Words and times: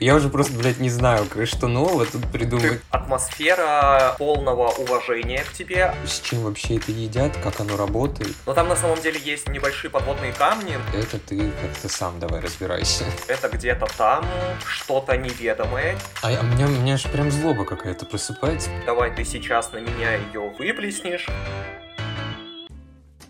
Я 0.00 0.14
уже 0.14 0.28
просто, 0.28 0.52
блядь, 0.52 0.78
не 0.78 0.90
знаю, 0.90 1.26
что 1.44 1.66
нового 1.66 2.06
тут 2.06 2.30
придумать. 2.30 2.80
Атмосфера 2.90 4.14
полного 4.18 4.68
уважения 4.68 5.42
к 5.42 5.52
тебе. 5.52 5.92
С 6.06 6.20
чем 6.20 6.42
вообще 6.42 6.76
это 6.76 6.92
едят, 6.92 7.36
как 7.42 7.60
оно 7.60 7.76
работает. 7.76 8.34
Но 8.46 8.54
там 8.54 8.68
на 8.68 8.76
самом 8.76 9.00
деле 9.00 9.18
есть 9.18 9.48
небольшие 9.48 9.90
подводные 9.90 10.32
камни. 10.32 10.76
Это 10.94 11.18
ты 11.18 11.50
как-то 11.50 11.88
сам 11.88 12.20
давай 12.20 12.40
разбирайся. 12.40 13.04
Это 13.26 13.48
где-то 13.48 13.86
там 13.96 14.24
что-то 14.64 15.16
неведомое. 15.16 15.98
А, 16.22 16.28
а 16.28 16.40
у 16.42 16.46
меня, 16.46 16.66
у 16.66 16.70
меня 16.70 16.96
же 16.96 17.08
прям 17.08 17.30
злоба 17.32 17.64
какая-то 17.64 18.06
просыпается. 18.06 18.70
Давай 18.86 19.12
ты 19.12 19.24
сейчас 19.24 19.72
на 19.72 19.78
меня 19.78 20.14
ее 20.14 20.52
выплеснешь. 20.58 21.26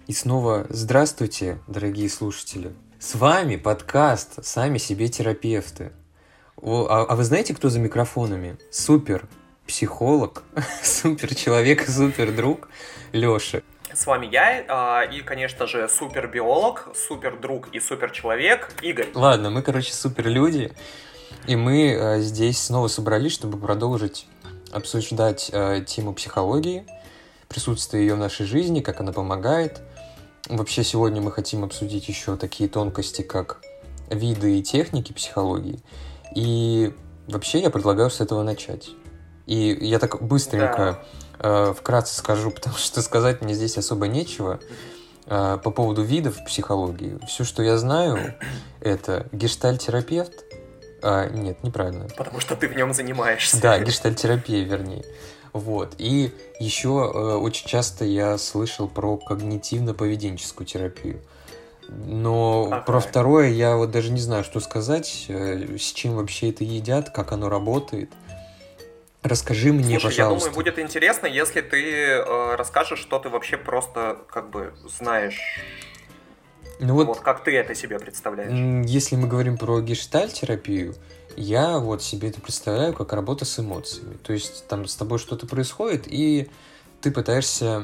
И 0.06 0.12
снова 0.12 0.66
здравствуйте, 0.68 1.60
дорогие 1.66 2.10
слушатели. 2.10 2.72
С 2.98 3.14
вами 3.14 3.56
подкаст 3.56 4.44
«Сами 4.44 4.76
себе 4.78 5.08
терапевты». 5.08 5.92
А, 6.62 7.06
а 7.08 7.16
вы 7.16 7.24
знаете, 7.24 7.54
кто 7.54 7.68
за 7.68 7.78
микрофонами? 7.78 8.56
Супер 8.70 9.26
психолог, 9.66 10.42
супер 10.82 11.34
человек, 11.34 11.88
супер 11.88 12.32
друг 12.32 12.68
Лёша. 13.12 13.62
С 13.92 14.06
вами 14.06 14.26
я 14.26 14.64
а, 14.68 15.02
и, 15.02 15.22
конечно 15.22 15.66
же, 15.66 15.88
супер 15.88 16.28
биолог, 16.28 16.88
супер 16.94 17.38
друг 17.38 17.68
и 17.72 17.80
супер 17.80 18.10
человек 18.10 18.72
Игорь. 18.82 19.08
Ладно, 19.14 19.50
мы, 19.50 19.62
короче, 19.62 19.92
супер 19.92 20.28
люди, 20.28 20.72
и 21.46 21.56
мы 21.56 21.96
а, 21.96 22.18
здесь 22.18 22.58
снова 22.58 22.88
собрались, 22.88 23.32
чтобы 23.32 23.58
продолжить 23.58 24.26
обсуждать 24.72 25.50
а, 25.52 25.80
тему 25.80 26.12
психологии, 26.12 26.86
присутствие 27.48 28.06
ее 28.06 28.14
в 28.14 28.18
нашей 28.18 28.46
жизни, 28.46 28.80
как 28.80 29.00
она 29.00 29.12
помогает. 29.12 29.80
Вообще 30.48 30.84
сегодня 30.84 31.20
мы 31.20 31.32
хотим 31.32 31.64
обсудить 31.64 32.08
еще 32.08 32.36
такие 32.36 32.68
тонкости, 32.68 33.22
как 33.22 33.60
виды 34.10 34.58
и 34.58 34.62
техники 34.62 35.12
психологии. 35.12 35.80
И 36.34 36.94
вообще 37.26 37.60
я 37.60 37.70
предлагаю 37.70 38.10
с 38.10 38.20
этого 38.20 38.42
начать. 38.42 38.90
И 39.46 39.76
я 39.80 39.98
так 39.98 40.22
быстренько 40.22 41.02
да. 41.38 41.70
э, 41.70 41.74
вкратце 41.74 42.14
скажу, 42.16 42.50
потому 42.54 42.76
что 42.76 43.02
сказать 43.02 43.42
мне 43.42 43.54
здесь 43.54 43.78
особо 43.78 44.06
нечего. 44.08 44.60
Э, 45.26 45.58
по 45.62 45.70
поводу 45.70 46.02
видов 46.02 46.42
психологии. 46.46 47.18
Все, 47.26 47.44
что 47.44 47.62
я 47.62 47.76
знаю, 47.76 48.34
это 48.80 49.26
гештальтерапевт. 49.32 50.44
А, 51.02 51.28
нет, 51.28 51.62
неправильно. 51.62 52.08
Потому 52.16 52.40
что 52.40 52.56
ты 52.56 52.66
в 52.66 52.74
нем 52.74 52.92
занимаешься. 52.92 53.60
Да, 53.60 53.78
гештальтерапия, 53.78 54.64
вернее. 54.64 55.04
Вот. 55.52 55.94
И 55.98 56.32
еще 56.58 56.88
э, 56.88 57.34
очень 57.36 57.66
часто 57.66 58.04
я 58.04 58.38
слышал 58.38 58.88
про 58.88 59.20
когнитивно-поведенческую 59.28 60.64
терапию. 60.64 61.20
Но 61.88 62.68
ага. 62.70 62.82
про 62.82 63.00
второе 63.00 63.48
я 63.48 63.76
вот 63.76 63.90
даже 63.90 64.12
не 64.12 64.20
знаю, 64.20 64.44
что 64.44 64.60
сказать, 64.60 65.26
э, 65.28 65.76
с 65.78 65.92
чем 65.92 66.16
вообще 66.16 66.50
это 66.50 66.64
едят, 66.64 67.10
как 67.10 67.32
оно 67.32 67.48
работает. 67.48 68.10
Расскажи 69.22 69.72
мне, 69.72 69.98
Слушай, 69.98 70.16
пожалуйста. 70.16 70.48
я 70.48 70.52
думаю, 70.52 70.54
будет 70.54 70.78
интересно, 70.78 71.26
если 71.26 71.60
ты 71.60 71.82
э, 71.82 72.54
расскажешь, 72.56 73.00
что 73.00 73.18
ты 73.18 73.30
вообще 73.30 73.56
просто 73.56 74.18
как 74.28 74.50
бы 74.50 74.74
знаешь. 74.86 75.40
Ну 76.78 76.94
вот, 76.94 77.06
вот 77.08 77.20
как 77.20 77.42
ты 77.42 77.56
это 77.56 77.74
себе 77.74 77.98
представляешь? 77.98 78.86
Если 78.88 79.16
мы 79.16 79.26
говорим 79.26 79.56
про 79.56 79.80
гештальтерапию, 79.80 80.94
я 81.36 81.78
вот 81.78 82.02
себе 82.02 82.28
это 82.28 82.40
представляю 82.40 82.92
как 82.92 83.12
работа 83.12 83.44
с 83.44 83.58
эмоциями. 83.58 84.16
То 84.22 84.32
есть 84.32 84.68
там 84.68 84.86
с 84.86 84.94
тобой 84.94 85.18
что-то 85.18 85.46
происходит, 85.46 86.04
и 86.06 86.48
ты 87.00 87.10
пытаешься 87.10 87.82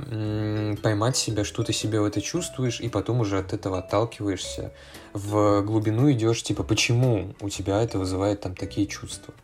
поймать 0.82 1.16
себя, 1.16 1.44
что 1.44 1.62
ты 1.62 1.72
себе 1.72 2.00
в 2.00 2.04
это 2.04 2.20
чувствуешь, 2.20 2.80
и 2.80 2.88
потом 2.88 3.20
уже 3.20 3.38
от 3.38 3.52
этого 3.52 3.78
отталкиваешься. 3.78 4.72
В 5.12 5.62
глубину 5.62 6.10
идешь, 6.10 6.42
типа, 6.42 6.64
почему 6.64 7.34
у 7.40 7.48
тебя 7.48 7.82
это 7.82 7.98
вызывает 7.98 8.40
там 8.40 8.56
такие 8.56 8.86
чувства. 8.86 9.34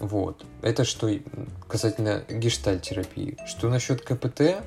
Вот. 0.00 0.44
Это 0.62 0.84
что 0.84 1.10
касательно 1.66 2.24
гештальтерапии. 2.28 3.36
Что 3.46 3.68
насчет 3.68 4.00
КПТ? 4.02 4.62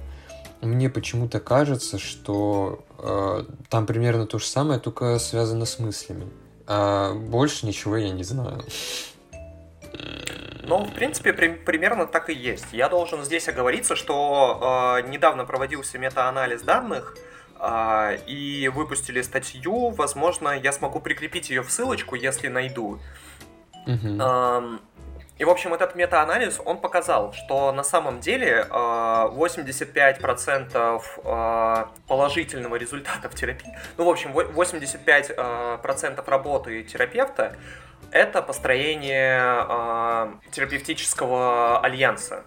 Мне 0.62 0.90
почему-то 0.90 1.40
кажется, 1.40 1.98
что 1.98 2.86
э, 3.00 3.46
там 3.70 3.88
примерно 3.88 4.28
то 4.28 4.38
же 4.38 4.46
самое, 4.46 4.80
только 4.80 5.18
связано 5.18 5.66
с 5.66 5.80
мыслями. 5.80 6.28
А 6.68 7.16
больше 7.16 7.66
ничего 7.66 7.98
я 7.98 8.12
не 8.12 8.24
знаю. 8.24 8.64
Ну, 10.72 10.86
в 10.86 10.94
принципе, 10.94 11.34
при, 11.34 11.50
примерно 11.50 12.06
так 12.06 12.30
и 12.30 12.34
есть. 12.34 12.68
Я 12.72 12.88
должен 12.88 13.26
здесь 13.26 13.50
оговориться, 13.50 13.98
что 13.98 15.02
э, 15.02 15.10
недавно 15.10 15.44
проводился 15.44 15.98
метаанализ 15.98 16.62
данных, 16.62 17.18
э, 17.60 18.20
и 18.26 18.70
выпустили 18.70 19.22
статью. 19.22 19.90
Возможно, 19.90 20.58
я 20.58 20.72
смогу 20.72 21.02
прикрепить 21.02 21.50
ее 21.50 21.62
в 21.62 21.70
ссылочку, 21.70 22.16
если 22.16 22.48
найду. 22.48 23.02
Uh-huh. 23.86 24.18
Э, 24.18 24.78
и, 25.40 25.44
в 25.44 25.50
общем, 25.50 25.74
этот 25.74 25.96
метаанализ, 25.96 26.62
он 26.64 26.78
показал, 26.78 27.34
что 27.34 27.74
на 27.74 27.84
самом 27.84 28.22
деле 28.22 28.66
85% 28.70 31.02
э, 31.18 31.86
положительного 32.08 32.78
результата 32.78 33.28
в 33.28 33.36
терапии, 33.36 33.78
ну, 33.98 34.06
в 34.06 34.10
общем, 34.10 34.32
85% 34.32 36.30
работы 36.30 36.84
терапевта 36.84 37.58
это 38.12 38.42
построение 38.42 39.66
э, 39.68 40.34
терапевтического 40.52 41.80
альянса. 41.80 42.44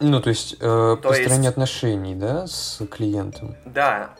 Ну, 0.00 0.20
то 0.20 0.30
есть, 0.30 0.54
э, 0.54 0.56
то 0.58 0.96
построение 1.02 1.36
есть... 1.36 1.48
отношений, 1.48 2.14
да, 2.14 2.46
с 2.46 2.84
клиентом? 2.86 3.56
Да. 3.64 4.10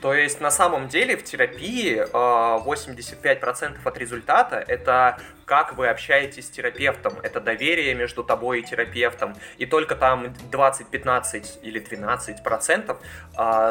То 0.00 0.14
есть, 0.14 0.40
на 0.40 0.50
самом 0.50 0.88
деле, 0.88 1.16
в 1.16 1.22
терапии 1.22 1.96
э, 1.96 2.04
85% 2.04 3.78
от 3.84 3.98
результата— 3.98 4.56
это 4.68 5.18
как 5.44 5.76
вы 5.76 5.88
общаетесь 5.88 6.46
с 6.46 6.50
терапевтом, 6.50 7.12
это 7.22 7.38
доверие 7.38 7.94
между 7.94 8.24
тобой 8.24 8.60
и 8.60 8.62
терапевтом. 8.62 9.34
И 9.58 9.66
только 9.66 9.94
там 9.96 10.34
20, 10.50 10.86
15 10.86 11.58
или 11.62 11.78
12 11.78 12.42
процентов 12.42 12.98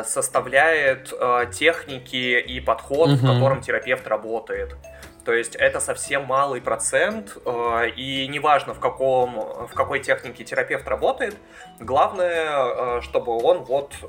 составляет 0.05 1.11
э, 1.11 1.45
техники 1.51 2.39
и 2.39 2.59
подход, 2.59 3.09
угу. 3.09 3.17
в 3.17 3.21
котором 3.21 3.61
терапевт 3.61 4.05
работает. 4.07 4.75
То 5.23 5.33
есть 5.33 5.55
это 5.55 5.79
совсем 5.79 6.25
малый 6.25 6.61
процент, 6.61 7.37
э, 7.45 7.89
и 7.95 8.27
неважно 8.27 8.73
в, 8.73 8.79
каком, 8.79 9.67
в 9.67 9.73
какой 9.73 9.99
технике 9.99 10.43
терапевт 10.43 10.87
работает, 10.87 11.35
главное, 11.79 12.97
э, 12.97 13.01
чтобы 13.01 13.37
он 13.37 13.63
вот 13.63 13.93
э, 14.01 14.07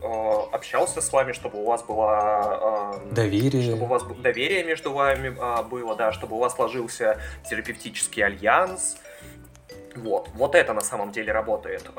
общался 0.52 1.02
с 1.02 1.12
вами, 1.12 1.32
чтобы 1.32 1.60
у 1.60 1.66
вас 1.66 1.82
было... 1.82 2.98
Доверие. 3.10 3.62
Чтобы 3.62 3.84
у 3.84 3.88
вас 3.88 4.04
доверие 4.04 4.64
между 4.64 4.92
вами 4.92 5.36
было, 5.68 5.94
да, 5.96 6.12
чтобы 6.12 6.36
у 6.36 6.38
вас 6.38 6.54
сложился 6.54 7.20
терапевтический 7.48 8.24
альянс. 8.24 8.96
Вот, 9.94 10.30
вот 10.34 10.54
это 10.54 10.72
на 10.72 10.80
самом 10.80 11.12
деле 11.12 11.32
работает. 11.32 11.90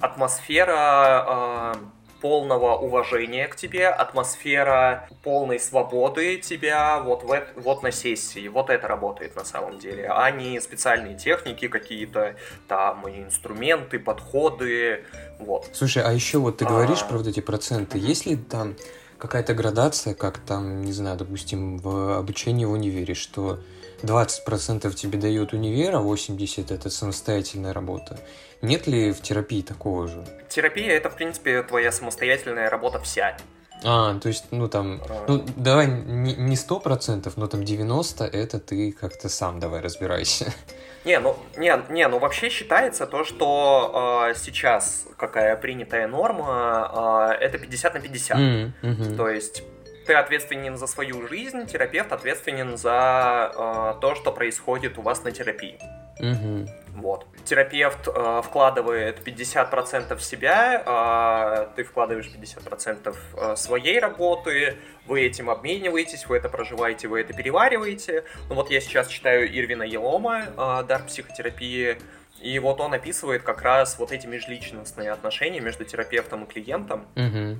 Атмосфера 0.00 1.74
полного 2.20 2.76
уважения 2.76 3.48
к 3.48 3.56
тебе, 3.56 3.88
атмосфера 3.88 5.08
полной 5.22 5.60
свободы 5.60 6.36
тебя 6.38 7.00
вот, 7.00 7.22
в, 7.22 7.46
вот 7.56 7.82
на 7.82 7.92
сессии. 7.92 8.48
Вот 8.48 8.70
это 8.70 8.88
работает 8.88 9.36
на 9.36 9.44
самом 9.44 9.78
деле, 9.78 10.08
а 10.08 10.30
не 10.30 10.60
специальные 10.60 11.16
техники 11.16 11.68
какие-то, 11.68 12.36
там, 12.66 13.08
инструменты, 13.08 13.98
подходы, 13.98 15.04
вот. 15.38 15.68
Слушай, 15.72 16.02
а 16.02 16.12
еще 16.12 16.38
вот 16.38 16.58
ты 16.58 16.64
говоришь 16.64 17.02
а... 17.02 17.06
про 17.06 17.18
вот 17.18 17.26
эти 17.26 17.40
проценты, 17.40 17.98
есть 17.98 18.26
ли 18.26 18.36
там 18.36 18.76
какая-то 19.18 19.54
градация, 19.54 20.14
как 20.14 20.38
там, 20.38 20.82
не 20.82 20.92
знаю, 20.92 21.16
допустим, 21.18 21.78
в 21.78 22.18
обучении 22.18 22.64
в 22.64 22.72
универе, 22.72 23.14
что 23.14 23.58
20% 24.02 24.92
тебе 24.94 25.18
дает 25.18 25.52
универ, 25.52 25.96
а 25.96 26.00
80% 26.00 26.72
это 26.72 26.90
самостоятельная 26.90 27.72
работа. 27.72 28.18
Нет 28.62 28.86
ли 28.86 29.12
в 29.12 29.20
терапии 29.20 29.62
такого 29.62 30.08
же? 30.08 30.24
Терапия 30.48 30.92
это, 30.92 31.10
в 31.10 31.16
принципе, 31.16 31.62
твоя 31.62 31.92
самостоятельная 31.92 32.70
работа 32.70 33.00
вся. 33.00 33.36
А, 33.84 34.18
то 34.18 34.28
есть, 34.28 34.46
ну 34.50 34.68
там, 34.68 35.00
а... 35.08 35.24
ну 35.28 35.44
давай 35.56 35.86
не 35.86 36.56
сто 36.56 36.80
процентов, 36.80 37.36
но 37.36 37.46
там 37.46 37.62
90 37.64 38.24
это 38.24 38.58
ты 38.58 38.92
как-то 38.92 39.28
сам 39.28 39.60
давай 39.60 39.80
разбирайся. 39.80 40.52
Не, 41.04 41.20
ну, 41.20 41.36
не, 41.56 41.72
не, 41.90 42.06
ну 42.08 42.18
вообще 42.18 42.50
считается 42.50 43.06
то, 43.06 43.24
что 43.24 44.28
э, 44.30 44.34
сейчас 44.36 45.06
какая 45.16 45.56
принятая 45.56 46.06
норма, 46.08 47.32
э, 47.40 47.44
это 47.44 47.56
50 47.56 47.94
на 47.94 48.00
50. 48.00 48.36
Mm, 48.36 48.72
-hmm. 48.82 49.16
То 49.16 49.28
есть 49.28 49.62
ты 50.06 50.14
ответственен 50.14 50.76
за 50.76 50.86
свою 50.86 51.26
жизнь, 51.28 51.66
терапевт 51.66 52.12
ответственен 52.12 52.76
за 52.76 53.52
э, 53.54 54.00
то, 54.00 54.14
что 54.16 54.32
происходит 54.32 54.98
у 54.98 55.02
вас 55.02 55.24
на 55.24 55.30
терапии. 55.30 55.78
Угу. 56.20 56.68
Вот. 57.00 57.26
Терапевт 57.44 58.08
э, 58.08 58.42
вкладывает 58.44 59.20
50% 59.26 60.18
себя, 60.20 60.82
э, 60.84 61.76
ты 61.76 61.84
вкладываешь 61.84 62.26
50% 62.26 63.16
э, 63.34 63.56
своей 63.56 63.98
работы, 64.00 64.76
вы 65.06 65.22
этим 65.22 65.48
обмениваетесь, 65.48 66.26
вы 66.26 66.36
это 66.36 66.48
проживаете, 66.48 67.08
вы 67.08 67.20
это 67.20 67.32
перевариваете. 67.32 68.24
Ну 68.48 68.56
вот 68.56 68.70
я 68.70 68.80
сейчас 68.80 69.08
читаю 69.08 69.46
Ирвина 69.46 69.84
Елома 69.84 70.46
э, 70.56 70.84
«Дар 70.86 71.04
психотерапии», 71.06 71.98
и 72.40 72.58
вот 72.58 72.80
он 72.80 72.94
описывает 72.94 73.42
как 73.42 73.62
раз 73.62 73.98
вот 73.98 74.12
эти 74.12 74.26
межличностные 74.26 75.10
отношения 75.10 75.60
между 75.60 75.84
терапевтом 75.84 76.44
и 76.44 76.46
клиентом. 76.46 77.06
Угу. 77.16 77.58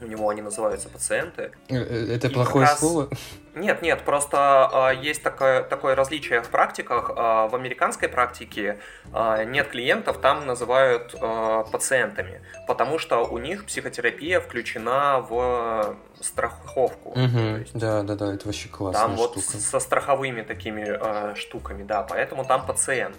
У 0.00 0.06
него 0.06 0.28
они 0.28 0.42
называются 0.42 0.88
пациенты. 0.88 1.52
Э, 1.68 1.76
э, 1.76 2.14
это 2.14 2.28
и 2.28 2.32
плохое 2.32 2.66
раз... 2.66 2.78
слово? 2.78 3.08
Нет, 3.54 3.82
нет, 3.82 4.02
просто 4.04 4.92
э, 4.92 5.04
есть 5.04 5.22
такое, 5.22 5.62
такое 5.62 5.94
различие 5.94 6.42
в 6.42 6.48
практиках. 6.48 7.10
Э, 7.10 7.48
в 7.48 7.54
американской 7.54 8.08
практике 8.08 8.78
э, 9.12 9.44
нет 9.44 9.68
клиентов, 9.68 10.18
там 10.18 10.46
называют 10.46 11.14
э, 11.20 11.64
пациентами, 11.70 12.42
потому 12.66 12.98
что 12.98 13.24
у 13.26 13.38
них 13.38 13.66
психотерапия 13.66 14.40
включена 14.40 15.20
в 15.20 15.96
страховку. 16.20 17.10
Угу, 17.10 17.58
есть, 17.58 17.74
да, 17.74 18.02
да, 18.02 18.14
да, 18.14 18.34
это 18.34 18.46
вообще 18.46 18.68
классная 18.68 19.02
Там 19.02 19.16
штука. 19.16 19.34
вот 19.34 19.44
со 19.44 19.80
страховыми 19.80 20.42
такими 20.42 20.84
э, 20.86 21.34
штуками, 21.34 21.82
да, 21.82 22.02
поэтому 22.02 22.44
там 22.44 22.66
пациент. 22.66 23.16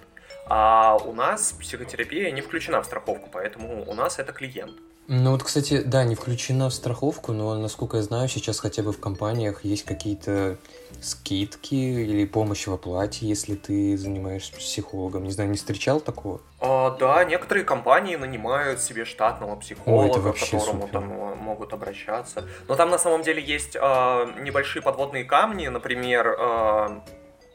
А 0.48 0.98
у 0.98 1.13
нас 1.13 1.54
психотерапия 1.54 2.31
не 2.31 2.42
включена 2.42 2.81
в 2.81 2.86
страховку, 2.86 3.30
поэтому 3.31 3.89
у 3.89 3.94
нас 3.94 4.19
это 4.19 4.34
клиент. 4.34 4.77
Ну 5.07 5.31
вот, 5.31 5.44
кстати, 5.44 5.81
да, 5.81 6.03
не 6.03 6.15
включена 6.15 6.69
в 6.69 6.74
страховку, 6.74 7.33
но, 7.33 7.56
насколько 7.56 7.98
я 7.98 8.03
знаю, 8.03 8.30
сейчас 8.30 8.59
хотя 8.59 8.81
бы 8.81 8.94
в 8.94 9.00
компаниях 9.00 9.65
есть 9.65 9.83
какие-то 9.83 10.57
скидки 11.01 11.75
или 11.75 12.25
помощь 12.25 12.68
в 12.68 12.74
оплате, 12.74 13.25
если 13.25 13.56
ты 13.56 13.98
занимаешься 13.98 14.53
психологом. 14.53 15.24
Не 15.24 15.31
знаю, 15.31 15.50
не 15.50 15.57
встречал 15.57 16.00
такого? 16.00 16.39
А, 16.59 16.92
да, 16.92 17.24
некоторые 17.25 17.65
компании 17.65 18.15
нанимают 18.15 18.80
себе 18.81 19.03
штатного 19.03 19.56
психолога, 19.57 20.27
Ой, 20.27 20.33
к 20.33 20.39
которому 20.39 20.83
супер. 20.83 20.94
там 20.94 21.12
э, 21.12 21.36
могут 21.36 21.74
обращаться. 21.74 22.48
Но 22.68 22.75
там 22.75 22.89
на 22.89 22.98
самом 22.98 23.24
деле 23.24 23.44
есть 23.44 23.75
а, 23.80 24.31
небольшие 24.39 24.81
подводные 24.81 25.25
камни, 25.25 25.68
например, 25.68 26.38
а, 26.39 27.03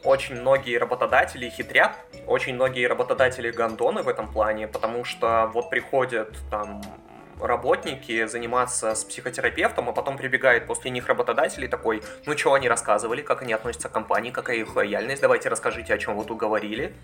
очень 0.04 0.36
многие 0.36 0.76
работодатели 0.76 1.48
хитрят, 1.48 1.92
очень 2.26 2.54
многие 2.54 2.86
работодатели 2.86 3.50
гондоны 3.50 4.02
в 4.02 4.08
этом 4.08 4.30
плане, 4.30 4.68
потому 4.68 5.04
что 5.04 5.50
вот 5.54 5.70
приходят 5.70 6.36
там 6.50 6.82
работники 7.40 8.26
заниматься 8.26 8.94
с 8.94 9.04
психотерапевтом, 9.04 9.88
а 9.88 9.92
потом 9.92 10.16
прибегает 10.16 10.66
после 10.66 10.90
них 10.90 11.06
работодатель 11.06 11.68
такой, 11.68 12.02
ну 12.24 12.36
что 12.36 12.54
они 12.54 12.68
рассказывали, 12.68 13.22
как 13.22 13.42
они 13.42 13.52
относятся 13.52 13.88
к 13.88 13.92
компании, 13.92 14.30
какая 14.30 14.56
их 14.56 14.74
лояльность, 14.74 15.22
давайте 15.22 15.48
расскажите, 15.48 15.94
о 15.94 15.98
чем 15.98 16.16
вы 16.16 16.24
тут 16.24 16.38
говорили. 16.38 16.94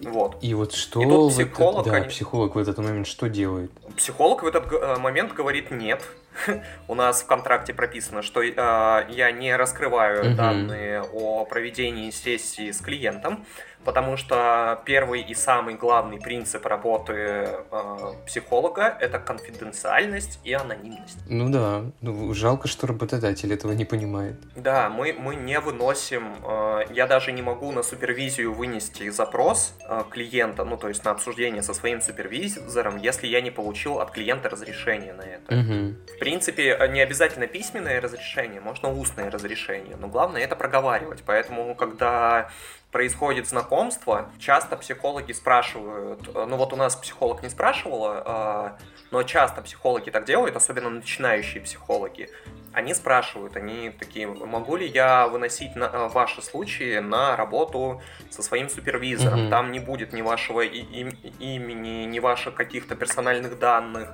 Вот. 0.00 0.38
И 0.42 0.54
вот 0.54 0.72
что 0.72 1.00
и 1.00 1.04
тут 1.04 1.32
психолог, 1.32 1.80
этот, 1.80 1.92
да, 1.92 1.98
они... 1.98 2.08
психолог 2.08 2.54
в 2.54 2.58
этот 2.58 2.78
момент 2.78 3.06
что 3.06 3.28
делает? 3.28 3.70
Психолог 3.96 4.42
в 4.42 4.46
этот 4.46 4.72
э, 4.72 4.96
момент 4.98 5.32
говорит 5.32 5.70
нет. 5.70 6.02
У 6.88 6.94
нас 6.94 7.22
в 7.22 7.26
контракте 7.26 7.72
прописано, 7.72 8.22
что 8.22 8.42
э, 8.42 8.50
я 8.56 9.30
не 9.30 9.54
раскрываю 9.54 10.26
угу. 10.26 10.36
данные 10.36 11.02
о 11.02 11.44
проведении 11.44 12.10
сессии 12.10 12.70
с 12.72 12.80
клиентом 12.80 13.44
потому 13.84 14.16
что 14.16 14.80
первый 14.84 15.22
и 15.22 15.34
самый 15.34 15.74
главный 15.74 16.18
принцип 16.18 16.66
работы 16.66 17.12
э, 17.12 18.12
психолога 18.26 18.96
это 19.00 19.18
конфиденциальность 19.18 20.40
и 20.44 20.52
анонимность. 20.52 21.18
Ну 21.28 21.50
да, 21.50 21.84
ну, 22.00 22.32
жалко, 22.34 22.68
что 22.68 22.86
работодатель 22.86 23.52
этого 23.52 23.72
не 23.72 23.84
понимает. 23.84 24.36
Да, 24.56 24.88
мы, 24.88 25.12
мы 25.12 25.34
не 25.34 25.58
выносим, 25.60 26.36
э, 26.44 26.84
я 26.90 27.06
даже 27.06 27.32
не 27.32 27.42
могу 27.42 27.72
на 27.72 27.82
супервизию 27.82 28.52
вынести 28.52 29.10
запрос 29.10 29.74
э, 29.88 30.02
клиента, 30.10 30.64
ну 30.64 30.76
то 30.76 30.88
есть 30.88 31.04
на 31.04 31.10
обсуждение 31.10 31.62
со 31.62 31.74
своим 31.74 32.00
супервизором, 32.00 32.96
если 32.98 33.26
я 33.26 33.40
не 33.40 33.50
получил 33.50 33.98
от 33.98 34.10
клиента 34.10 34.48
разрешение 34.48 35.14
на 35.14 35.22
это. 35.22 35.54
Угу. 35.54 36.16
В 36.16 36.18
принципе, 36.18 36.78
не 36.90 37.00
обязательно 37.00 37.46
письменное 37.46 38.00
разрешение, 38.00 38.60
можно 38.60 38.92
устное 38.92 39.30
разрешение, 39.30 39.96
но 39.96 40.08
главное 40.08 40.42
это 40.42 40.56
проговаривать, 40.56 41.22
поэтому 41.26 41.74
когда 41.74 42.50
происходит 42.92 43.48
знакомство, 43.48 44.30
часто 44.38 44.76
психологи 44.76 45.32
спрашивают, 45.32 46.28
э, 46.32 46.46
ну 46.46 46.56
вот 46.56 46.72
у 46.74 46.76
нас 46.76 46.94
психолог 46.94 47.42
не 47.42 47.48
спрашивала, 47.48 48.22
а, 48.24 48.78
но 49.10 49.22
часто 49.22 49.62
психологи 49.62 50.10
так 50.10 50.26
делают, 50.26 50.54
особенно 50.54 50.90
начинающие 50.90 51.62
психологи. 51.62 52.28
Они 52.72 52.94
спрашивают, 52.94 53.56
они 53.56 53.90
такие, 53.90 54.26
могу 54.26 54.76
ли 54.76 54.86
я 54.86 55.26
выносить 55.26 55.74
на, 55.74 55.84
э, 55.84 56.08
ваши 56.08 56.42
случаи 56.42 56.98
на 56.98 57.34
работу 57.34 58.02
со 58.30 58.42
своим 58.42 58.68
супервизором? 58.68 59.46
Mm-hmm. 59.46 59.50
Там 59.50 59.72
не 59.72 59.80
будет 59.80 60.12
ни 60.12 60.20
вашего 60.20 60.60
и, 60.60 60.78
и, 60.78 61.08
имени, 61.38 62.04
ни 62.04 62.18
ваших 62.18 62.54
каких-то 62.54 62.94
персональных 62.94 63.58
данных 63.58 64.10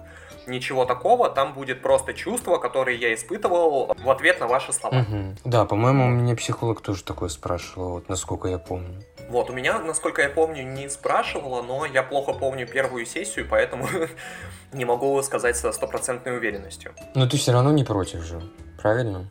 ничего 0.49 0.85
такого, 0.85 1.31
там 1.31 1.53
будет 1.53 1.83
просто 1.83 2.15
чувство, 2.15 2.59
которое 2.59 2.97
я 2.97 3.15
испытывал 3.15 3.95
в 3.97 4.11
ответ 4.11 4.41
на 4.41 4.47
ваши 4.47 4.73
слова. 4.73 5.01
Угу. 5.01 5.37
Да, 5.45 5.65
по-моему, 5.65 6.07
у 6.07 6.11
меня 6.11 6.35
психолог 6.35 6.81
тоже 6.81 7.05
такое 7.05 7.29
спрашивал, 7.29 7.91
вот 7.93 8.09
насколько 8.09 8.49
я 8.49 8.59
помню. 8.59 9.03
Вот, 9.29 9.51
у 9.51 9.53
меня, 9.53 9.79
насколько 9.79 10.23
я 10.23 10.31
помню, 10.31 10.63
не 10.63 10.89
спрашивала, 10.89 11.63
но 11.63 11.85
я 11.85 12.03
плохо 12.03 12.33
помню 12.33 12.67
первую 12.67 13.05
сессию, 13.05 13.47
поэтому 13.49 13.87
не 14.73 14.85
могу 14.85 15.21
сказать 15.23 15.57
со 15.57 15.71
стопроцентной 15.73 16.37
уверенностью. 16.37 16.95
Но 17.15 17.29
ты 17.29 17.37
все 17.37 17.53
равно 17.53 17.71
не 17.73 17.85
против 17.85 18.23
же, 18.23 18.43
правильно? 18.81 19.31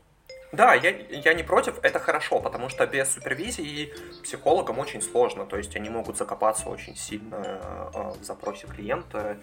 Да, 0.51 0.73
я, 0.73 0.89
я 0.89 1.33
не 1.33 1.43
против, 1.43 1.77
это 1.83 1.99
хорошо, 1.99 2.39
потому 2.39 2.69
что 2.69 2.87
без 2.87 3.13
супервизии 3.13 3.93
психологам 4.23 4.79
очень 4.79 5.01
сложно, 5.01 5.45
то 5.45 5.57
есть 5.57 5.75
они 5.75 5.89
могут 5.89 6.17
закопаться 6.17 6.69
очень 6.69 6.95
сильно 6.95 7.59
э, 7.93 8.13
в 8.19 8.23
запросе 8.23 8.65
клиента, 8.67 9.37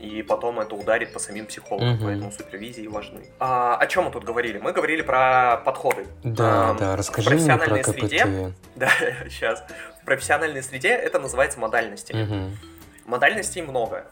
и 0.00 0.22
потом 0.22 0.60
это 0.60 0.74
ударит 0.74 1.12
по 1.12 1.18
самим 1.18 1.46
психологам, 1.46 1.94
угу. 1.94 2.04
поэтому 2.04 2.32
супервизии 2.32 2.86
важны. 2.86 3.22
А, 3.38 3.76
о 3.76 3.86
чем 3.86 4.04
мы 4.04 4.10
тут 4.10 4.24
говорили? 4.24 4.58
Мы 4.58 4.72
говорили 4.72 5.02
про 5.02 5.62
подходы. 5.64 6.06
Да, 6.22 6.70
а, 6.70 6.74
да, 6.74 6.96
расскажи 6.96 7.30
мне 7.30 7.56
про 7.56 7.78
КПТ. 7.78 7.86
Среде, 7.86 8.52
да, 8.76 8.90
сейчас. 9.28 9.64
В 10.02 10.04
профессиональной 10.04 10.62
среде 10.62 10.90
это 10.90 11.18
называется 11.18 11.58
модальностями. 11.58 12.22
Угу. 12.22 12.50
Модальностей 13.06 13.62
много. 13.62 14.06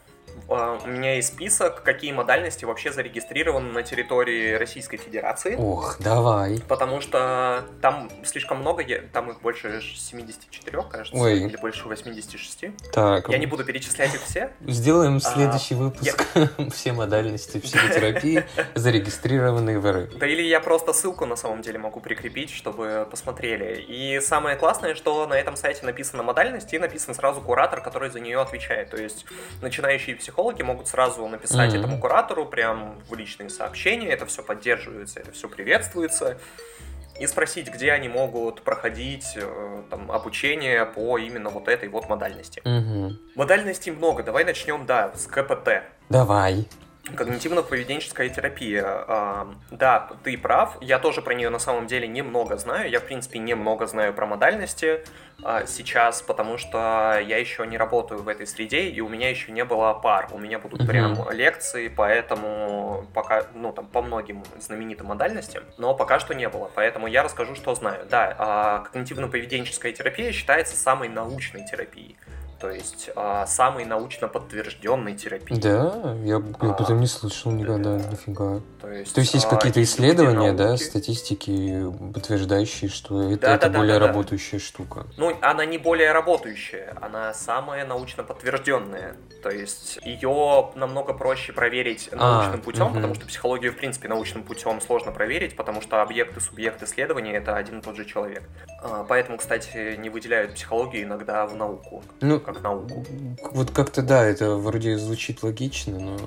А, 0.49 0.79
у 0.83 0.87
меня 0.87 1.15
есть 1.15 1.29
список, 1.29 1.83
какие 1.83 2.11
модальности 2.11 2.65
вообще 2.65 2.91
зарегистрированы 2.91 3.71
на 3.71 3.83
территории 3.83 4.53
Российской 4.53 4.97
Федерации. 4.97 5.55
Ох, 5.57 5.97
давай. 5.99 6.61
Потому 6.67 7.01
что 7.01 7.65
там 7.81 8.09
слишком 8.23 8.59
много, 8.59 8.83
там 9.11 9.31
их 9.31 9.41
больше 9.41 9.81
74, 9.81 10.83
кажется, 10.83 11.17
Ой. 11.17 11.39
или 11.39 11.57
больше 11.57 11.87
86. 11.87 12.65
Так. 12.91 13.29
Я 13.29 13.37
не 13.37 13.45
буду 13.45 13.63
перечислять 13.63 14.13
их 14.13 14.21
все. 14.21 14.51
Сделаем 14.61 15.17
а, 15.17 15.19
следующий 15.19 15.75
а, 15.75 15.77
выпуск. 15.77 16.25
Я... 16.35 16.49
все 16.71 16.93
модальности 16.93 17.59
психотерапии, 17.59 18.43
зарегистрированные 18.75 19.79
в 19.79 19.91
РФ. 19.91 20.17
Да 20.17 20.27
или 20.27 20.41
я 20.41 20.59
просто 20.59 20.93
ссылку 20.93 21.25
на 21.25 21.35
самом 21.35 21.61
деле 21.61 21.79
могу 21.79 21.99
прикрепить, 21.99 22.51
чтобы 22.51 23.07
посмотрели. 23.09 23.81
И 23.81 24.19
самое 24.21 24.55
классное, 24.55 24.95
что 24.95 25.25
на 25.27 25.33
этом 25.33 25.55
сайте 25.55 25.85
написана 25.85 26.23
модальность 26.23 26.73
и 26.73 26.79
написан 26.79 27.13
сразу 27.15 27.41
куратор, 27.41 27.81
который 27.81 28.09
за 28.09 28.19
нее 28.19 28.39
отвечает. 28.39 28.89
То 28.89 28.97
есть 28.97 29.25
начинающие 29.61 30.15
психологи 30.33 30.63
могут 30.63 30.87
сразу 30.87 31.27
написать 31.27 31.73
mm-hmm. 31.73 31.79
этому 31.79 31.99
куратору 31.99 32.47
прям 32.47 32.99
в 33.07 33.13
личные 33.13 33.51
сообщения, 33.51 34.07
это 34.07 34.25
все 34.25 34.41
поддерживается, 34.41 35.19
это 35.19 35.31
все 35.31 35.47
приветствуется, 35.47 36.39
и 37.19 37.27
спросить, 37.27 37.71
где 37.71 37.91
они 37.91 38.09
могут 38.09 38.63
проходить 38.63 39.25
э, 39.35 39.83
там, 39.91 40.11
обучение 40.11 40.87
по 40.87 41.19
именно 41.19 41.51
вот 41.51 41.67
этой 41.67 41.87
вот 41.87 42.09
модальности. 42.09 42.63
Mm-hmm. 42.65 43.35
Модальностей 43.35 43.91
много, 43.91 44.23
давай 44.23 44.43
начнем, 44.43 44.87
да, 44.87 45.13
с 45.15 45.27
КПТ. 45.27 45.83
Давай. 46.09 46.67
Когнитивно-поведенческая 47.05 48.29
терапия. 48.29 48.85
А, 48.85 49.53
да, 49.71 50.09
ты 50.23 50.37
прав. 50.37 50.77
Я 50.79 50.99
тоже 50.99 51.21
про 51.21 51.33
нее 51.33 51.49
на 51.49 51.59
самом 51.59 51.85
деле 51.85 52.07
немного 52.07 52.55
знаю. 52.55 52.89
Я, 52.89 53.01
в 53.01 53.03
принципе, 53.03 53.39
немного 53.39 53.87
знаю 53.87 54.13
про 54.13 54.25
модальности 54.25 55.03
а, 55.43 55.65
сейчас, 55.65 56.21
потому 56.21 56.57
что 56.57 57.19
я 57.19 57.37
еще 57.37 57.67
не 57.67 57.77
работаю 57.77 58.23
в 58.23 58.29
этой 58.29 58.47
среде, 58.47 58.83
и 58.83 59.01
у 59.01 59.09
меня 59.09 59.29
еще 59.29 59.51
не 59.51 59.65
было 59.65 59.93
пар. 59.93 60.29
У 60.31 60.37
меня 60.37 60.59
будут 60.59 60.87
прям 60.87 61.29
лекции, 61.29 61.89
поэтому 61.89 63.05
пока, 63.13 63.47
ну, 63.53 63.73
там, 63.73 63.85
по 63.87 64.01
многим 64.01 64.41
знаменитым 64.57 65.07
модальностям, 65.07 65.63
но 65.77 65.93
пока 65.93 66.19
что 66.19 66.33
не 66.33 66.47
было. 66.47 66.71
Поэтому 66.73 67.07
я 67.07 67.23
расскажу, 67.23 67.55
что 67.55 67.75
знаю. 67.75 68.07
Да, 68.09 68.33
а, 68.39 68.87
когнитивно-поведенческая 68.93 69.91
терапия 69.91 70.31
считается 70.31 70.77
самой 70.77 71.09
научной 71.09 71.65
терапией 71.65 72.15
то 72.63 72.71
есть 72.71 73.09
а, 73.17 73.45
самой 73.45 73.83
научно 73.83 74.29
подтвержденной 74.29 75.15
терапии. 75.15 75.55
Да, 75.55 76.15
я, 76.23 76.35
я 76.35 76.37
об 76.37 76.81
этом 76.81 77.01
не 77.01 77.07
слышал 77.07 77.51
никогда, 77.51 77.97
да. 77.97 78.09
нифига. 78.09 78.61
То 78.81 78.89
есть, 78.89 79.13
то 79.13 79.19
есть 79.19 79.33
есть 79.33 79.47
а, 79.47 79.49
какие-то 79.49 79.83
исследования, 79.83 80.53
да, 80.53 80.77
статистики, 80.77 81.85
подтверждающие, 82.13 82.89
что 82.89 83.21
это, 83.21 83.47
да, 83.47 83.55
это 83.55 83.69
да, 83.69 83.79
более 83.79 83.99
да, 83.99 84.07
работающая 84.07 84.59
да. 84.59 84.65
штука. 84.65 85.07
Ну, 85.17 85.37
она 85.41 85.65
не 85.65 85.77
более 85.77 86.13
работающая, 86.13 86.95
она 87.01 87.33
самая 87.33 87.85
научно 87.85 88.23
подтвержденная. 88.23 89.17
То 89.41 89.49
есть 89.49 89.99
ее 90.05 90.71
намного 90.75 91.13
проще 91.13 91.51
проверить 91.51 92.07
а, 92.13 92.15
научным 92.15 92.61
а, 92.61 92.63
путем, 92.63 92.85
угу. 92.85 92.95
потому 92.95 93.15
что 93.15 93.25
психологию, 93.25 93.73
в 93.73 93.75
принципе, 93.75 94.07
научным 94.07 94.43
путем 94.43 94.79
сложно 94.79 95.11
проверить, 95.11 95.57
потому 95.57 95.81
что 95.81 96.01
объект 96.01 96.37
и 96.37 96.39
субъект 96.39 96.81
исследования 96.81 97.33
это 97.33 97.57
один 97.57 97.79
и 97.79 97.81
тот 97.81 97.97
же 97.97 98.05
человек. 98.05 98.43
А, 98.81 99.03
поэтому, 99.03 99.37
кстати, 99.37 99.97
не 99.97 100.09
выделяют 100.09 100.53
психологию 100.53 101.03
иногда 101.03 101.45
в 101.45 101.57
науку. 101.57 102.03
Ну, 102.21 102.39
как 102.53 102.63
науку. 102.63 103.05
Вот 103.51 103.71
как-то 103.71 104.01
да, 104.01 104.23
это 104.23 104.55
вроде 104.55 104.97
звучит 104.97 105.43
логично, 105.43 105.99
но 105.99 106.17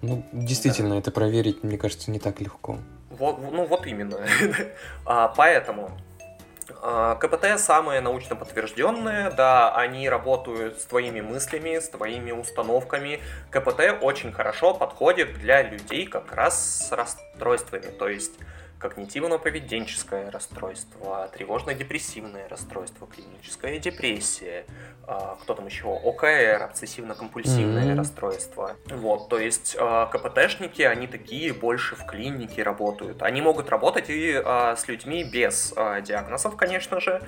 ну, 0.00 0.24
действительно, 0.32 0.90
да. 0.90 0.96
это 0.96 1.10
проверить, 1.10 1.62
мне 1.62 1.78
кажется, 1.78 2.10
не 2.10 2.18
так 2.18 2.40
легко. 2.40 2.78
Вот, 3.10 3.38
ну 3.40 3.66
вот 3.66 3.86
именно. 3.86 4.18
а, 5.06 5.28
поэтому 5.28 5.90
А, 6.84 7.14
КПТ 7.16 7.60
самые 7.60 8.00
научно 8.00 8.34
подтвержденные, 8.34 9.30
да, 9.30 9.74
они 9.74 10.08
работают 10.08 10.80
с 10.80 10.84
твоими 10.84 11.20
мыслями, 11.20 11.78
с 11.78 11.88
твоими 11.88 12.32
установками. 12.32 13.20
КПТ 13.50 13.98
очень 14.00 14.32
хорошо 14.32 14.74
подходит 14.74 15.34
для 15.34 15.62
людей 15.62 16.06
как 16.06 16.32
раз 16.32 16.88
с 16.88 16.92
расстройствами, 16.92 17.86
то 17.98 18.08
есть 18.08 18.32
когнитивно-поведенческое 18.82 20.30
расстройство, 20.30 21.30
тревожно-депрессивное 21.32 22.48
расстройство, 22.48 23.06
клиническая 23.06 23.78
депрессия, 23.78 24.64
а, 25.06 25.36
кто 25.40 25.54
там 25.54 25.66
еще, 25.66 25.86
ОКР, 25.86 26.62
обсессивно-компульсивное 26.62 27.84
mm-hmm. 27.84 27.96
расстройство. 27.96 28.76
Вот, 28.86 29.28
то 29.28 29.38
есть 29.38 29.76
а, 29.78 30.06
КПТшники, 30.06 30.82
они 30.82 31.06
такие 31.06 31.52
больше 31.52 31.94
в 31.94 32.04
клинике 32.06 32.62
работают. 32.62 33.22
Они 33.22 33.40
могут 33.40 33.68
работать 33.70 34.10
и 34.10 34.34
а, 34.44 34.76
с 34.76 34.88
людьми 34.88 35.24
без 35.24 35.72
диагнозов, 35.72 36.56
конечно 36.56 37.00
же, 37.00 37.22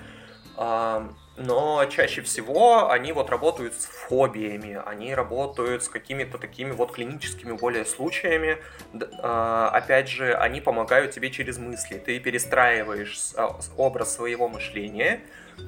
но 1.37 1.85
чаще 1.87 2.23
всего 2.23 2.91
они 2.91 3.13
вот 3.13 3.31
работают 3.31 3.75
с 3.75 3.87
фобиями, 3.87 4.81
они 4.87 5.15
работают 5.15 5.83
с 5.83 5.89
какими-то 5.89 6.39
такими 6.39 6.71
вот 6.71 6.93
клиническими 6.93 7.53
более 7.53 7.85
случаями. 7.85 8.59
А, 9.23 9.69
опять 9.71 10.09
же, 10.09 10.35
они 10.35 10.61
помогают 10.61 11.13
тебе 11.13 11.31
через 11.31 11.59
мысли. 11.59 11.99
Ты 11.99 12.21
перестраиваешь 12.21 13.33
а, 13.37 13.59
образ 13.77 14.15
своего 14.15 14.49
мышления, 14.49 15.21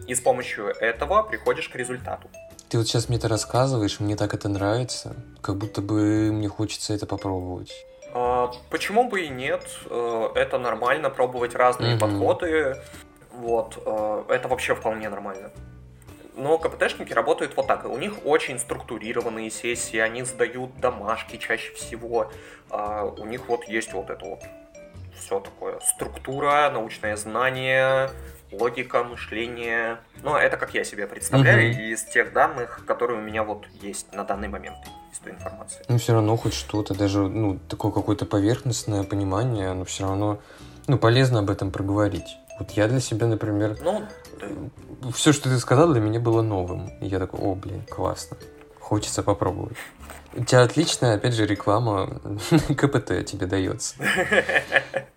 и 0.06 0.14
с 0.14 0.20
помощью 0.20 0.66
этого 0.66 1.22
приходишь 1.22 1.68
к 1.68 1.76
результату. 1.76 2.28
Ты 2.68 2.78
вот 2.78 2.88
сейчас 2.88 3.08
мне 3.08 3.18
это 3.18 3.28
рассказываешь, 3.28 4.00
мне 4.00 4.16
так 4.16 4.34
это 4.34 4.48
нравится, 4.48 5.14
как 5.40 5.56
будто 5.56 5.80
бы 5.80 6.32
мне 6.32 6.48
хочется 6.48 6.94
это 6.94 7.06
попробовать. 7.06 7.72
А, 8.12 8.50
почему 8.70 9.08
бы 9.08 9.22
и 9.22 9.28
нет? 9.28 9.62
Э, 9.90 10.30
это 10.34 10.58
нормально 10.58 11.10
пробовать 11.10 11.54
разные 11.54 11.96
угу. 11.96 12.00
подходы. 12.00 12.76
Вот, 13.36 13.82
э, 13.84 14.24
это 14.28 14.48
вообще 14.48 14.74
вполне 14.74 15.08
нормально. 15.08 15.50
Но 16.36 16.58
КПТшники 16.58 17.12
работают 17.12 17.56
вот 17.56 17.66
так. 17.66 17.86
У 17.86 17.96
них 17.96 18.26
очень 18.26 18.58
структурированные 18.58 19.50
сессии, 19.50 19.98
они 19.98 20.22
сдают 20.22 20.78
домашки 20.78 21.36
чаще 21.36 21.72
всего. 21.72 22.30
А 22.70 23.04
у 23.04 23.24
них 23.24 23.48
вот 23.48 23.64
есть 23.64 23.92
вот 23.94 24.10
это 24.10 24.24
вот 24.24 24.40
все 25.16 25.40
такое. 25.40 25.78
Структура, 25.80 26.70
научное 26.70 27.16
знание, 27.16 28.10
логика, 28.52 29.02
мышление. 29.02 29.98
Но 30.22 30.36
это 30.38 30.58
как 30.58 30.74
я 30.74 30.84
себе 30.84 31.06
представляю 31.06 31.72
угу. 31.72 31.80
из 31.80 32.04
тех 32.04 32.34
данных, 32.34 32.84
которые 32.86 33.18
у 33.18 33.22
меня 33.22 33.42
вот 33.42 33.66
есть 33.80 34.12
на 34.12 34.24
данный 34.24 34.48
момент 34.48 34.78
из 35.12 35.18
той 35.18 35.32
информации. 35.32 35.84
Ну, 35.88 35.96
все 35.96 36.12
равно 36.12 36.36
хоть 36.36 36.54
что-то, 36.54 36.94
даже, 36.94 37.20
ну, 37.20 37.58
такое 37.68 37.92
какое-то 37.92 38.26
поверхностное 38.26 39.04
понимание, 39.04 39.72
но 39.72 39.86
все 39.86 40.04
равно, 40.04 40.38
ну, 40.86 40.98
полезно 40.98 41.38
об 41.38 41.50
этом 41.50 41.70
проговорить. 41.70 42.36
Вот 42.58 42.70
я 42.72 42.88
для 42.88 43.00
себя, 43.00 43.26
например, 43.26 43.76
ну, 43.82 44.04
да. 44.40 45.10
все, 45.12 45.32
что 45.32 45.48
ты 45.48 45.58
сказал, 45.58 45.92
для 45.92 46.00
меня 46.00 46.20
было 46.20 46.42
новым. 46.42 46.88
И 47.00 47.06
я 47.06 47.18
такой, 47.18 47.40
о, 47.40 47.54
блин, 47.54 47.82
классно. 47.88 48.36
Хочется 48.80 49.22
попробовать. 49.22 49.76
У 50.34 50.44
тебя 50.44 50.62
отличная, 50.62 51.16
опять 51.16 51.34
же, 51.34 51.46
реклама 51.46 52.20
КПТ 52.68 53.24
тебе 53.26 53.46
дается. 53.46 53.96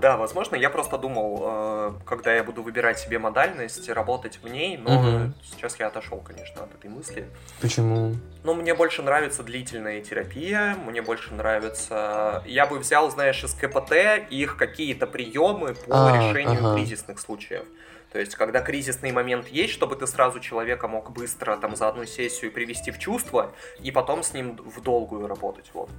Да, 0.00 0.16
возможно, 0.16 0.56
я 0.56 0.70
просто 0.70 0.96
думал, 0.96 1.42
э, 1.42 1.92
когда 2.06 2.34
я 2.34 2.42
буду 2.42 2.62
выбирать 2.62 2.98
себе 2.98 3.18
модальность, 3.18 3.88
работать 3.90 4.38
в 4.42 4.48
ней, 4.48 4.78
но 4.78 4.98
угу. 4.98 5.32
сейчас 5.42 5.78
я 5.78 5.88
отошел, 5.88 6.18
конечно, 6.18 6.62
от 6.62 6.74
этой 6.74 6.88
мысли. 6.88 7.26
Почему? 7.60 8.14
Ну, 8.42 8.54
мне 8.54 8.74
больше 8.74 9.02
нравится 9.02 9.42
длительная 9.42 10.00
терапия, 10.00 10.76
мне 10.86 11.02
больше 11.02 11.34
нравится... 11.34 12.42
Я 12.46 12.66
бы 12.66 12.78
взял, 12.78 13.10
знаешь, 13.10 13.44
из 13.44 13.52
КПТ 13.52 13.92
их 14.30 14.56
какие-то 14.56 15.06
приемы 15.06 15.74
по 15.74 16.10
а, 16.10 16.16
решению 16.16 16.60
ага. 16.60 16.74
кризисных 16.74 17.20
случаев. 17.20 17.64
То 18.12 18.18
есть, 18.18 18.34
когда 18.34 18.60
кризисный 18.60 19.12
момент 19.12 19.48
есть, 19.48 19.72
чтобы 19.72 19.94
ты 19.96 20.06
сразу 20.06 20.40
человека 20.40 20.88
мог 20.88 21.12
быстро 21.12 21.56
там 21.56 21.76
за 21.76 21.88
одну 21.88 22.06
сессию 22.06 22.50
привести 22.50 22.90
в 22.90 22.98
чувство, 22.98 23.52
и 23.80 23.90
потом 23.92 24.22
с 24.22 24.32
ним 24.32 24.56
в 24.56 24.82
долгую 24.82 25.28
работать, 25.28 25.70
вот. 25.74 25.90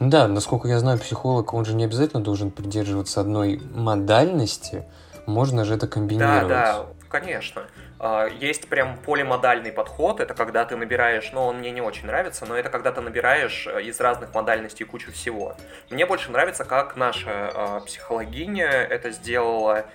Да, 0.00 0.28
насколько 0.28 0.68
я 0.68 0.78
знаю, 0.78 0.98
психолог, 0.98 1.54
он 1.54 1.64
же 1.64 1.74
не 1.74 1.84
обязательно 1.84 2.22
должен 2.22 2.50
придерживаться 2.50 3.20
одной 3.20 3.60
модальности, 3.74 4.84
можно 5.26 5.64
же 5.64 5.74
это 5.74 5.86
комбинировать. 5.86 6.48
Да, 6.48 6.78
да, 6.78 6.86
конечно. 7.08 7.62
А, 7.98 8.26
есть 8.26 8.68
прям 8.68 8.98
полимодальный 8.98 9.72
подход, 9.72 10.20
это 10.20 10.34
когда 10.34 10.64
ты 10.64 10.76
набираешь, 10.76 11.30
ну 11.32 11.42
он 11.42 11.58
мне 11.58 11.70
не 11.70 11.80
очень 11.80 12.06
нравится, 12.06 12.44
но 12.44 12.56
это 12.56 12.68
когда 12.68 12.92
ты 12.92 13.00
набираешь 13.00 13.66
э, 13.66 13.82
из 13.82 13.98
разных 14.00 14.34
модальностей 14.34 14.84
кучу 14.84 15.12
всего. 15.12 15.56
Мне 15.90 16.04
больше 16.04 16.30
нравится, 16.30 16.64
как 16.64 16.96
наша 16.96 17.50
а, 17.54 17.80
психологиня 17.80 18.66
это 18.66 19.10
сделала. 19.10 19.86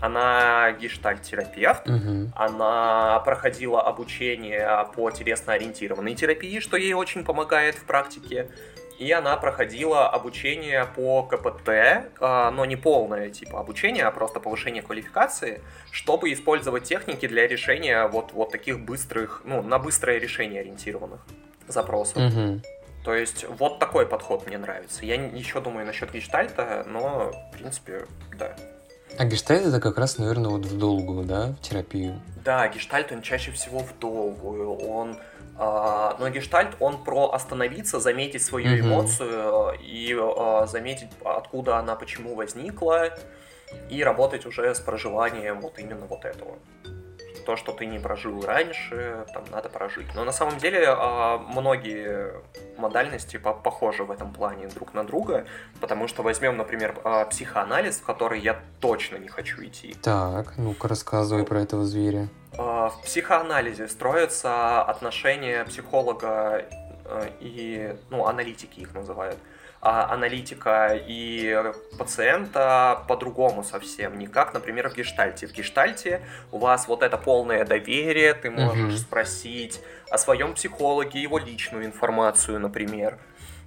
Она 0.00 0.72
гештальт-терапевт, 0.72 1.88
угу. 1.88 2.32
она 2.34 3.20
проходила 3.20 3.82
обучение 3.82 4.86
по 4.94 5.10
телесно-ориентированной 5.10 6.14
терапии, 6.14 6.58
что 6.58 6.78
ей 6.78 6.94
очень 6.94 7.22
помогает 7.22 7.74
в 7.74 7.84
практике 7.84 8.48
и 8.98 9.10
она 9.12 9.36
проходила 9.36 10.08
обучение 10.08 10.86
по 10.94 11.22
КПТ, 11.22 11.68
а, 12.20 12.50
но 12.50 12.64
не 12.64 12.76
полное 12.76 13.30
типа 13.30 13.60
обучение, 13.60 14.04
а 14.04 14.10
просто 14.10 14.40
повышение 14.40 14.82
квалификации, 14.82 15.60
чтобы 15.90 16.32
использовать 16.32 16.84
техники 16.84 17.26
для 17.26 17.46
решения 17.46 18.06
вот, 18.06 18.32
вот 18.32 18.50
таких 18.52 18.80
быстрых, 18.80 19.42
ну, 19.44 19.62
на 19.62 19.78
быстрое 19.78 20.18
решение 20.18 20.60
ориентированных 20.60 21.20
запросов. 21.66 22.18
Угу. 22.22 22.60
То 23.04 23.14
есть 23.14 23.44
вот 23.48 23.78
такой 23.78 24.06
подход 24.06 24.46
мне 24.46 24.58
нравится. 24.58 25.04
Я 25.04 25.16
еще 25.16 25.60
думаю 25.60 25.86
насчет 25.86 26.12
гештальта, 26.12 26.84
но, 26.88 27.32
в 27.32 27.56
принципе, 27.56 28.06
да. 28.38 28.56
А 29.18 29.24
гештальт 29.26 29.66
это 29.66 29.80
как 29.80 29.98
раз, 29.98 30.18
наверное, 30.18 30.50
вот 30.50 30.64
в 30.64 30.78
долгую, 30.78 31.24
да, 31.24 31.48
в 31.48 31.60
терапию? 31.60 32.20
Да, 32.44 32.66
гештальт 32.68 33.12
он 33.12 33.22
чаще 33.22 33.52
всего 33.52 33.80
в 33.80 33.98
долгую. 33.98 34.76
Он 34.76 35.18
но 35.56 36.28
гештальт, 36.30 36.76
он 36.80 37.02
про 37.04 37.30
остановиться, 37.32 38.00
заметить 38.00 38.42
свою 38.42 38.66
mm-hmm. 38.66 38.80
эмоцию 38.80 39.78
и 39.80 40.16
а, 40.18 40.66
заметить, 40.66 41.08
откуда 41.24 41.76
она, 41.76 41.94
почему 41.94 42.34
возникла, 42.34 43.16
и 43.88 44.02
работать 44.02 44.46
уже 44.46 44.74
с 44.74 44.80
проживанием 44.80 45.60
вот 45.60 45.78
именно 45.78 46.06
вот 46.06 46.24
этого. 46.24 46.56
То, 47.46 47.56
что 47.56 47.72
ты 47.72 47.84
не 47.84 47.98
прожил 47.98 48.40
раньше, 48.40 49.26
там 49.34 49.44
надо 49.52 49.68
прожить. 49.68 50.06
Но 50.14 50.24
на 50.24 50.32
самом 50.32 50.56
деле 50.58 50.86
а, 50.88 51.38
многие 51.38 52.32
модальности 52.78 53.36
похожи 53.36 54.02
в 54.02 54.10
этом 54.10 54.32
плане 54.32 54.66
друг 54.68 54.94
на 54.94 55.04
друга, 55.04 55.46
потому 55.80 56.08
что 56.08 56.22
возьмем, 56.22 56.56
например, 56.56 56.96
психоанализ, 57.30 57.98
в 57.98 58.04
который 58.04 58.40
я 58.40 58.60
точно 58.80 59.18
не 59.18 59.28
хочу 59.28 59.62
идти. 59.62 59.94
Так, 60.02 60.56
ну-ка 60.56 60.88
рассказывай 60.88 61.44
про 61.44 61.60
этого 61.60 61.84
зверя. 61.84 62.28
А, 62.56 62.90
в 62.90 63.02
психоанализе 63.02 63.88
строятся 63.88 64.82
отношения 64.82 65.64
психолога 65.64 66.64
э, 67.04 67.28
и, 67.40 67.96
ну, 68.10 68.26
аналитики 68.26 68.80
их 68.80 68.94
называют, 68.94 69.38
а 69.80 70.12
аналитика 70.12 70.98
и 71.06 71.62
пациента 71.98 73.02
по-другому 73.08 73.64
совсем, 73.64 74.18
не 74.18 74.26
как, 74.26 74.54
например, 74.54 74.88
в 74.88 74.94
гештальте. 74.94 75.46
В 75.46 75.52
гештальте 75.52 76.22
у 76.52 76.58
вас 76.58 76.86
вот 76.86 77.02
это 77.02 77.18
полное 77.18 77.64
доверие, 77.64 78.34
ты 78.34 78.50
можешь 78.50 78.94
угу. 78.94 78.98
спросить 78.98 79.80
о 80.10 80.18
своем 80.18 80.54
психологе, 80.54 81.20
его 81.20 81.38
личную 81.38 81.84
информацию, 81.84 82.60
например. 82.60 83.18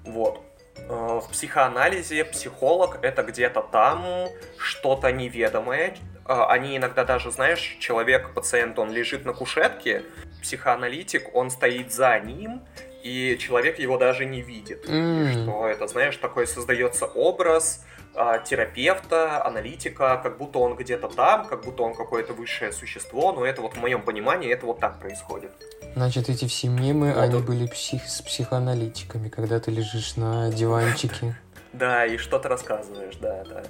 Вот. 0.03 0.41
Э, 0.77 1.19
в 1.21 1.29
психоанализе 1.29 2.23
психолог 2.23 2.99
это 3.01 3.23
где-то 3.23 3.61
там 3.61 4.29
что-то 4.57 5.11
неведомое, 5.11 5.97
они 6.27 6.77
иногда 6.77 7.03
даже, 7.03 7.31
знаешь, 7.31 7.77
человек, 7.79 8.33
пациент, 8.33 8.77
он 8.79 8.91
лежит 8.91 9.25
на 9.25 9.33
кушетке, 9.33 10.03
психоаналитик, 10.41 11.33
он 11.33 11.49
стоит 11.49 11.93
за 11.93 12.19
ним, 12.19 12.61
и 13.03 13.37
человек 13.39 13.79
его 13.79 13.97
даже 13.97 14.25
не 14.25 14.41
видит. 14.41 14.85
Mm. 14.87 15.43
Что 15.43 15.67
это, 15.67 15.87
знаешь, 15.87 16.17
такой 16.17 16.47
создается 16.47 17.05
образ 17.05 17.85
а, 18.15 18.39
терапевта, 18.39 19.45
аналитика, 19.45 20.19
как 20.21 20.37
будто 20.37 20.59
он 20.59 20.75
где-то 20.75 21.07
там, 21.07 21.45
как 21.45 21.63
будто 21.63 21.83
он 21.83 21.93
какое-то 21.93 22.33
высшее 22.33 22.71
существо, 22.71 23.31
но 23.31 23.45
это 23.45 23.61
вот 23.61 23.75
в 23.75 23.79
моем 23.79 24.01
понимании 24.01 24.51
это 24.51 24.65
вот 24.65 24.79
так 24.79 24.99
происходит. 24.99 25.51
Значит, 25.95 26.27
эти 26.27 26.47
все 26.47 26.67
мемы, 26.67 27.13
вот 27.13 27.23
они 27.23 27.41
были 27.41 27.67
псих... 27.67 28.07
с 28.07 28.21
психоаналитиками, 28.21 29.29
когда 29.29 29.59
ты 29.59 29.71
лежишь 29.71 30.15
на 30.15 30.51
диванчике. 30.51 31.35
Да, 31.73 32.07
и 32.07 32.17
что-то 32.17 32.49
рассказываешь, 32.49 33.17
да, 33.17 33.43
да. 33.43 33.63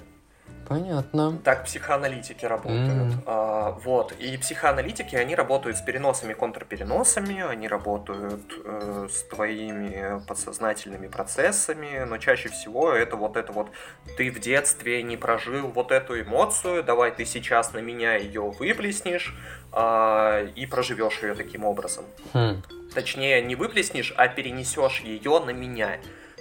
Понятно. 0.68 1.38
Так 1.44 1.64
психоаналитики 1.64 2.44
работают. 2.44 3.14
Mm. 3.14 3.22
А, 3.26 3.70
вот. 3.82 4.12
И 4.18 4.36
психоаналитики, 4.36 5.16
они 5.16 5.34
работают 5.34 5.78
с 5.78 5.80
переносами, 5.80 6.34
контрпереносами, 6.34 7.40
они 7.40 7.68
работают 7.68 8.42
э, 8.64 9.08
с 9.10 9.22
твоими 9.24 10.22
подсознательными 10.26 11.06
процессами, 11.06 12.04
но 12.04 12.18
чаще 12.18 12.50
всего 12.50 12.92
это 12.92 13.16
вот 13.16 13.36
это 13.36 13.52
вот 13.52 13.70
ты 14.18 14.30
в 14.30 14.40
детстве 14.40 15.02
не 15.02 15.16
прожил 15.16 15.68
вот 15.68 15.90
эту 15.90 16.20
эмоцию, 16.20 16.84
давай 16.84 17.12
ты 17.12 17.24
сейчас 17.24 17.72
на 17.72 17.78
меня 17.78 18.16
ее 18.16 18.50
выплеснешь 18.50 19.34
э, 19.72 20.48
и 20.54 20.66
проживешь 20.66 21.22
ее 21.22 21.34
таким 21.34 21.64
образом. 21.64 22.04
Mm. 22.34 22.62
Точнее, 22.94 23.42
не 23.42 23.54
выплеснешь, 23.54 24.12
а 24.16 24.28
перенесешь 24.28 25.00
ее 25.00 25.38
на 25.40 25.50
меня. 25.50 25.98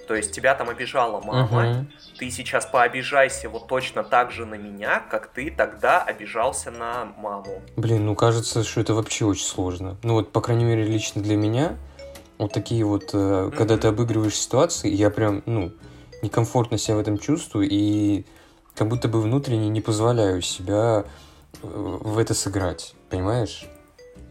То 0.07 0.15
есть 0.15 0.31
тебя 0.31 0.55
там 0.55 0.69
обижала 0.69 1.21
мама, 1.21 1.63
Мгм. 1.63 1.87
ты 2.17 2.31
сейчас 2.31 2.65
пообижайся 2.65 3.49
вот 3.49 3.67
точно 3.67 4.03
так 4.03 4.31
же 4.31 4.45
на 4.45 4.55
меня, 4.55 4.99
как 5.11 5.27
ты 5.27 5.51
тогда 5.51 6.01
обижался 6.01 6.71
на 6.71 7.13
маму. 7.17 7.61
Блин, 7.75 8.05
ну 8.05 8.15
кажется, 8.15 8.63
что 8.63 8.81
это 8.81 8.93
вообще 8.93 9.25
очень 9.25 9.45
сложно. 9.45 9.97
Ну 10.03 10.13
вот, 10.13 10.31
по 10.31 10.39
крайней 10.41 10.63
мере, 10.63 10.83
лично 10.83 11.21
для 11.21 11.35
меня, 11.35 11.75
вот 12.37 12.53
такие 12.53 12.85
вот, 12.85 13.09
э, 13.13 13.51
когда 13.55 13.77
ты 13.77 13.89
обыгрываешь 13.89 14.35
ситуации, 14.35 14.89
я 14.89 15.09
прям, 15.09 15.43
ну, 15.45 15.73
некомфортно 16.21 16.77
себя 16.77 16.95
в 16.95 16.99
этом 16.99 17.17
чувствую 17.17 17.67
и 17.69 18.25
как 18.75 18.87
будто 18.87 19.07
бы 19.07 19.21
внутренне 19.21 19.69
не 19.69 19.81
позволяю 19.81 20.41
себя 20.41 21.03
э, 21.61 21.67
в 21.67 22.17
это 22.17 22.33
сыграть, 22.33 22.95
понимаешь? 23.09 23.65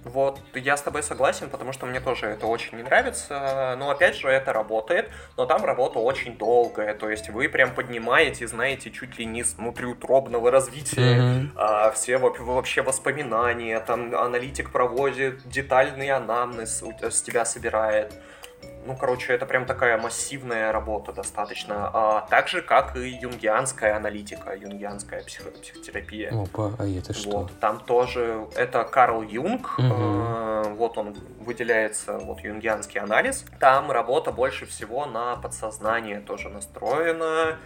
Вот, 0.07 0.39
я 0.55 0.77
с 0.77 0.83
тобой 0.83 1.03
согласен, 1.03 1.51
потому 1.51 1.73
что 1.73 1.85
мне 1.85 1.99
тоже 1.99 2.27
это 2.27 2.47
очень 2.47 2.77
не 2.77 2.85
нравится. 2.85 3.75
Но 3.77 3.91
опять 3.91 4.15
же, 4.15 4.29
это 4.29 4.53
работает, 4.53 5.11
но 5.37 5.47
там 5.47 5.65
работа 5.65 5.99
очень 5.99 6.37
долгая. 6.37 6.95
То 6.95 7.11
есть 7.11 7.29
вы 7.29 7.49
прям 7.49 7.75
поднимаете, 7.75 8.47
знаете, 8.47 8.91
чуть 8.93 9.19
ли 9.19 9.25
не 9.27 9.43
с 9.43 9.55
внутриутробного 9.55 10.51
развития 10.53 11.21
Мгм. 11.21 11.53
а, 11.57 11.91
все 11.91 12.19
во- 12.19 12.31
вообще 12.31 12.83
воспоминания, 12.83 13.81
там 13.81 14.15
аналитик 14.15 14.71
проводит 14.71 15.47
детальный 15.49 16.11
анамнез, 16.11 16.85
с 17.03 17.23
тебя 17.23 17.45
собирает. 17.45 18.15
Ну, 18.87 18.95
короче, 18.97 19.33
это 19.33 19.47
прям 19.47 19.66
такая 19.66 19.99
массивная 19.99 20.71
работа 20.71 21.12
достаточно. 21.12 21.90
А, 21.93 22.21
так 22.31 22.47
же, 22.47 22.62
как 22.62 22.97
и 22.97 23.09
юнгианская 23.09 23.97
аналитика, 23.97 24.55
юнгианская 24.55 25.23
психо- 25.25 25.50
психотерапия. 25.50 26.31
Опа, 26.33 26.73
а 26.78 26.87
это 26.87 27.12
что? 27.12 27.31
Вот, 27.31 27.59
там 27.61 27.81
тоже 27.81 28.47
это 28.55 28.85
Карл 28.85 29.23
Юнг, 29.23 29.76
Мгм. 29.78 29.93
э, 29.93 30.62
вот 30.76 30.99
он 30.99 31.16
выделяется, 31.40 32.19
вот 32.19 32.40
юнгианский 32.40 33.00
анализ. 33.00 33.45
Там 33.59 33.90
работа 33.90 34.31
больше 34.31 34.66
всего 34.66 35.05
на 35.07 35.35
подсознание 35.37 36.21
тоже 36.21 36.49
настроена. 36.49 37.57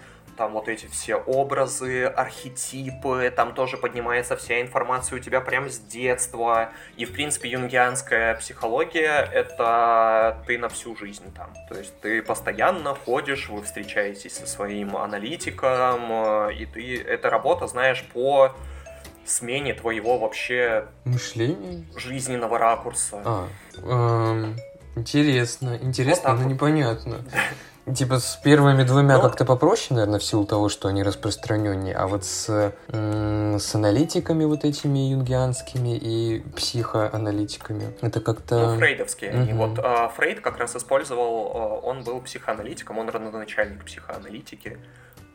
Там 0.41 0.55
вот 0.55 0.69
эти 0.69 0.87
все 0.87 1.17
образы, 1.17 2.05
архетипы, 2.05 3.31
там 3.37 3.53
тоже 3.53 3.77
поднимается 3.77 4.39
вся 4.39 4.63
информация 4.63 5.19
у 5.19 5.21
тебя 5.21 5.43
прям 5.43 5.69
с 5.69 5.79
детства. 5.79 6.71
И, 6.97 7.05
в 7.05 7.13
принципе, 7.13 7.51
юнгианская 7.51 8.37
психология— 8.37 9.29
это 9.35 10.43
ты 10.47 10.57
на 10.57 10.71
всю 10.71 10.97
жизнь 10.97 11.31
там. 11.37 11.53
То 11.69 11.77
есть 11.77 11.93
ты 12.01 12.23
постоянно 12.23 12.95
ходишь, 12.95 13.51
вы 13.51 13.63
встречаетесь 13.63 14.33
со 14.33 14.47
своим 14.47 14.97
аналитиком, 14.97 16.11
э, 16.11 16.55
и 16.55 16.65
ты... 16.65 17.03
Эта 17.03 17.29
работа, 17.29 17.67
знаешь, 17.67 18.03
по 18.15 18.55
смене 19.27 19.75
твоего 19.75 20.19
вообще 20.19 20.87
Мышление? 21.05 21.85
жизненного 21.99 22.57
ракурса. 22.57 23.21
А, 23.27 23.49
эм, 23.77 24.57
интересно, 24.97 25.79
интересно, 25.83 26.31
так 26.31 26.37
но 26.39 26.45
вот. 26.45 26.51
непонятно. 26.51 27.27
Типа 27.95 28.19
с 28.19 28.37
первыми 28.37 28.85
двумя 28.85 29.17
Ну. 29.17 29.23
как-то 29.23 29.45
попроще, 29.45 29.95
наверное, 29.95 30.21
в 30.21 30.25
силу 30.25 30.45
того, 30.45 30.69
что 30.69 30.89
они 30.89 31.03
распространеннее, 31.03 31.95
а 31.95 32.07
вот 32.07 32.25
с, 32.25 32.73
с 32.89 33.75
аналитиками 33.75 34.45
вот 34.45 34.65
этими 34.65 35.11
юнгианскими 35.11 35.97
и 35.97 36.41
психоаналитиками, 36.55 37.95
это 38.01 38.21
как-то... 38.21 38.73
Ну, 38.73 38.79
фрейдовские 38.79 39.31
они. 39.31 39.53
Мгм. 39.53 39.59
Вот 39.59 39.79
а, 39.79 40.09
Фрейд 40.09 40.41
как 40.41 40.59
раз 40.59 40.77
использовал, 40.77 41.53
а, 41.55 41.81
он 41.81 42.05
был 42.05 42.21
психоаналитиком, 42.21 42.99
он 42.99 43.09
родоначальник 43.09 43.85
психоаналитики. 43.85 44.79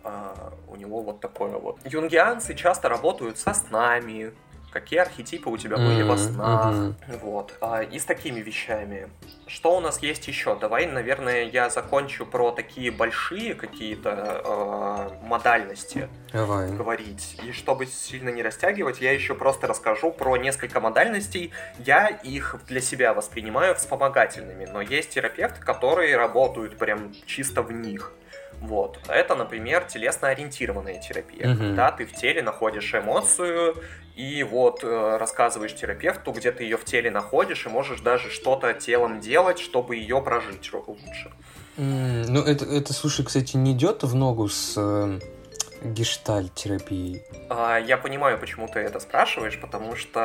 А, 0.03 0.53
у 0.67 0.75
него 0.75 1.01
вот 1.01 1.19
такое 1.19 1.57
вот. 1.57 1.79
Юнгианцы 1.83 2.53
часто 2.53 2.89
работают 2.89 3.39
со 3.39 3.53
снами, 3.53 4.33
какие 4.75 4.99
архетипы 4.99 5.49
у 5.49 5.55
тебя 5.55 5.77
были 5.77 6.03
во 6.03 6.15
М, 6.15 6.17
снах. 6.17 6.75
Вот. 7.21 7.53
А, 7.61 7.81
и 7.81 7.97
с 7.97 8.03
такими 8.03 8.41
вещами. 8.41 9.07
Что 9.47 9.77
у 9.77 9.79
нас 9.79 10.03
есть 10.03 10.27
еще? 10.27 10.57
Давай, 10.59 10.85
наверное, 10.85 11.45
я 11.45 11.69
закончу 11.69 12.25
про 12.25 12.51
такие 12.51 12.91
большие 12.91 13.53
какие-то 13.55 14.41
а, 14.43 15.17
модальности 15.23 16.09
Давай. 16.33 16.69
говорить. 16.71 17.37
И 17.41 17.53
чтобы 17.53 17.85
сильно 17.85 18.27
не 18.27 18.43
растягивать, 18.43 18.99
я 18.99 19.13
еще 19.13 19.33
просто 19.33 19.65
расскажу 19.67 20.11
про 20.11 20.35
несколько 20.35 20.81
модальностей. 20.81 21.53
Я 21.79 22.07
их 22.07 22.57
для 22.67 22.81
себя 22.81 23.13
воспринимаю 23.13 23.75
вспомогательными, 23.75 24.65
но 24.65 24.81
есть 24.81 25.11
терапевты, 25.11 25.61
которые 25.61 26.17
работают 26.17 26.77
прям 26.77 27.13
чисто 27.25 27.61
в 27.61 27.71
них. 27.71 28.11
Вот. 28.61 28.99
Это, 29.07 29.35
например, 29.35 29.83
телесно-ориентированная 29.85 30.99
терапия. 30.99 31.47
Мгм. 31.47 31.57
Когда 31.57 31.91
ты 31.91 32.05
в 32.05 32.13
теле 32.13 32.41
находишь 32.41 32.93
эмоцию, 32.93 33.75
и 34.15 34.43
вот 34.43 34.83
э, 34.83 35.17
рассказываешь 35.17 35.75
терапевту, 35.75 36.31
где 36.31 36.51
ты 36.51 36.63
ее 36.63 36.77
в 36.77 36.85
теле 36.85 37.11
находишь, 37.11 37.65
и 37.65 37.69
можешь 37.69 37.99
даже 38.01 38.29
что-то 38.29 38.73
телом 38.73 39.19
делать, 39.19 39.59
чтобы 39.59 39.95
ее 39.97 40.21
прожить 40.21 40.71
лучше. 40.73 41.31
М, 41.77 42.21
Ну, 42.23 42.41
это, 42.41 42.65
это, 42.65 42.93
слушай, 42.93 43.25
кстати, 43.25 43.57
не 43.57 43.73
идет 43.73 44.03
в 44.03 44.15
ногу 44.15 44.47
с 44.47 44.75
э, 44.77 45.19
гештальт-терапией. 45.83 47.23
А, 47.49 47.77
Я 47.77 47.97
понимаю, 47.97 48.37
почему 48.39 48.67
ты 48.67 48.79
это 48.79 48.99
спрашиваешь, 48.99 49.59
потому 49.59 49.95
что 49.95 50.19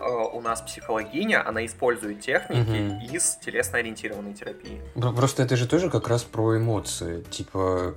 э, 0.00 0.36
у 0.36 0.40
нас 0.40 0.60
психологиня, 0.62 1.46
она 1.48 1.64
использует 1.64 2.20
техники 2.20 2.58
Мгм. 2.82 3.00
из 3.14 3.36
телесно-ориентированной 3.36 4.34
терапии. 4.34 4.80
Про- 4.94 5.12
Просто 5.12 5.42
это 5.42 5.56
же 5.56 5.66
тоже 5.68 5.90
как 5.90 6.08
раз 6.08 6.22
про 6.24 6.56
эмоции. 6.58 7.22
Типа, 7.30 7.94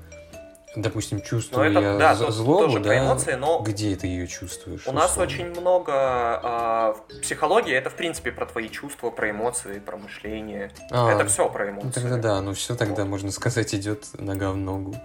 допустим, 0.82 1.18
Но 1.18 1.24
чувствую 1.24 1.72
это, 1.72 1.80
я 1.80 1.98
да, 1.98 2.16
злобу, 2.16 2.66
тоже 2.66 2.80
да? 2.80 2.98
эмоции, 3.00 3.34
но 3.34 3.60
Где 3.60 3.96
ты 3.96 4.08
ее 4.08 4.28
чувствуешь? 4.28 4.88
у 4.88 4.92
нас 4.92 5.12
условно? 5.12 5.34
очень 5.34 5.46
много... 5.52 5.92
а, 5.94 6.96
в 7.10 7.22
психологии 7.22 7.74
это, 7.74 7.90
в 7.90 7.96
принципе, 7.96 8.32
про 8.32 8.46
твои 8.46 8.70
чувства, 8.70 9.10
про 9.10 9.30
эмоции, 9.32 9.80
про 9.80 9.98
мышление. 9.98 10.72
А, 10.92 11.12
это 11.12 11.26
все 11.26 11.50
про 11.50 11.66
Ну 11.66 11.72
эмоции. 11.82 12.00
тогда 12.02 12.18
да, 12.18 12.42
ну 12.42 12.54
все 12.54 12.76
тогда, 12.76 13.04
Вот. 13.04 13.10
можно 13.10 13.32
сказать, 13.32 13.74
идет 13.76 14.06
нога 14.18 14.52
в 14.52 14.58
ногу. 14.58 14.96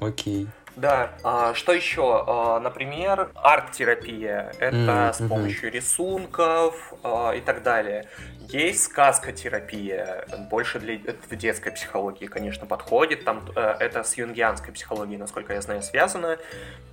Окей. 0.00 0.48
Да, 0.76 1.10
а, 1.22 1.54
что 1.54 1.72
еще? 1.72 2.24
А, 2.26 2.58
например, 2.58 3.30
арт-терапия. 3.34 4.52
Это 4.58 4.76
М, 5.08 5.14
с 5.14 5.18
помощью 5.28 5.70
рисунков 5.70 6.92
а, 7.04 7.32
и 7.32 7.40
так 7.40 7.62
далее. 7.62 8.06
Есть 8.40 8.84
сказкотерапия, 8.84 10.26
больше 10.50 10.78
для 10.80 10.98
в 11.30 11.36
детской 11.36 11.70
психологии, 11.70 12.26
конечно, 12.26 12.66
подходит. 12.66 13.24
Там 13.24 13.42
э, 13.56 13.76
это 13.80 14.02
с 14.02 14.16
юнгианской 14.18 14.72
психологией, 14.72 15.16
насколько 15.18 15.54
я 15.54 15.60
знаю, 15.62 15.82
связано. 15.82 16.38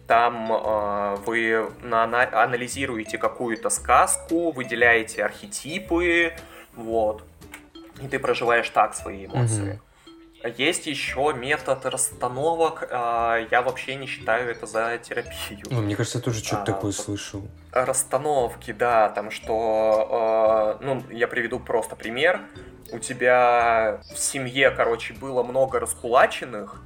Там 0.07 0.51
э, 0.51 1.15
вы 1.25 1.69
на- 1.81 2.07
на- 2.07 2.43
анализируете 2.43 3.17
какую-то 3.17 3.69
сказку, 3.69 4.51
выделяете 4.51 5.25
архетипы, 5.25 6.33
вот, 6.73 7.23
и 8.01 8.07
ты 8.07 8.17
проживаешь 8.17 8.69
так 8.69 8.93
свои 8.95 9.25
эмоции. 9.25 9.81
Есть 10.43 10.87
еще 10.87 11.33
метод 11.35 11.85
расстановок. 11.85 12.87
а, 12.91 13.37
Я 13.51 13.61
вообще 13.61 13.95
не 13.95 14.07
считаю 14.07 14.49
это 14.49 14.65
за 14.65 14.97
терапию. 14.97 15.61
Ну, 15.69 15.81
мне 15.81 15.95
кажется, 15.95 16.17
я 16.17 16.23
тоже 16.23 16.43
что-то 16.43 16.61
А, 16.63 16.65
такое 16.65 16.91
слышал. 16.91 17.43
Расстановки, 17.71 18.71
да, 18.71 19.09
там 19.09 19.29
что, 19.31 20.77
э, 20.81 20.83
ну, 20.83 21.03
я 21.11 21.27
приведу 21.27 21.59
просто 21.59 21.95
пример. 21.95 22.41
У 22.91 22.99
тебя 22.99 24.01
в 24.13 24.17
семье, 24.17 24.71
короче, 24.71 25.13
было 25.13 25.43
много 25.43 25.79
раскулаченных, 25.79 26.81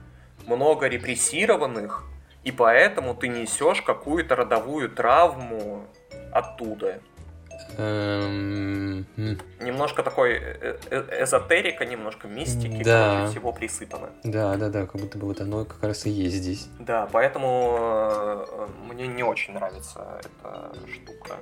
много 0.46 0.88
репрессированных, 0.88 2.04
и 2.44 2.52
поэтому 2.52 3.16
ты 3.16 3.28
несешь 3.30 3.82
какую-то 3.82 4.36
родовую 4.36 4.90
травму 4.90 5.88
оттуда. 6.32 7.00
Эм, 7.78 9.06
Немножко 9.60 10.04
такой 10.04 10.34
э- 10.34 10.78
э- 10.90 11.24
эзотерика, 11.24 11.86
немножко 11.86 12.28
мистики, 12.28 12.84
Да. 12.84 13.16
короче, 13.16 13.32
всего 13.32 13.52
присыпано. 13.54 14.10
Да, 14.24 14.56
да, 14.56 14.70
да, 14.70 14.86
как 14.86 15.02
будто 15.02 15.18
бы 15.18 15.28
вот 15.28 15.42
оно 15.42 15.66
как 15.66 15.84
раз 15.84 16.06
и 16.06 16.10
есть 16.10 16.36
здесь. 16.36 16.68
Да, 16.80 17.08
поэтому 17.12 17.78
э, 17.80 18.68
мне 18.88 19.08
не 19.08 19.24
очень 19.24 19.54
нравится 19.54 20.20
эта 20.20 20.74
штука. 20.94 21.36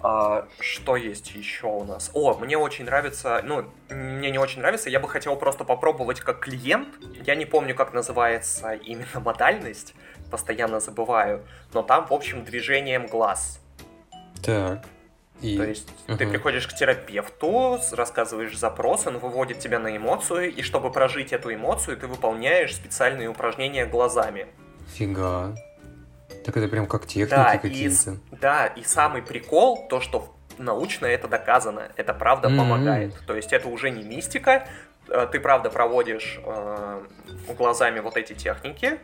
А, 0.00 0.46
что 0.60 0.96
есть 0.96 1.32
еще 1.32 1.66
у 1.66 1.84
нас? 1.84 2.10
О, 2.14 2.34
мне 2.38 2.56
очень 2.56 2.84
нравится, 2.84 3.40
ну, 3.44 3.64
мне 3.90 4.30
не 4.30 4.38
очень 4.38 4.60
нравится, 4.60 4.90
я 4.90 5.00
бы 5.00 5.08
хотел 5.08 5.34
просто 5.36 5.64
попробовать 5.64 6.20
как 6.20 6.38
клиент. 6.40 6.88
Я 7.26 7.34
не 7.34 7.46
помню, 7.46 7.74
как 7.74 7.92
называется 7.92 8.74
именно 8.74 9.20
модальность, 9.20 9.94
постоянно 10.30 10.78
забываю, 10.78 11.44
но 11.74 11.82
там, 11.82 12.06
в 12.06 12.12
общем, 12.12 12.44
движением 12.44 13.06
глаз. 13.06 13.60
Так. 14.42 14.84
И... 15.40 15.56
То 15.56 15.64
есть 15.64 15.88
ты 16.06 16.12
Ага. 16.14 16.28
приходишь 16.28 16.66
к 16.66 16.74
терапевту, 16.74 17.78
рассказываешь 17.92 18.56
запрос, 18.58 19.06
он 19.06 19.18
выводит 19.18 19.60
тебя 19.60 19.78
на 19.78 19.96
эмоцию, 19.96 20.52
и 20.52 20.62
чтобы 20.62 20.90
прожить 20.90 21.32
эту 21.32 21.54
эмоцию, 21.54 21.96
ты 21.96 22.06
выполняешь 22.06 22.74
специальные 22.74 23.28
упражнения 23.28 23.86
глазами. 23.86 24.46
Фига. 24.94 25.54
Так 26.44 26.56
это 26.56 26.68
прям 26.68 26.86
как 26.86 27.06
техники 27.06 27.30
Да, 27.30 27.54
и, 27.54 27.58
какие-то. 27.58 27.94
с- 27.94 28.16
да, 28.32 28.66
и 28.66 28.82
самый 28.82 29.22
прикол, 29.22 29.86
то, 29.88 30.00
что 30.00 30.34
научно 30.58 31.06
это 31.06 31.28
доказано, 31.28 31.88
это 31.96 32.14
правда 32.14 32.48
М-м. 32.48 32.58
помогает. 32.58 33.14
То 33.26 33.36
есть 33.36 33.52
это 33.52 33.68
уже 33.68 33.90
не 33.90 34.02
мистика, 34.02 34.66
э, 35.08 35.28
ты 35.30 35.38
правда 35.40 35.70
проводишь 35.70 36.40
э, 36.44 37.02
глазами 37.56 38.00
вот 38.00 38.16
эти 38.16 38.32
техники, 38.32 38.98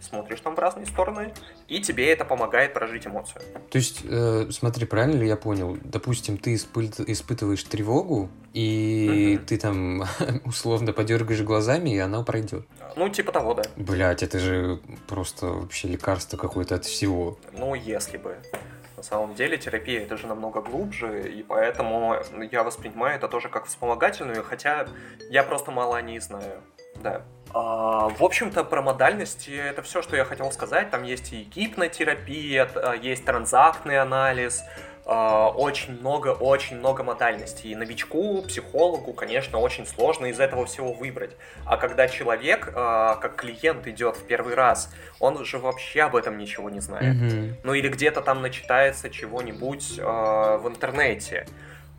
смотришь 0.00 0.40
там 0.40 0.54
в 0.54 0.58
разные 0.58 0.86
стороны, 0.86 1.32
и 1.68 1.80
тебе 1.80 2.10
это 2.12 2.24
помогает 2.24 2.74
прожить 2.74 3.06
эмоцию. 3.06 3.42
То 3.70 3.78
есть, 3.78 4.00
э, 4.04 4.48
смотри, 4.50 4.86
правильно 4.86 5.20
ли 5.20 5.28
я 5.28 5.36
понял? 5.36 5.76
Допустим, 5.82 6.38
ты 6.38 6.54
испы- 6.54 7.04
испытываешь 7.06 7.62
тревогу, 7.64 8.30
и 8.52 9.36
mm-hmm. 9.38 9.44
ты 9.46 9.58
там 9.58 10.04
условно 10.44 10.92
подергаешь 10.92 11.42
глазами, 11.42 11.90
и 11.90 11.98
она 11.98 12.22
пройдет. 12.22 12.66
Ну, 12.96 13.08
типа 13.08 13.32
того, 13.32 13.54
да. 13.54 13.62
Блять, 13.76 14.22
это 14.22 14.38
же 14.38 14.80
просто 15.06 15.46
вообще 15.46 15.88
лекарство 15.88 16.36
какое-то 16.36 16.76
от 16.76 16.84
всего. 16.84 17.38
Ну, 17.52 17.74
если 17.74 18.16
бы. 18.16 18.36
На 18.96 19.04
самом 19.04 19.34
деле 19.34 19.56
терапия 19.56 20.02
это 20.02 20.18
же 20.18 20.26
намного 20.26 20.60
глубже, 20.60 21.26
и 21.26 21.42
поэтому 21.42 22.16
я 22.52 22.62
воспринимаю 22.62 23.16
это 23.16 23.28
тоже 23.28 23.48
как 23.48 23.64
вспомогательную, 23.64 24.44
хотя 24.44 24.88
я 25.30 25.42
просто 25.42 25.70
мало 25.70 25.96
о 25.96 26.02
ней 26.02 26.20
знаю. 26.20 26.60
Да. 27.02 27.22
А, 27.52 28.08
в 28.08 28.22
общем-то, 28.22 28.64
про 28.64 28.82
модальности 28.82 29.50
это 29.50 29.82
все, 29.82 30.02
что 30.02 30.16
я 30.16 30.24
хотел 30.24 30.52
сказать. 30.52 30.90
Там 30.90 31.02
есть 31.02 31.32
и 31.32 31.42
гипнотерапия, 31.42 32.68
а, 32.74 32.94
есть 32.94 33.24
транзактный 33.24 33.98
анализ, 33.98 34.62
а, 35.04 35.48
очень 35.48 35.98
много, 35.98 36.28
очень 36.28 36.76
много 36.78 37.02
модальностей. 37.02 37.72
И 37.72 37.74
новичку, 37.74 38.42
психологу, 38.42 39.12
конечно, 39.14 39.58
очень 39.58 39.84
сложно 39.84 40.26
из 40.26 40.38
этого 40.38 40.64
всего 40.66 40.92
выбрать. 40.92 41.36
А 41.64 41.76
когда 41.76 42.06
человек, 42.06 42.72
как 42.72 43.34
клиент 43.34 43.86
идет 43.88 44.16
в 44.16 44.24
первый 44.26 44.54
раз, 44.54 44.92
он 45.18 45.44
же 45.44 45.58
вообще 45.58 46.02
об 46.02 46.14
этом 46.14 46.38
ничего 46.38 46.70
не 46.70 46.80
знает. 46.80 47.16
Mm-hmm. 47.16 47.54
Ну 47.64 47.74
или 47.74 47.88
где-то 47.88 48.20
там 48.20 48.42
начитается 48.42 49.10
чего-нибудь 49.10 49.98
в 49.98 50.62
интернете. 50.66 51.46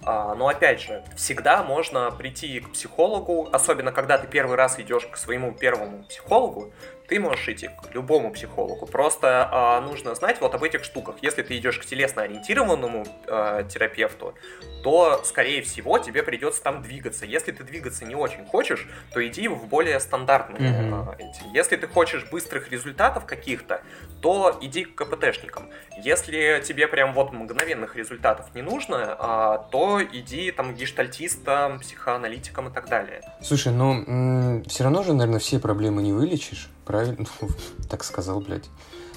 А, 0.03 0.33
но 0.35 0.47
опять 0.47 0.81
же, 0.81 1.03
всегда 1.15 1.63
можно 1.63 2.09
прийти 2.11 2.59
к 2.59 2.71
психологу, 2.71 3.49
особенно 3.51 3.91
когда 3.91 4.17
ты 4.17 4.27
первый 4.27 4.55
раз 4.55 4.79
идешь 4.79 5.05
к 5.05 5.17
своему 5.17 5.53
первому 5.53 6.03
психологу, 6.05 6.73
ты 7.11 7.19
можешь 7.19 7.49
идти 7.49 7.67
к 7.67 7.93
любому 7.93 8.31
психологу. 8.31 8.85
Просто 8.85 9.49
а, 9.51 9.81
нужно 9.81 10.15
знать 10.15 10.39
вот 10.39 10.55
об 10.55 10.63
этих 10.63 10.85
штуках. 10.85 11.17
Если 11.21 11.41
ты 11.43 11.57
идешь 11.57 11.77
к 11.77 11.83
телесно-ориентированному 11.83 13.05
а, 13.27 13.63
терапевту, 13.63 14.33
то, 14.81 15.21
скорее 15.25 15.61
всего, 15.61 15.99
тебе 15.99 16.23
придется 16.23 16.63
там 16.63 16.81
двигаться. 16.81 17.25
Если 17.25 17.51
ты 17.51 17.65
двигаться 17.65 18.05
не 18.05 18.15
очень 18.15 18.45
хочешь, 18.45 18.87
то 19.13 19.27
иди 19.27 19.49
в 19.49 19.67
более 19.67 19.99
стандартные 19.99 20.71
mm-hmm. 20.71 21.15
эти. 21.19 21.53
Если 21.53 21.75
ты 21.75 21.85
хочешь 21.85 22.25
быстрых 22.31 22.71
результатов 22.71 23.25
каких-то, 23.25 23.81
то 24.21 24.57
иди 24.61 24.85
к 24.85 24.95
КПТшникам. 24.95 25.69
Если 26.01 26.63
тебе 26.65 26.87
прям 26.87 27.13
вот 27.13 27.33
мгновенных 27.33 27.97
результатов 27.97 28.55
не 28.55 28.61
нужно, 28.61 29.17
а, 29.19 29.57
то 29.69 30.01
иди 30.01 30.49
там 30.51 30.73
к 30.73 30.77
гештальтистам, 30.77 31.81
психоаналитикам 31.81 32.69
и 32.69 32.71
так 32.71 32.87
далее. 32.87 33.19
Слушай, 33.41 33.73
ну 33.73 34.63
все 34.67 34.85
равно 34.85 35.03
же, 35.03 35.11
наверное, 35.11 35.39
все 35.39 35.59
проблемы 35.59 36.01
не 36.01 36.13
вылечишь 36.13 36.69
правильно? 36.91 37.25
так 37.89 38.03
сказал, 38.03 38.41
блядь. 38.41 38.69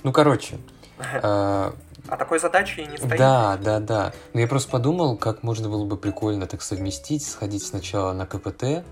Ну, 0.05 0.13
короче. 0.13 0.59
А, 0.99 1.75
а 2.09 2.17
такой 2.17 2.39
задачи 2.39 2.81
и 2.81 2.87
не 2.87 2.97
стоит. 2.97 3.19
Да, 3.19 3.57
да, 3.57 3.81
да. 3.81 4.13
Но 4.33 4.41
я 4.41 4.47
просто 4.47 4.71
подумал, 4.71 5.17
как 5.17 5.43
можно 5.43 5.69
было 5.69 5.85
бы 5.85 5.97
прикольно 5.97 6.47
так 6.47 6.63
совместить, 6.63 7.27
сходить 7.27 7.65
сначала 7.65 8.13
на 8.13 8.27
КПТ, 8.27 8.85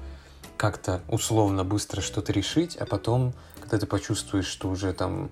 как-то 0.56 1.00
условно 1.08 1.64
быстро 1.64 2.00
что-то 2.00 2.32
решить, 2.32 2.76
а 2.76 2.86
потом, 2.86 3.34
когда 3.60 3.78
ты 3.78 3.86
почувствуешь, 3.86 4.46
что 4.46 4.68
уже 4.68 4.92
там 4.92 5.30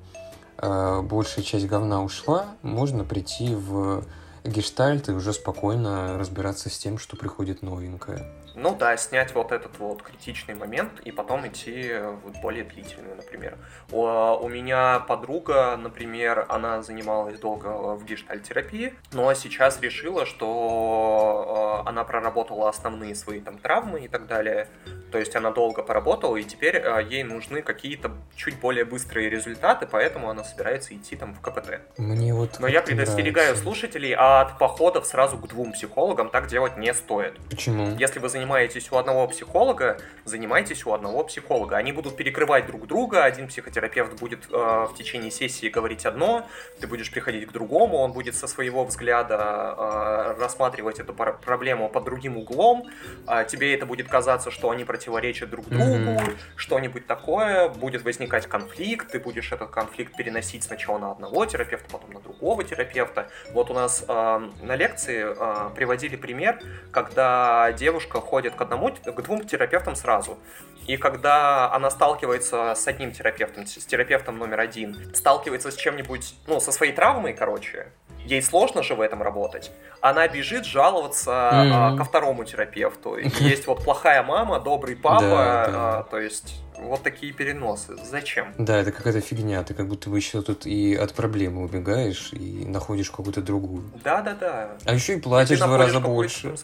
э, 0.58 1.02
большая 1.02 1.44
часть 1.44 1.66
говна 1.66 2.04
ушла, 2.04 2.46
можно 2.62 3.04
прийти 3.04 3.54
в 3.54 4.04
гештальт 4.44 5.08
и 5.08 5.12
уже 5.12 5.32
спокойно 5.32 6.16
разбираться 6.18 6.70
с 6.70 6.78
тем, 6.78 6.98
что 6.98 7.16
приходит 7.16 7.62
новенькое. 7.62 8.32
Ну 8.54 8.74
да, 8.74 8.96
снять 8.96 9.34
вот 9.34 9.52
этот 9.52 9.78
вот 9.78 10.02
критичный 10.02 10.54
момент 10.54 11.00
и 11.00 11.12
потом 11.12 11.46
идти 11.46 11.92
в 11.94 12.40
более 12.40 12.64
длительную, 12.64 13.16
например. 13.16 13.56
У, 13.90 14.02
у 14.02 14.48
меня 14.48 15.00
подруга, 15.00 15.76
например, 15.76 16.46
она 16.48 16.82
занималась 16.82 17.38
долго 17.38 17.68
в 17.94 18.04
гештальтерапии, 18.04 18.94
но 19.12 19.32
сейчас 19.34 19.80
решила, 19.80 20.26
что 20.26 21.84
э, 21.84 21.88
она 21.88 22.04
проработала 22.04 22.68
основные 22.68 23.14
свои 23.14 23.40
там 23.40 23.58
травмы 23.58 24.00
и 24.04 24.08
так 24.08 24.26
далее. 24.26 24.68
То 25.10 25.18
есть 25.18 25.34
она 25.36 25.50
долго 25.50 25.82
поработала, 25.82 26.36
и 26.36 26.44
теперь 26.44 26.76
э, 26.76 27.06
ей 27.08 27.22
нужны 27.22 27.62
какие-то 27.62 28.12
чуть 28.36 28.58
более 28.58 28.84
быстрые 28.84 29.28
результаты, 29.28 29.86
поэтому 29.90 30.30
она 30.30 30.44
собирается 30.44 30.94
идти 30.94 31.16
там 31.16 31.34
в 31.34 31.40
КПТ. 31.40 31.80
Мне 31.96 32.32
вот 32.34 32.58
Но 32.60 32.68
я 32.68 32.82
предостерегаю 32.82 33.46
нравится. 33.48 33.62
слушателей 33.64 34.14
от 34.14 34.58
походов 34.58 35.06
сразу 35.06 35.36
к 35.38 35.48
двум 35.48 35.72
психологам, 35.72 36.30
так 36.30 36.46
делать 36.46 36.76
не 36.76 36.94
стоит. 36.94 37.34
Почему? 37.48 37.96
Если 37.96 38.18
вы 38.18 38.28
занимаетесь 38.28 38.90
у 38.92 38.96
одного 38.96 39.26
психолога, 39.28 39.98
занимайтесь 40.24 40.86
у 40.86 40.92
одного 40.92 41.24
психолога. 41.24 41.76
Они 41.76 41.92
будут 41.92 42.16
перекрывать 42.16 42.66
друг 42.66 42.86
друга. 42.86 43.24
Один 43.24 43.48
психотерапевт 43.48 44.18
будет 44.20 44.46
э, 44.50 44.56
в 44.56 44.94
течение 44.96 45.30
сессии 45.30 45.68
говорить 45.68 46.06
одно, 46.06 46.46
ты 46.80 46.86
будешь 46.86 47.10
приходить 47.10 47.46
к 47.48 47.52
другому, 47.52 47.98
он 47.98 48.12
будет 48.12 48.34
со 48.34 48.46
своего 48.46 48.84
взгляда 48.84 49.74
э, 49.76 50.40
рассматривать 50.40 51.00
эту 51.00 51.12
проблему 51.12 51.88
под 51.88 52.04
другим 52.04 52.36
углом. 52.36 52.88
Э, 53.26 53.44
тебе 53.46 53.74
это 53.74 53.86
будет 53.86 54.08
казаться, 54.08 54.50
что 54.50 54.70
они 54.70 54.84
противоречат 55.00 55.48
друг 55.48 55.66
другу, 55.68 55.84
mm-hmm. 55.84 56.36
что-нибудь 56.56 57.06
такое, 57.06 57.68
будет 57.68 58.04
возникать 58.04 58.46
конфликт, 58.46 59.10
ты 59.10 59.18
будешь 59.18 59.50
этот 59.50 59.70
конфликт 59.70 60.14
переносить 60.14 60.64
сначала 60.64 60.98
на 60.98 61.10
одного 61.12 61.46
терапевта, 61.46 61.88
потом 61.90 62.10
на 62.10 62.20
другого 62.20 62.64
терапевта. 62.64 63.30
Вот 63.52 63.70
у 63.70 63.74
нас 63.74 64.04
э, 64.06 64.48
на 64.62 64.76
лекции 64.76 65.24
э, 65.24 65.70
приводили 65.74 66.16
пример, 66.16 66.60
когда 66.92 67.72
девушка 67.72 68.20
ходит 68.20 68.54
к 68.54 68.60
одному, 68.60 68.90
к 68.90 69.22
двум 69.22 69.46
терапевтам 69.46 69.96
сразу. 69.96 70.38
И 70.86 70.98
когда 70.98 71.72
она 71.72 71.90
сталкивается 71.90 72.74
с 72.74 72.86
одним 72.86 73.12
терапевтом, 73.12 73.66
с 73.66 73.86
терапевтом 73.86 74.38
номер 74.38 74.60
один, 74.60 75.14
сталкивается 75.14 75.70
с 75.70 75.76
чем-нибудь, 75.76 76.34
ну, 76.46 76.60
со 76.60 76.72
своей 76.72 76.92
травмой, 76.92 77.32
короче, 77.32 77.86
ей 78.24 78.42
сложно 78.42 78.83
же 78.83 78.94
в 78.94 79.00
этом 79.00 79.22
работать. 79.22 79.70
Она 80.00 80.26
бежит 80.28 80.64
жаловаться 80.64 81.30
mm-hmm. 81.30 81.72
а, 81.72 81.96
ко 81.96 82.04
второму 82.04 82.44
терапевту. 82.44 83.16
Есть 83.40 83.66
вот 83.66 83.85
плохая 83.85 84.22
мама, 84.22 84.61
добрый 84.61 84.96
папа, 84.96 85.20
да, 85.20 85.66
да. 85.66 85.98
А, 85.98 86.02
то 86.04 86.18
есть 86.18 86.61
вот 86.80 87.02
такие 87.02 87.33
переносы. 87.33 87.96
Зачем? 88.02 88.54
Да, 88.59 88.78
это 88.78 88.92
какая-то 88.92 89.20
фигня. 89.20 89.62
Ты 89.62 89.74
как 89.74 89.87
будто 89.87 90.09
бы 90.11 90.16
еще 90.16 90.42
тут 90.42 90.66
и 90.66 90.94
от 90.94 91.12
проблемы 91.14 91.62
убегаешь 91.64 92.33
и 92.33 92.64
находишь 92.66 93.11
какую-то 93.11 93.42
другую. 93.42 93.90
Да, 94.02 94.22
да, 94.22 94.35
да. 94.35 94.70
А 94.85 94.94
еще 94.94 95.14
и 95.14 95.20
платишь 95.20 95.59
в 95.59 95.66
два 95.66 95.78
раза 95.78 96.00
больше. 96.00 96.54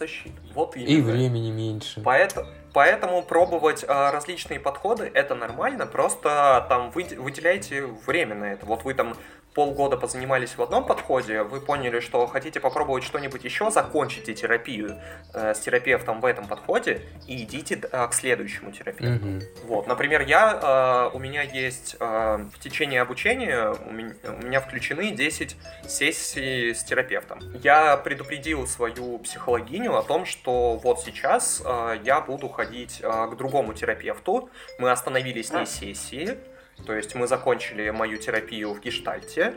Вот 0.53 0.75
именно. 0.75 0.89
И 0.89 1.01
времени 1.01 1.51
меньше. 1.51 2.01
Поэтому, 2.03 2.47
поэтому 2.73 3.21
пробовать 3.21 3.85
а, 3.87 4.11
различные 4.11 4.59
подходы 4.59 5.09
это 5.13 5.35
нормально. 5.35 5.85
Просто 5.85 6.65
там 6.67 6.91
вы, 6.91 7.05
выделяйте 7.17 7.85
время 8.05 8.35
на 8.35 8.45
это. 8.45 8.65
Вот 8.65 8.83
вы 8.83 8.93
там 8.93 9.15
полгода 9.57 9.97
позанимались 9.97 10.55
в 10.55 10.61
одном 10.61 10.85
подходе, 10.85 11.41
вы 11.41 11.59
поняли, 11.59 11.99
что 11.99 12.27
хотите 12.27 12.59
попробовать 12.59 13.03
что-нибудь 13.03 13.43
еще, 13.43 13.71
закончите 13.71 14.35
терапию 14.35 15.01
э, 15.33 15.55
с 15.55 15.59
терапевтом 15.61 16.21
в 16.21 16.25
этом 16.25 16.47
подходе 16.47 17.01
и 17.25 17.41
идите 17.41 17.81
э, 17.91 18.07
к 18.07 18.13
следующему 18.13 18.71
терапевту. 18.71 19.25
Mm-hmm. 19.25 19.43
Вот, 19.63 19.87
например, 19.87 20.21
я, 20.21 21.09
э, 21.11 21.15
у 21.15 21.17
меня 21.17 21.41
есть 21.41 21.95
э, 21.99 22.45
в 22.53 22.59
течение 22.59 23.01
обучения, 23.01 23.73
у 23.89 23.91
меня, 23.91 24.13
у 24.25 24.45
меня 24.45 24.61
включены 24.61 25.09
10 25.09 25.57
сессий 25.87 26.75
с 26.75 26.83
терапевтом. 26.83 27.39
Я 27.63 27.97
предупредил 27.97 28.67
свою 28.67 29.17
психологиню 29.17 29.97
о 29.97 30.03
том, 30.03 30.27
что 30.27 30.77
вот 30.77 30.99
сейчас 30.99 31.63
э, 31.65 31.97
я 32.03 32.21
буду 32.21 32.47
ходить 32.47 32.99
э, 33.01 33.07
к 33.31 33.35
другому 33.35 33.73
терапевту, 33.73 34.51
мы 34.77 34.91
остановили 34.91 35.41
с 35.41 35.51
ней 35.51 35.65
сессии, 35.65 36.37
то 36.85 36.93
есть 36.93 37.15
мы 37.15 37.27
закончили 37.27 37.89
мою 37.89 38.17
терапию 38.17 38.73
в 38.73 38.79
гештальте, 38.79 39.55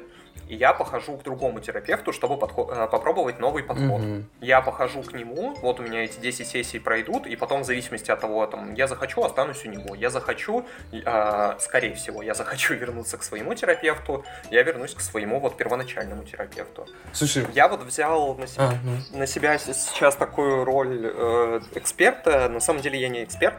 и 0.51 0.57
я 0.57 0.73
похожу 0.73 1.17
к 1.17 1.23
другому 1.23 1.61
терапевту, 1.61 2.13
чтобы 2.13 2.37
подход, 2.37 2.71
э, 2.73 2.89
попробовать 2.89 3.39
новый 3.39 3.63
подход. 3.63 4.01
Mm-hmm. 4.01 4.25
Я 4.41 4.61
похожу 4.61 5.03
к 5.03 5.13
нему, 5.13 5.55
вот 5.63 5.79
у 5.79 5.85
меня 5.85 6.05
эти 6.05 6.19
10 6.19 6.47
сессий 6.47 6.81
пройдут, 6.81 7.27
и 7.27 7.37
потом 7.37 7.63
в 7.63 7.65
зависимости 7.65 8.11
от 8.11 8.21
того, 8.21 8.47
там, 8.47 8.75
я 8.75 8.89
захочу, 8.89 9.23
останусь 9.23 9.65
у 9.65 9.69
него. 9.69 9.95
Я 9.95 10.11
захочу, 10.11 10.67
э, 10.93 11.55
скорее 11.61 11.95
всего, 11.95 12.23
я 12.23 12.35
захочу 12.35 12.75
вернуться 12.81 13.17
к 13.17 13.23
своему 13.23 13.55
терапевту, 13.55 14.25
я 14.51 14.63
вернусь 14.65 14.95
к 14.95 15.01
своему 15.01 15.39
вот 15.39 15.57
первоначальному 15.57 16.25
терапевту. 16.25 16.87
Слушай, 17.13 17.47
я 17.55 17.69
вот 17.69 17.83
взял 17.83 18.35
на 18.35 18.49
себя, 18.49 18.71
а, 18.71 18.75
ну. 18.83 19.19
на 19.19 19.27
себя 19.27 19.57
сейчас 19.59 20.17
такую 20.17 20.65
роль 20.65 21.13
э, 21.15 21.61
эксперта. 21.75 22.49
На 22.49 22.61
самом 22.61 22.83
деле 22.83 22.99
я 23.01 23.09
не 23.09 23.23
эксперт, 23.23 23.55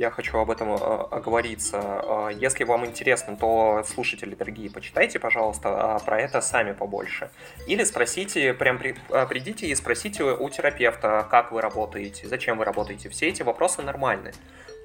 я 0.00 0.10
хочу 0.10 0.38
об 0.38 0.50
этом 0.50 0.70
э, 0.70 0.76
оговориться. 1.10 1.76
Э, 1.78 2.30
если 2.34 2.64
вам 2.64 2.86
интересно, 2.86 3.36
то, 3.36 3.84
слушатели 3.86 4.34
дорогие, 4.34 4.70
почитайте, 4.70 5.18
пожалуйста, 5.18 5.98
э, 6.00 6.06
про 6.10 6.20
это 6.20 6.40
сами 6.40 6.72
побольше. 6.72 7.30
Или 7.68 7.84
спросите, 7.84 8.52
прям 8.52 8.78
при, 8.78 8.96
придите 9.28 9.68
и 9.68 9.74
спросите 9.76 10.24
у 10.24 10.50
терапевта, 10.50 11.24
как 11.30 11.52
вы 11.52 11.60
работаете, 11.60 12.26
зачем 12.26 12.58
вы 12.58 12.64
работаете. 12.64 13.08
Все 13.08 13.28
эти 13.28 13.42
вопросы 13.42 13.82
нормальны. 13.82 14.32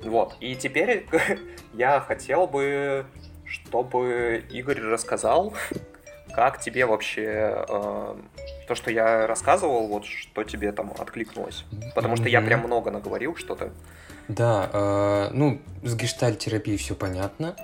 Вот. 0.03 0.37
И 0.39 0.55
теперь 0.55 1.07
я 1.73 1.99
хотел 1.99 2.45
бы, 2.45 3.07
чтобы 3.43 4.43
Игорь 4.51 4.81
рассказал, 4.81 5.55
как 6.31 6.59
тебе 6.59 6.85
вообще 6.85 7.65
э, 7.67 8.15
то, 8.67 8.75
что 8.75 8.91
я 8.91 9.25
рассказывал, 9.25 9.87
вот 9.87 10.05
что 10.05 10.43
тебе 10.43 10.71
там 10.73 10.93
откликнулось? 10.95 11.65
Потому 11.95 12.17
что 12.17 12.29
я 12.29 12.39
прям 12.39 12.59
много 12.59 12.91
наговорил 12.91 13.35
что-то. 13.35 13.71
Да, 14.27 14.69
э, 14.71 15.29
ну, 15.31 15.59
с 15.81 15.95
гештальт-терапией 15.95 16.77
все 16.77 16.93
понятно. 16.93 17.55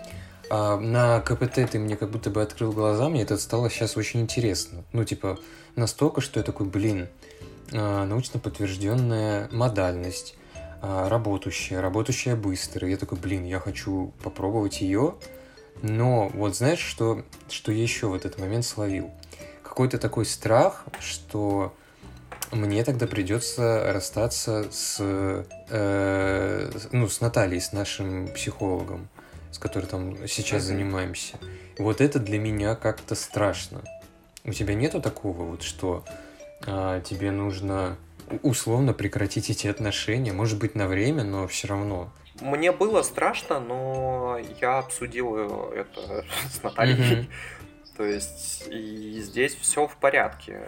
А, 0.54 0.78
на 0.78 1.22
КПТ 1.22 1.72
ты 1.72 1.80
мне 1.80 1.96
как 1.96 2.10
будто 2.10 2.30
бы 2.30 2.42
открыл 2.42 2.74
глаза, 2.74 3.08
мне 3.08 3.22
это 3.22 3.38
стало 3.38 3.70
сейчас 3.70 3.96
очень 3.96 4.20
интересно. 4.20 4.84
Ну, 4.92 5.06
типа, 5.06 5.40
настолько, 5.78 6.20
что 6.20 6.42
я 6.42 6.44
такой, 6.44 6.68
блин, 6.68 7.08
а, 7.72 8.06
научно 8.06 8.38
подтвержденная 8.38 9.48
модальность, 9.54 10.36
а, 10.82 11.08
работающая, 11.08 11.80
работающая 11.80 12.36
быстро. 12.36 12.86
Я 12.90 12.98
такой, 12.98 13.18
блин, 13.18 13.46
я 13.46 13.62
хочу 13.62 14.12
попробовать 14.24 14.82
ее. 14.82 15.16
Но 15.84 16.28
вот 16.34 16.58
знаешь, 16.58 16.80
что, 16.80 17.24
что 17.48 17.72
я 17.72 17.82
еще 17.82 18.08
в 18.08 18.14
этот 18.14 18.38
момент 18.38 18.66
словил? 18.66 19.10
Какой-то 19.64 20.00
такой 20.00 20.26
страх, 20.26 20.84
что 21.00 21.74
мне 22.52 22.84
тогда 22.84 23.08
придется 23.08 23.94
расстаться 23.94 24.66
с, 24.70 24.98
э, 25.70 26.72
ну, 26.92 27.08
с 27.08 27.22
Натальей, 27.22 27.62
с 27.62 27.72
нашим 27.72 28.28
психологом, 28.28 29.08
с 29.52 29.58
которой 29.58 29.86
там 29.86 30.28
сейчас 30.28 30.64
занимаемся. 30.64 31.38
Вот 31.78 32.02
это 32.02 32.20
для 32.20 32.40
меня 32.40 32.76
как-то 32.76 33.16
страшно. 33.16 33.82
У 34.44 34.54
тебя 34.54 34.74
нету 34.74 35.02
такого 35.02 35.44
вот, 35.44 35.64
что 35.64 36.04
а, 36.66 37.02
тебе 37.02 37.32
нужно 37.32 37.98
условно 38.44 38.94
прекратить 38.94 39.50
эти 39.50 39.68
отношения, 39.68 40.32
может 40.32 40.60
быть 40.60 40.76
на 40.76 40.88
время, 40.88 41.24
но 41.24 41.48
все 41.48 41.68
равно. 41.68 42.12
Мне 42.40 42.72
было 42.72 43.02
страшно, 43.02 43.60
но 43.60 44.40
я 44.60 44.80
обсудил 44.80 45.70
это 45.72 46.26
с 46.52 46.64
Натальей. 46.64 47.30
То 47.98 48.04
есть 48.06 48.64
и 48.70 49.20
здесь 49.22 49.56
все 49.56 49.86
в 49.86 49.96
порядке 49.98 50.64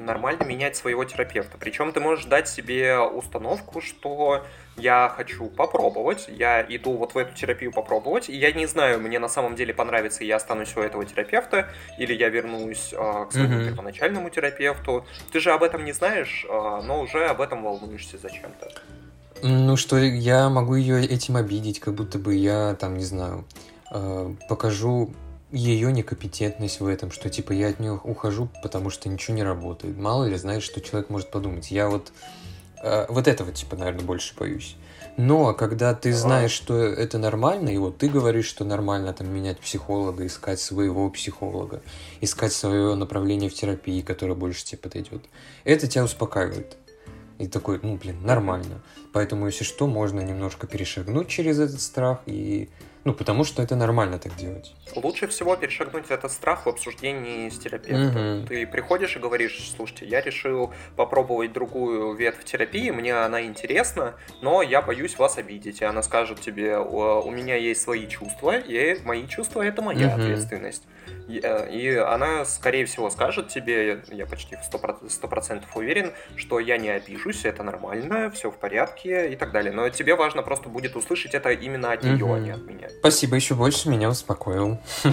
нормально 0.00 0.42
менять 0.44 0.76
своего 0.76 1.04
терапевта. 1.04 1.56
Причем 1.58 1.92
ты 1.92 2.00
можешь 2.00 2.24
дать 2.26 2.48
себе 2.48 2.98
установку, 2.98 3.80
что 3.80 4.44
я 4.76 5.12
хочу 5.16 5.46
попробовать, 5.46 6.26
я 6.28 6.62
иду 6.62 6.96
вот 6.96 7.14
в 7.14 7.18
эту 7.18 7.34
терапию 7.34 7.72
попробовать, 7.72 8.28
и 8.28 8.36
я 8.36 8.52
не 8.52 8.66
знаю, 8.66 9.00
мне 9.00 9.18
на 9.18 9.28
самом 9.28 9.54
деле 9.54 9.72
понравится, 9.72 10.24
и 10.24 10.26
я 10.26 10.36
останусь 10.36 10.76
у 10.76 10.80
этого 10.80 11.04
терапевта, 11.04 11.68
или 11.98 12.12
я 12.12 12.28
вернусь 12.28 12.92
а, 12.96 13.26
к 13.26 13.32
своему 13.32 13.60
mm-hmm. 13.60 13.68
первоначальному 13.68 14.30
терапевту. 14.30 15.06
Ты 15.32 15.40
же 15.40 15.52
об 15.52 15.62
этом 15.62 15.84
не 15.84 15.92
знаешь, 15.92 16.44
а, 16.48 16.82
но 16.82 17.00
уже 17.00 17.26
об 17.26 17.40
этом 17.40 17.62
волнуешься 17.62 18.18
зачем-то. 18.18 18.68
Ну, 19.42 19.76
что 19.76 19.98
я 19.98 20.48
могу 20.48 20.74
ее 20.74 21.04
этим 21.04 21.36
обидеть, 21.36 21.78
как 21.78 21.94
будто 21.94 22.18
бы 22.18 22.34
я, 22.34 22.74
там, 22.74 22.96
не 22.96 23.04
знаю, 23.04 23.44
э, 23.92 24.34
покажу 24.48 25.12
ее 25.52 25.92
некомпетентность 25.92 26.80
в 26.80 26.86
этом, 26.86 27.10
что 27.10 27.28
типа 27.28 27.52
я 27.52 27.68
от 27.68 27.78
нее 27.78 28.00
ухожу, 28.02 28.48
потому 28.62 28.90
что 28.90 29.08
ничего 29.08 29.36
не 29.36 29.42
работает. 29.42 29.96
Мало 29.96 30.24
ли, 30.24 30.36
знаешь, 30.36 30.62
что 30.62 30.80
человек 30.80 31.10
может 31.10 31.30
подумать. 31.30 31.70
Я 31.70 31.88
вот 31.88 32.10
э, 32.10 32.43
вот 33.08 33.28
этого 33.28 33.52
типа, 33.52 33.76
наверное, 33.76 34.04
больше 34.04 34.34
боюсь. 34.36 34.76
Но 35.16 35.54
когда 35.54 35.94
ты 35.94 36.12
знаешь, 36.12 36.50
что 36.50 36.76
это 36.76 37.18
нормально, 37.18 37.68
и 37.68 37.78
вот 37.78 37.98
ты 37.98 38.08
говоришь, 38.08 38.46
что 38.46 38.64
нормально 38.64 39.12
там 39.12 39.32
менять 39.32 39.60
психолога, 39.60 40.26
искать 40.26 40.60
своего 40.60 41.08
психолога, 41.08 41.82
искать 42.20 42.52
свое 42.52 42.96
направление 42.96 43.48
в 43.48 43.54
терапии, 43.54 44.00
которое 44.00 44.34
больше 44.34 44.64
тебе 44.64 44.78
подойдет, 44.78 45.24
это 45.62 45.86
тебя 45.86 46.04
успокаивает. 46.04 46.76
И 47.38 47.46
такой, 47.46 47.80
ну, 47.82 47.96
блин, 47.96 48.24
нормально. 48.24 48.82
Поэтому, 49.12 49.46
если 49.46 49.64
что, 49.64 49.86
можно 49.86 50.20
немножко 50.20 50.66
перешагнуть 50.66 51.28
через 51.28 51.58
этот 51.58 51.80
страх 51.80 52.20
и 52.26 52.68
ну, 53.04 53.12
потому 53.12 53.44
что 53.44 53.62
это 53.62 53.76
нормально 53.76 54.18
так 54.18 54.34
делать. 54.36 54.74
Лучше 54.96 55.26
всего 55.26 55.56
перешагнуть 55.56 56.06
этот 56.08 56.32
страх 56.32 56.66
в 56.66 56.68
обсуждении 56.68 57.48
с 57.48 57.58
терапевтом. 57.58 58.40
Угу. 58.40 58.46
Ты 58.46 58.66
приходишь 58.66 59.16
и 59.16 59.18
говоришь, 59.18 59.72
слушайте, 59.76 60.06
я 60.06 60.20
решил 60.20 60.72
попробовать 60.96 61.52
другую 61.52 62.14
ветвь 62.14 62.44
терапии, 62.44 62.90
мне 62.90 63.14
она 63.14 63.42
интересна, 63.42 64.14
но 64.40 64.62
я 64.62 64.80
боюсь 64.80 65.18
вас 65.18 65.38
обидеть. 65.38 65.80
И 65.82 65.84
она 65.84 66.02
скажет 66.02 66.40
тебе, 66.40 66.78
у 66.78 67.30
меня 67.30 67.56
есть 67.56 67.82
свои 67.82 68.06
чувства, 68.06 68.58
и 68.58 68.98
мои 69.04 69.26
чувства— 69.26 69.62
это 69.66 69.82
моя 69.82 70.08
угу. 70.08 70.22
ответственность. 70.22 70.84
Э, 71.28 71.70
и 71.70 71.94
она, 71.96 72.44
скорее 72.44 72.84
всего, 72.86 73.10
скажет 73.10 73.48
тебе, 73.48 74.02
я 74.10 74.26
почти 74.26 74.56
в 74.56 74.74
100%, 74.74 75.62
уверен, 75.74 76.12
что 76.36 76.60
я 76.60 76.78
не 76.78 76.90
обижусь, 76.90 77.44
это 77.44 77.62
нормально, 77.62 78.30
все 78.30 78.50
в 78.50 78.56
порядке 78.56 79.32
и 79.32 79.36
так 79.36 79.52
далее. 79.52 79.72
Но 79.72 79.88
тебе 79.88 80.14
важно 80.14 80.42
просто 80.42 80.68
будет 80.68 80.96
услышать 80.96 81.34
это 81.34 81.50
именно 81.50 81.92
от 81.92 82.04
нее, 82.04 82.34
а 82.34 82.38
не 82.38 82.50
от 82.50 82.66
меня. 82.66 82.88
Спасибо, 83.00 83.36
еще 83.36 83.54
больше 83.54 83.88
меня 83.88 84.08
успокоил. 84.08 84.78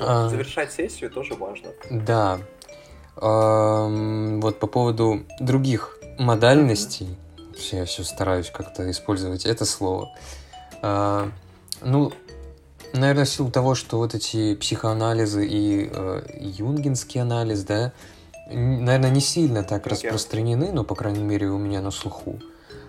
А. 0.00 0.28
Завершать 0.28 0.70
сессию 0.70 1.10
тоже 1.10 1.34
важно. 1.34 1.70
Да. 1.90 2.38
Вот 3.16 4.60
по 4.60 4.66
поводу 4.68 5.24
других 5.40 5.98
модальностей, 6.16 7.16
я 7.72 7.84
все 7.86 8.04
стараюсь 8.04 8.50
как-то 8.50 8.88
использовать 8.88 9.46
это 9.46 9.64
слово. 9.64 10.14
А, 10.80 11.28
ну, 11.82 12.12
Наверное, 12.92 13.24
в 13.24 13.28
силу 13.28 13.50
того, 13.50 13.74
что 13.74 13.98
вот 13.98 14.14
эти 14.14 14.54
психоанализы 14.54 15.46
и 15.46 15.90
э, 15.92 16.22
юнгинский 16.40 17.20
анализ, 17.20 17.62
да, 17.64 17.92
наверное, 18.50 19.10
не 19.10 19.20
сильно 19.20 19.62
так 19.62 19.86
распространены, 19.86 20.72
но, 20.72 20.84
по 20.84 20.94
крайней 20.94 21.22
мере, 21.22 21.48
у 21.48 21.58
меня 21.58 21.80
на 21.80 21.90
слуху. 21.90 22.40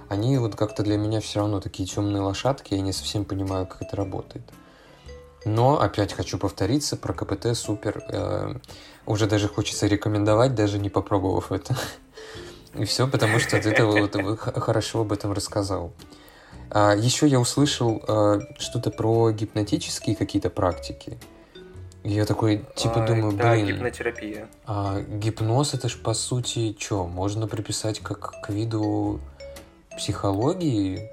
Они 0.08 0.38
вот 0.38 0.56
как-то 0.56 0.84
для 0.84 0.98
меня 0.98 1.20
все 1.20 1.40
равно 1.40 1.60
такие 1.60 1.88
темные 1.88 2.22
лошадки, 2.22 2.74
я 2.74 2.82
не 2.82 2.94
совсем 2.94 3.26
понимаю, 3.26 3.68
как 3.68 3.82
это 3.82 3.96
работает. 3.96 4.44
Но, 5.46 5.80
опять 5.80 6.14
хочу 6.14 6.38
повториться, 6.38 6.98
про 6.98 7.14
КПТ 7.14 7.56
супер. 7.56 8.04
Э, 8.10 8.56
уже 9.06 9.28
даже 9.28 9.48
хочется 9.48 9.88
рекомендовать, 9.88 10.56
даже 10.56 10.80
не 10.80 10.90
попробовав 10.90 11.52
это. 11.52 11.78
И 12.74 12.86
все 12.86 13.08
потому, 13.08 13.40
что 13.40 13.62
ты 13.62 13.84
вот, 13.84 14.40
хорошо 14.40 15.02
об 15.02 15.12
этом 15.12 15.32
рассказал. 15.32 15.94
А, 16.72 16.96
еще 16.96 17.28
я 17.28 17.40
услышал 17.40 18.02
а, 18.08 18.40
что-то 18.58 18.92
про 18.92 19.32
гипнотические 19.32 20.16
какие-то 20.16 20.50
практики. 20.50 21.18
И 22.04 22.12
я 22.12 22.26
такой, 22.26 22.66
типа, 22.76 23.04
а, 23.04 23.08
думаю, 23.08 23.34
да, 23.34 23.52
блин... 23.52 23.68
гипнотерапия. 23.68 24.48
А 24.66 25.02
гипноз 25.02 25.74
это 25.74 25.90
ж, 25.90 25.98
по 25.98 26.14
сути, 26.14 26.76
что, 26.80 27.08
можно 27.08 27.48
приписать 27.48 28.00
как 28.00 28.42
к 28.42 28.50
виду 28.50 29.20
психологии, 29.98 31.12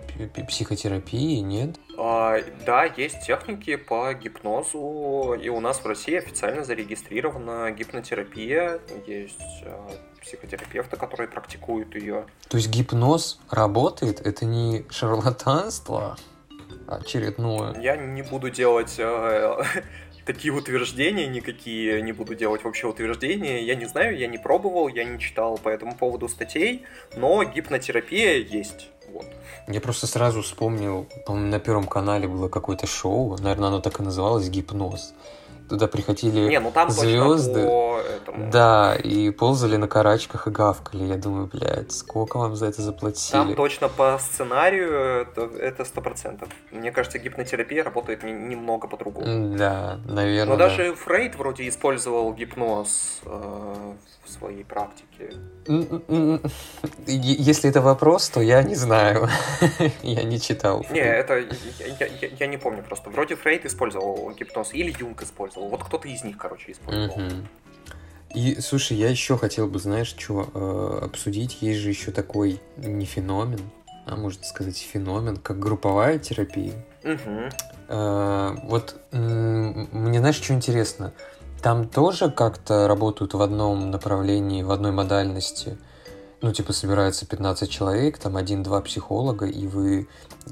психотерапии, 0.48 1.38
нет? 1.40 1.76
А, 1.98 2.38
да, 2.64 2.84
есть 2.84 3.26
техники 3.26 3.76
по 3.76 4.12
гипнозу, 4.12 5.34
и 5.40 5.48
у 5.48 5.60
нас 5.60 5.78
в 5.78 5.86
России 5.86 6.16
официально 6.16 6.64
зарегистрирована 6.64 7.70
гипнотерапия, 7.70 8.80
есть 9.06 9.62
а, 9.64 9.90
психотерапевты, 10.20 10.96
которые 10.96 11.28
практикуют 11.28 11.94
ее. 11.94 12.26
То 12.48 12.56
есть 12.58 12.68
гипноз 12.68 13.40
работает? 13.50 14.20
Это 14.20 14.44
не 14.44 14.84
шарлатанство 14.90 16.16
очередное? 16.86 17.80
Я 17.80 17.96
не 17.96 18.22
буду 18.22 18.50
делать 18.50 18.96
э, 18.98 19.62
такие 20.26 20.52
утверждения, 20.52 21.26
никакие 21.26 22.02
не 22.02 22.12
буду 22.12 22.34
делать 22.34 22.64
вообще 22.64 22.88
утверждения. 22.88 23.62
Я 23.64 23.74
не 23.74 23.86
знаю, 23.86 24.18
я 24.18 24.26
не 24.26 24.38
пробовал, 24.38 24.88
я 24.88 25.04
не 25.04 25.18
читал 25.18 25.58
по 25.58 25.68
этому 25.68 25.96
поводу 25.96 26.28
статей, 26.28 26.84
но 27.16 27.42
гипнотерапия 27.44 28.36
есть. 28.36 28.90
Я 29.68 29.80
просто 29.80 30.06
сразу 30.06 30.42
вспомнил, 30.42 31.08
по-моему, 31.24 31.50
на 31.50 31.58
Первом 31.58 31.86
канале 31.88 32.28
было 32.28 32.48
какое-то 32.48 32.86
шоу, 32.86 33.36
наверное, 33.38 33.68
оно 33.68 33.80
так 33.80 33.98
и 33.98 34.02
называлось 34.02 34.48
«Гипноз». 34.48 35.12
Туда 35.68 35.88
приходили 35.88 36.48
Не, 36.48 36.60
ну 36.60 36.70
там 36.70 36.90
звезды. 36.90 37.64
По 37.66 38.00
этому. 38.00 38.50
Да, 38.50 38.94
и 38.94 39.30
ползали 39.30 39.76
на 39.76 39.88
карачках 39.88 40.46
и 40.46 40.50
гавкали. 40.50 41.04
Я 41.04 41.16
думаю, 41.16 41.46
блядь, 41.52 41.92
сколько 41.92 42.38
вам 42.38 42.56
за 42.56 42.66
это 42.66 42.82
заплатили? 42.82 43.32
Там 43.32 43.54
точно 43.54 43.88
по 43.88 44.18
сценарию 44.18 45.26
это 45.58 45.84
сто 45.84 46.00
процентов. 46.00 46.48
Мне 46.70 46.92
кажется, 46.92 47.18
гипнотерапия 47.18 47.82
работает 47.82 48.22
не, 48.22 48.32
немного 48.32 48.86
по-другому. 48.88 49.56
Да, 49.56 49.98
наверное. 50.06 50.52
Но 50.52 50.56
даже 50.56 50.94
Фрейд 50.94 51.36
вроде 51.36 51.68
использовал 51.68 52.32
гипноз 52.32 53.20
э, 53.24 53.94
в 54.24 54.30
своей 54.30 54.64
практике. 54.64 55.34
Если 57.06 57.70
это 57.70 57.80
вопрос, 57.80 58.28
то 58.28 58.40
я 58.40 58.62
не 58.62 58.74
знаю. 58.74 59.28
я 60.02 60.22
не 60.22 60.40
читал. 60.40 60.84
Не, 60.90 61.00
это 61.00 61.38
я, 61.38 62.06
я, 62.06 62.28
я 62.38 62.46
не 62.46 62.56
помню 62.56 62.82
просто. 62.82 63.10
Вроде 63.10 63.36
Фрейд 63.36 63.64
использовал 63.64 64.30
гипноз 64.32 64.72
или 64.74 64.94
Юнг 64.98 65.22
использовал. 65.22 65.55
Вот 65.56 65.84
кто-то 65.84 66.08
из 66.08 66.22
них, 66.22 66.36
короче, 66.36 66.72
использовал. 66.72 67.20
И, 68.34 68.60
слушай, 68.60 68.96
я 68.96 69.08
еще 69.08 69.38
хотел 69.38 69.66
бы, 69.66 69.78
знаешь, 69.78 70.08
что 70.08 70.50
э, 70.52 71.04
обсудить. 71.06 71.62
Есть 71.62 71.80
же 71.80 71.88
еще 71.88 72.10
такой 72.10 72.60
не 72.76 73.06
феномен, 73.06 73.60
а 74.04 74.16
можно 74.16 74.44
сказать 74.44 74.76
феномен, 74.76 75.36
как 75.36 75.58
групповая 75.58 76.18
терапия. 76.18 76.74
Угу. 77.02 77.48
Э, 77.88 78.56
вот 78.64 78.96
мне, 79.12 80.18
знаешь, 80.18 80.36
что 80.36 80.52
интересно? 80.52 81.12
Там 81.62 81.88
тоже 81.88 82.30
как-то 82.30 82.86
работают 82.86 83.34
в 83.34 83.40
одном 83.40 83.90
направлении, 83.90 84.62
в 84.62 84.70
одной 84.70 84.92
модальности. 84.92 85.78
Ну, 86.42 86.52
типа, 86.52 86.72
собирается 86.72 87.26
15 87.26 87.70
человек, 87.70 88.18
там 88.18 88.36
один-два 88.36 88.82
психолога, 88.82 89.46
и 89.46 89.66
вы, 89.66 90.08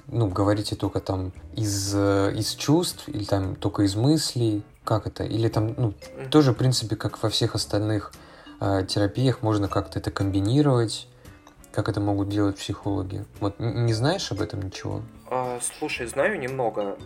ну, 0.07 0.29
говорите 0.29 0.75
только 0.77 1.01
там 1.01 1.33
из, 1.55 1.95
э, 1.95 2.33
из 2.35 2.55
чувств, 2.55 3.09
или 3.09 3.25
там 3.25 3.55
только 3.55 3.83
из 3.83 3.95
мыслей. 3.95 4.63
Как 4.85 5.07
это? 5.07 5.25
Или 5.25 5.49
там, 5.49 5.75
ну, 5.77 5.95
тоже, 6.31 6.53
в 6.53 6.57
принципе, 6.57 6.97
как 6.97 7.23
во 7.23 7.31
всех 7.31 7.55
остальных 7.55 8.13
э, 8.61 8.85
терапиях, 8.87 9.43
можно 9.43 9.69
как-то 9.69 9.99
это 9.99 10.11
комбинировать. 10.11 11.09
Как 11.73 11.89
это 11.89 12.01
могут 12.01 12.29
делать 12.29 12.57
психологи? 12.57 13.25
Вот 13.41 13.59
не 13.59 13.93
знаешь 13.93 14.31
об 14.31 14.41
этом 14.41 14.63
ничего? 14.63 15.03
А, 15.29 15.59
слушай, 15.61 16.07
знаю 16.07 16.39
немного. 16.39 16.97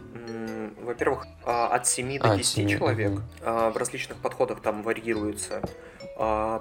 во-первых, 0.83 1.27
а, 1.47 1.69
от 1.69 1.87
7 1.87 2.19
до 2.19 2.37
10 2.37 2.67
а, 2.67 2.69
человек. 2.69 3.13
Угу. 3.13 3.23
В 3.43 3.77
различных 3.77 4.19
подходах 4.19 4.61
там 4.61 4.83
варьируется. 4.83 5.63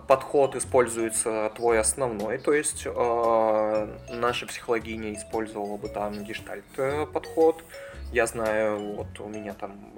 Подход 0.08 0.56
используется 0.56 1.52
твой 1.56 1.80
основной, 1.80 2.38
то 2.38 2.54
есть 2.54 2.86
наша 2.86 4.46
психологиня 4.46 5.16
использовала 5.16 5.78
бы 5.78 5.90
там 5.90 6.24
гештальт 6.24 6.64
э, 6.78 7.08
подход. 7.12 7.64
Я 8.12 8.26
знаю, 8.26 8.96
вот 8.96 9.20
у 9.20 9.28
меня 9.28 9.54
там 9.54 9.94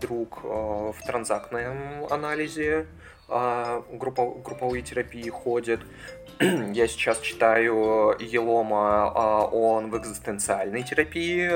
друг 0.00 0.42
в 0.42 0.96
транзактном 1.06 2.04
анализе 2.10 2.86
групповые 3.28 4.82
терапии 4.82 5.28
ходит. 5.30 5.80
Я 6.40 6.88
сейчас 6.88 7.20
читаю 7.20 8.16
Елома, 8.18 9.12
а 9.14 9.46
он 9.46 9.90
в 9.90 9.96
экзистенциальной 9.98 10.82
терапии 10.82 11.48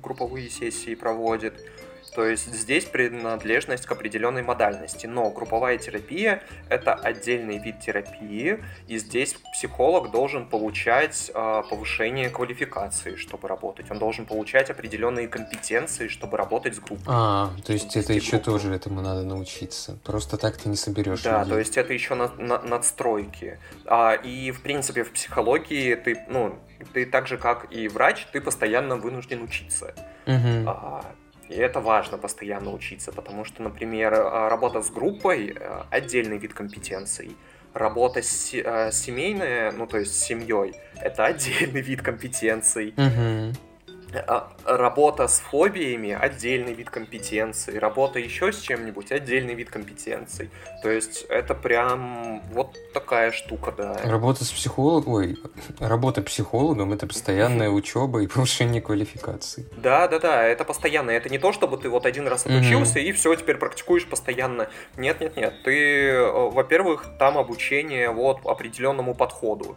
групповые 0.00 0.48
сессии 0.48 0.94
проводит. 0.94 1.64
То 2.14 2.26
есть 2.26 2.52
здесь 2.52 2.84
принадлежность 2.84 3.86
к 3.86 3.92
определенной 3.92 4.42
модальности. 4.42 5.06
Но 5.06 5.30
групповая 5.30 5.78
терапия— 5.78 6.42
это 6.68 6.94
отдельный 6.94 7.58
вид 7.58 7.80
терапии, 7.80 8.62
и 8.86 8.98
здесь 8.98 9.34
психолог 9.54 10.10
должен 10.10 10.46
получать 10.46 11.30
э, 11.34 11.62
повышение 11.68 12.28
квалификации, 12.28 13.16
чтобы 13.16 13.48
работать. 13.48 13.90
Он 13.90 13.98
должен 13.98 14.26
получать 14.26 14.70
определенные 14.70 15.26
компетенции, 15.28 16.08
чтобы 16.08 16.36
работать 16.36 16.76
с 16.76 16.80
группой. 16.80 17.04
А, 17.06 17.50
то 17.64 17.72
есть 17.72 17.96
это 17.96 18.12
еще 18.12 18.32
группу. 18.32 18.44
тоже 18.52 18.74
этому 18.74 19.00
надо 19.00 19.22
научиться. 19.22 19.98
Просто 20.04 20.36
так 20.36 20.58
ты 20.58 20.68
не 20.68 20.76
соберешь. 20.76 21.22
Да, 21.22 21.40
людей. 21.40 21.52
то 21.52 21.58
есть 21.58 21.76
это 21.78 21.92
еще 21.94 22.14
на, 22.14 22.28
на, 22.36 22.60
надстройки. 22.60 23.58
А, 23.86 24.12
и 24.12 24.50
в 24.50 24.62
принципе 24.62 25.04
в 25.04 25.12
психологии 25.12 25.94
ты, 25.94 26.18
ну, 26.28 26.58
ты 26.92 27.06
так 27.06 27.26
же 27.26 27.38
как 27.38 27.72
и 27.72 27.88
врач, 27.88 28.26
ты 28.32 28.40
постоянно 28.40 28.96
вынужден 28.96 29.42
учиться. 29.42 29.94
Угу. 30.26 30.68
А, 30.68 31.04
и 31.48 31.54
это 31.54 31.80
важно 31.80 32.18
постоянно 32.18 32.72
учиться, 32.72 33.12
потому 33.12 33.44
что, 33.44 33.62
например, 33.62 34.14
э, 34.14 34.48
работа 34.48 34.82
с 34.82 34.90
группой 34.90 35.54
э,— 35.54 35.82
отдельный 35.90 36.38
вид 36.38 36.54
компетенций. 36.54 37.36
Работа 37.74 38.22
с, 38.22 38.54
э, 38.54 38.90
семейная, 38.92 39.72
ну 39.72 39.86
то 39.86 39.98
есть 39.98 40.14
с 40.14 40.24
семьей, 40.24 40.74
это 40.96 41.24
отдельный 41.24 41.80
вид 41.80 42.02
компетенций. 42.02 42.94
Угу. 42.96 43.71
А, 44.14 44.48
работа 44.64 45.28
с 45.28 45.40
фобиями– 45.40 46.16
отдельный 46.20 46.74
вид 46.74 46.90
компетенции, 46.90 47.76
работа 47.78 48.18
еще 48.18 48.52
с 48.52 48.60
чем-нибудь– 48.60 49.10
отдельный 49.12 49.54
вид 49.54 49.70
компетенций. 49.70 50.50
То 50.82 50.90
есть 50.90 51.24
это 51.28 51.54
прям 51.54 52.42
вот 52.52 52.76
такая 52.92 53.32
штука, 53.32 53.72
да. 53.76 54.00
Работа 54.04 54.44
с 54.44 54.50
психологом, 54.50 55.12
ой, 55.12 55.38
работа 55.80 56.22
психологом– 56.22 56.92
это 56.94 57.06
постоянная 57.06 57.70
учеба 57.70 58.22
и 58.22 58.26
повышение 58.26 58.82
квалификации. 58.82 59.66
Да, 59.76 60.08
да, 60.08 60.18
да, 60.18 60.42
это 60.44 60.64
постоянно. 60.64 61.10
Это 61.10 61.28
не 61.28 61.38
то, 61.38 61.52
чтобы 61.52 61.76
ты 61.78 61.88
вот 61.88 62.06
один 62.06 62.28
раз 62.28 62.46
отучился 62.46 62.98
mm-hmm. 62.98 63.04
и 63.04 63.12
все, 63.12 63.34
теперь 63.34 63.56
практикуешь 63.56 64.06
постоянно. 64.06 64.68
Нет, 64.96 65.20
нет, 65.20 65.36
нет. 65.36 65.54
Ты, 65.64 66.08
э, 66.08 66.50
во-первых, 66.50 67.06
там 67.18 67.38
обучение 67.38 68.10
вот 68.10 68.40
определенному 68.44 69.14
подходу. 69.14 69.76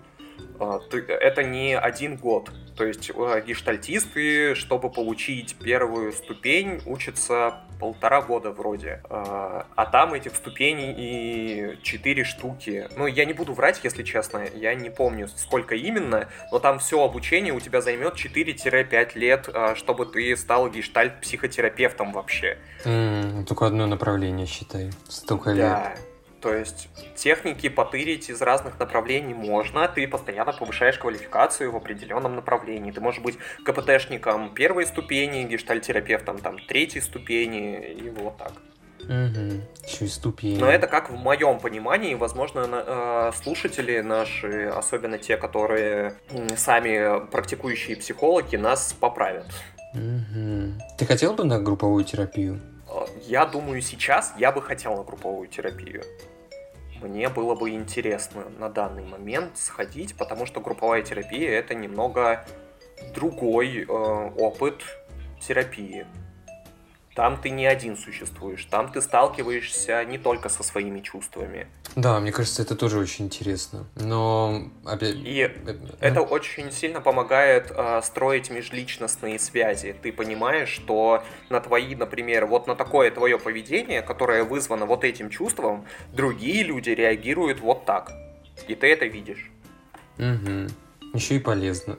А, 0.60 0.80
это 0.92 1.44
не 1.44 1.78
один 1.78 2.18
год. 2.18 2.52
То 2.76 2.86
есть 2.86 3.10
э, 3.10 3.44
гештальтисты, 3.46 4.54
чтобы 4.56 4.90
получить 4.90 5.56
первую 5.56 6.12
ступень, 6.12 6.82
учатся 6.86 7.62
полтора 7.80 8.22
года 8.22 8.52
вроде. 8.52 9.02
А, 9.10 9.66
а 9.76 9.86
там 9.86 10.14
этих 10.14 10.36
ступеней 10.36 10.94
и 10.98 11.82
четыре 11.84 12.24
штуки. 12.24 12.88
Ну, 12.98 13.08
я 13.08 13.26
не 13.26 13.34
буду 13.34 13.54
врать, 13.54 13.80
если 13.84 14.04
честно, 14.04 14.44
я 14.56 14.76
не 14.76 14.90
помню, 14.90 15.28
сколько 15.28 15.76
именно, 15.76 16.28
но 16.52 16.60
там 16.60 16.80
все 16.80 17.04
обучение 17.04 17.54
у 17.54 17.60
тебя 17.60 17.82
займет 17.82 18.16
4-5 18.16 19.16
лет, 19.16 19.50
а, 19.54 19.76
чтобы 19.76 20.06
ты 20.06 20.36
стал 20.36 20.70
гештальт-психотерапевтом 20.70 22.12
вообще. 22.12 22.58
Mm, 22.84 23.46
только 23.46 23.68
одно 23.68 23.88
направление, 23.88 24.48
считай. 24.48 24.92
Столько 25.08 25.52
лет. 25.52 26.00
То 26.46 26.54
есть 26.54 26.90
техники 27.16 27.70
потырить 27.70 28.30
из 28.30 28.40
разных 28.40 28.78
направлений 28.78 29.34
можно, 29.34 29.88
ты 29.88 30.08
постоянно 30.08 30.54
повышаешь 30.54 31.00
квалификацию 31.00 31.72
в 31.72 31.76
определенном 31.76 32.36
направлении. 32.36 32.92
Ты 32.92 33.02
можешь 33.02 33.20
быть 33.20 33.40
КПТшником 33.64 34.54
первой 34.54 34.86
ступени, 34.86 35.44
гештальтерапевтом 35.46 36.38
там 36.38 36.60
третьей 36.60 37.02
ступени 37.02 37.94
и 37.94 38.12
вот 38.12 38.38
так. 38.38 38.52
Угу. 39.06 39.88
Еще 39.88 40.06
и 40.06 40.08
ступени. 40.08 40.60
Но 40.60 40.70
это 40.70 40.86
как 40.86 41.10
в 41.10 41.16
моем 41.16 41.58
понимании, 41.58 42.14
возможно, 42.14 42.68
э, 42.70 43.32
слушатели 43.42 44.02
наши, 44.02 44.66
особенно 44.66 45.18
те, 45.18 45.38
которые 45.38 46.14
сами 46.56 47.26
практикующие 47.26 47.98
психологи, 47.98 48.56
нас 48.56 48.94
поправят. 48.94 49.48
Угу. 49.96 50.74
Ты 51.00 51.06
хотел 51.08 51.34
бы 51.34 51.44
на 51.44 51.60
групповую 51.60 52.04
терапию? 52.04 52.62
Э, 52.88 53.08
я 53.24 53.48
думаю, 53.48 53.82
сейчас 53.82 54.32
я 54.38 54.52
бы 54.52 54.62
хотел 54.62 54.96
на 54.96 55.04
групповую 55.04 55.48
терапию 55.48 56.04
мне 57.02 57.30
было 57.30 57.56
бы 57.56 57.72
интересно 57.72 58.46
на 58.58 58.70
данный 58.70 59.06
момент 59.06 59.58
сходить, 59.58 60.16
потому 60.16 60.46
что 60.46 60.62
групповая 60.62 61.02
терапия 61.02 61.52
это 61.52 61.76
немного 61.76 62.46
другой 63.14 63.84
э, 63.84 63.86
опыт 63.86 64.84
терапии. 65.40 66.06
Там 67.16 67.38
ты 67.38 67.50
не 67.50 67.66
один 67.66 67.96
существуешь, 67.96 68.66
там 68.66 68.92
ты 68.92 69.02
сталкиваешься 69.02 70.04
не 70.04 70.18
только 70.18 70.50
со 70.50 70.64
своими 70.64 71.00
чувствами. 71.00 71.68
Да, 71.96 72.20
мне 72.20 72.34
кажется, 72.34 72.62
это 72.62 72.76
тоже 72.76 73.00
очень 73.00 73.26
интересно. 73.26 73.86
Но 73.96 74.70
опять... 74.84 75.16
И 75.16 75.50
э, 75.50 75.76
это 76.02 76.22
очень 76.22 76.74
сильно 76.74 77.00
помогает 77.00 77.72
э, 77.74 78.02
строить 78.04 78.50
межличностные 78.50 79.40
связи. 79.40 79.96
Ты 80.04 80.12
понимаешь, 80.12 80.68
что 80.68 81.24
на 81.50 81.62
твои, 81.62 81.96
например, 81.96 82.48
вот 82.48 82.68
на 82.68 82.76
такое 82.76 83.12
твое 83.12 83.40
поведение, 83.40 84.02
которое 84.02 84.44
вызвано 84.44 84.86
вот 84.86 85.06
этим 85.06 85.30
чувством, 85.30 85.86
другие 86.12 86.64
люди 86.64 86.90
реагируют 86.90 87.62
вот 87.62 87.86
так. 87.86 88.12
И 88.68 88.76
ты 88.76 88.92
это 88.92 89.06
видишь. 89.06 89.50
Угу. 90.18 90.68
Еще 91.14 91.36
и 91.36 91.40
полезно. 91.40 91.96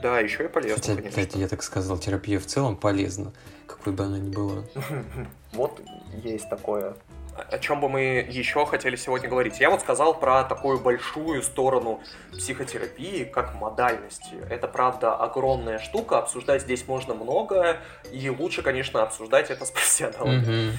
Да, 0.00 0.20
еще 0.20 0.44
и 0.44 0.48
полезно, 0.48 0.76
Хотя, 0.76 0.94
конечно. 0.94 1.22
Опять 1.22 1.34
я 1.34 1.48
так 1.48 1.64
сказал, 1.64 1.98
терапия 1.98 2.38
в 2.38 2.46
целом 2.46 2.76
полезна 2.76 3.32
какой 3.76 3.92
бы 3.92 4.04
она 4.04 4.18
ни 4.18 4.30
была. 4.30 4.64
Вот 5.52 5.80
есть 6.22 6.48
такое. 6.48 6.94
О 7.34 7.58
чем 7.58 7.80
бы 7.80 7.88
мы 7.88 8.26
еще 8.28 8.66
хотели 8.66 8.94
сегодня 8.94 9.28
говорить? 9.28 9.58
Я 9.58 9.70
вот 9.70 9.80
сказал 9.80 10.14
про 10.14 10.44
такую 10.44 10.78
большую 10.78 11.42
сторону 11.42 12.00
психотерапии, 12.32 13.24
как 13.24 13.54
модальности. 13.54 14.34
Это, 14.48 14.68
правда, 14.68 15.16
огромная 15.16 15.78
штука, 15.78 16.18
обсуждать 16.18 16.62
здесь 16.62 16.86
можно 16.86 17.14
много, 17.14 17.78
и 18.12 18.30
лучше, 18.30 18.62
конечно, 18.62 19.02
обсуждать 19.02 19.50
это 19.50 19.64
с 19.64 19.70
профессионалами. 19.72 20.68
Угу. 20.68 20.78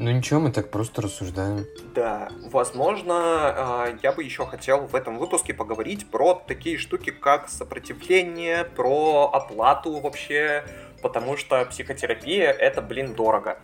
Ну 0.00 0.10
ничего, 0.12 0.40
мы 0.40 0.50
так 0.50 0.70
просто 0.70 1.02
рассуждаем. 1.02 1.66
Да, 1.94 2.30
возможно, 2.46 3.14
а, 3.18 3.98
я 4.02 4.12
бы 4.12 4.24
еще 4.24 4.46
хотел 4.46 4.86
в 4.86 4.94
этом 4.94 5.18
выпуске 5.18 5.52
поговорить 5.52 6.10
про 6.10 6.42
такие 6.46 6.78
штуки, 6.78 7.10
как 7.10 7.50
сопротивление, 7.50 8.64
про 8.64 9.30
оплату 9.30 9.98
вообще, 9.98 10.64
потому 11.02 11.36
что 11.36 11.64
психотерапия 11.64 12.50
это, 12.50 12.82
блин, 12.82 13.14
дорого. 13.14 13.58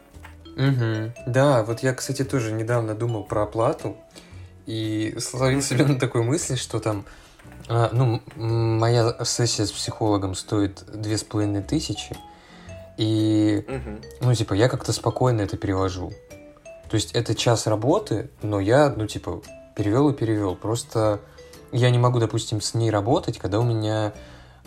Угу. 0.56 1.12
Да, 1.26 1.62
вот 1.62 1.80
я, 1.82 1.92
кстати, 1.94 2.24
тоже 2.24 2.52
недавно 2.52 2.94
думал 2.94 3.24
про 3.24 3.42
оплату 3.42 3.96
и 4.64 5.16
словил 5.20 5.62
себя 5.62 5.86
на 5.86 5.98
такой 5.98 6.22
мысли, 6.22 6.56
что 6.56 6.80
там, 6.80 7.04
а, 7.68 7.90
ну, 7.92 8.22
моя 8.36 9.14
сессия 9.24 9.66
с 9.66 9.72
психологом 9.72 10.34
стоит 10.34 10.84
две 10.86 11.18
с 11.18 11.24
половиной 11.24 11.62
тысячи, 11.62 12.16
и, 12.96 13.64
угу. 13.68 14.00
ну, 14.22 14.34
типа, 14.34 14.54
я 14.54 14.68
как-то 14.68 14.92
спокойно 14.92 15.42
это 15.42 15.56
перевожу. 15.56 16.12
То 16.88 16.94
есть 16.94 17.12
это 17.12 17.34
час 17.34 17.66
работы, 17.66 18.30
но 18.42 18.60
я, 18.60 18.88
ну, 18.96 19.06
типа, 19.06 19.42
перевел 19.74 20.08
и 20.10 20.14
перевел. 20.14 20.56
Просто 20.56 21.20
я 21.72 21.90
не 21.90 21.98
могу, 21.98 22.18
допустим, 22.18 22.60
с 22.60 22.74
ней 22.74 22.90
работать, 22.90 23.38
когда 23.38 23.58
у 23.60 23.64
меня 23.64 24.14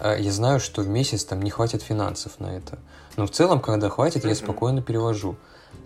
я 0.01 0.31
знаю, 0.31 0.59
что 0.59 0.81
в 0.81 0.88
месяц 0.88 1.25
там 1.25 1.41
не 1.41 1.49
хватит 1.49 1.81
финансов 1.81 2.39
на 2.39 2.57
это. 2.57 2.79
Но 3.17 3.25
в 3.25 3.31
целом, 3.31 3.59
когда 3.59 3.89
хватит, 3.89 4.25
я 4.25 4.35
спокойно 4.35 4.81
перевожу. 4.81 5.35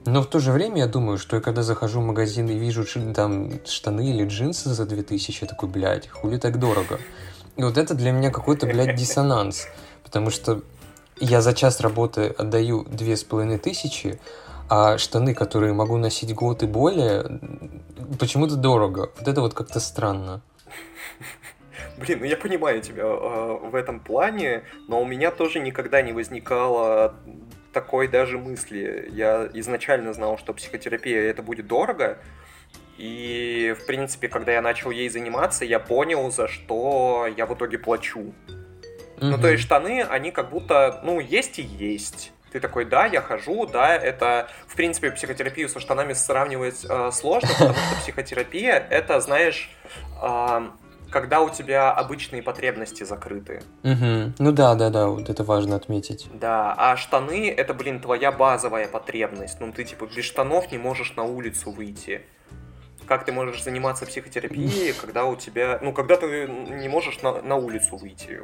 Но 0.05 0.21
в 0.21 0.27
то 0.27 0.39
же 0.39 0.51
время 0.51 0.79
я 0.79 0.87
думаю, 0.87 1.17
что 1.17 1.37
я 1.37 1.41
когда 1.41 1.63
захожу 1.63 2.01
в 2.01 2.05
магазин 2.05 2.49
и 2.49 2.57
вижу 2.57 2.85
там 3.13 3.65
штаны 3.65 4.09
или 4.09 4.25
джинсы 4.27 4.69
за 4.69 4.85
2000, 4.85 5.39
я 5.41 5.47
такой, 5.47 5.69
блядь, 5.69 6.09
хули 6.09 6.37
так 6.37 6.59
дорого. 6.59 6.99
И 7.55 7.63
вот 7.63 7.77
это 7.77 7.93
для 7.93 8.11
меня 8.11 8.29
какой-то, 8.29 8.65
блядь, 8.65 8.95
диссонанс. 8.99 9.67
Потому 10.03 10.29
что 10.29 10.61
я 11.19 11.41
за 11.41 11.53
час 11.53 11.79
работы 11.79 12.35
отдаю 12.37 12.83
две 12.83 13.15
с 13.15 13.23
половиной 13.23 13.59
тысячи, 13.59 14.19
а 14.69 14.97
штаны, 14.97 15.33
которые 15.33 15.73
могу 15.73 15.97
носить 15.97 16.33
год 16.33 16.63
и 16.63 16.65
более, 16.65 17.39
почему-то 18.19 18.55
дорого. 18.55 19.11
Вот 19.17 19.27
это 19.27 19.41
вот 19.41 19.53
как-то 19.53 19.79
странно. 19.79 20.41
Блин, 21.97 22.19
ну 22.19 22.25
я 22.25 22.37
понимаю 22.37 22.81
тебя 22.81 23.03
э, 23.03 23.57
в 23.61 23.75
этом 23.75 23.99
плане, 23.99 24.63
но 24.87 25.01
у 25.01 25.05
меня 25.05 25.31
тоже 25.31 25.59
никогда 25.59 26.01
не 26.01 26.13
возникало 26.13 27.15
такой 27.71 28.07
даже 28.07 28.37
мысли. 28.37 29.09
Я 29.11 29.49
изначально 29.53 30.13
знал, 30.13 30.37
что 30.37 30.53
психотерапия 30.53 31.21
это 31.21 31.41
будет 31.41 31.67
дорого, 31.67 32.17
и, 32.97 33.75
в 33.79 33.85
принципе, 33.85 34.27
когда 34.27 34.51
я 34.51 34.61
начал 34.61 34.91
ей 34.91 35.09
заниматься, 35.09 35.65
я 35.65 35.79
понял, 35.79 36.31
за 36.31 36.47
что 36.47 37.27
я 37.35 37.45
в 37.45 37.53
итоге 37.53 37.79
плачу. 37.79 38.19
Mm-hmm. 38.19 38.33
Ну, 39.19 39.37
то 39.39 39.49
есть 39.49 39.63
штаны, 39.63 40.03
они 40.03 40.31
как 40.31 40.49
будто, 40.49 41.01
ну, 41.03 41.19
есть 41.19 41.57
и 41.59 41.63
есть. 41.63 42.31
Ты 42.51 42.59
такой, 42.59 42.85
да, 42.85 43.07
я 43.07 43.21
хожу, 43.21 43.65
да, 43.65 43.95
это, 43.95 44.47
в 44.67 44.75
принципе, 44.75 45.09
психотерапию 45.09 45.67
со 45.69 45.79
штанами 45.79 46.13
сравнивать 46.13 46.85
э, 46.87 47.09
сложно, 47.11 47.49
потому 47.57 47.73
что 47.73 47.95
психотерапия, 48.01 48.75
это, 48.91 49.19
знаешь, 49.21 49.71
э, 50.21 50.67
когда 51.13 51.41
у 51.41 51.49
тебя 51.51 51.91
обычные 51.91 52.41
потребности 52.41 53.03
закрыты. 53.03 53.61
Угу. 53.83 54.33
Ну 54.39 54.51
да, 54.51 54.73
да, 54.73 54.89
да, 54.89 55.07
вот 55.07 55.29
это 55.29 55.43
важно 55.43 55.75
отметить. 55.75 56.27
Да, 56.33 56.73
а 56.75 56.97
штаны 56.97 57.51
это, 57.51 57.75
блин, 57.75 57.99
твоя 57.99 58.31
базовая 58.31 58.87
потребность. 58.87 59.59
Ну 59.59 59.71
ты 59.71 59.83
типа 59.83 60.09
без 60.13 60.25
штанов 60.25 60.71
не 60.71 60.79
можешь 60.79 61.15
на 61.15 61.23
улицу 61.23 61.69
выйти. 61.69 62.23
Как 63.05 63.25
ты 63.25 63.31
можешь 63.31 63.63
заниматься 63.63 64.07
психотерапией, 64.07 64.93
когда 65.01 65.25
у 65.25 65.35
тебя, 65.35 65.77
ну 65.83 65.93
когда 65.93 66.17
ты 66.17 66.47
не 66.47 66.89
можешь 66.89 67.21
на, 67.21 67.43
на 67.43 67.57
улицу 67.57 67.95
выйти? 67.97 68.41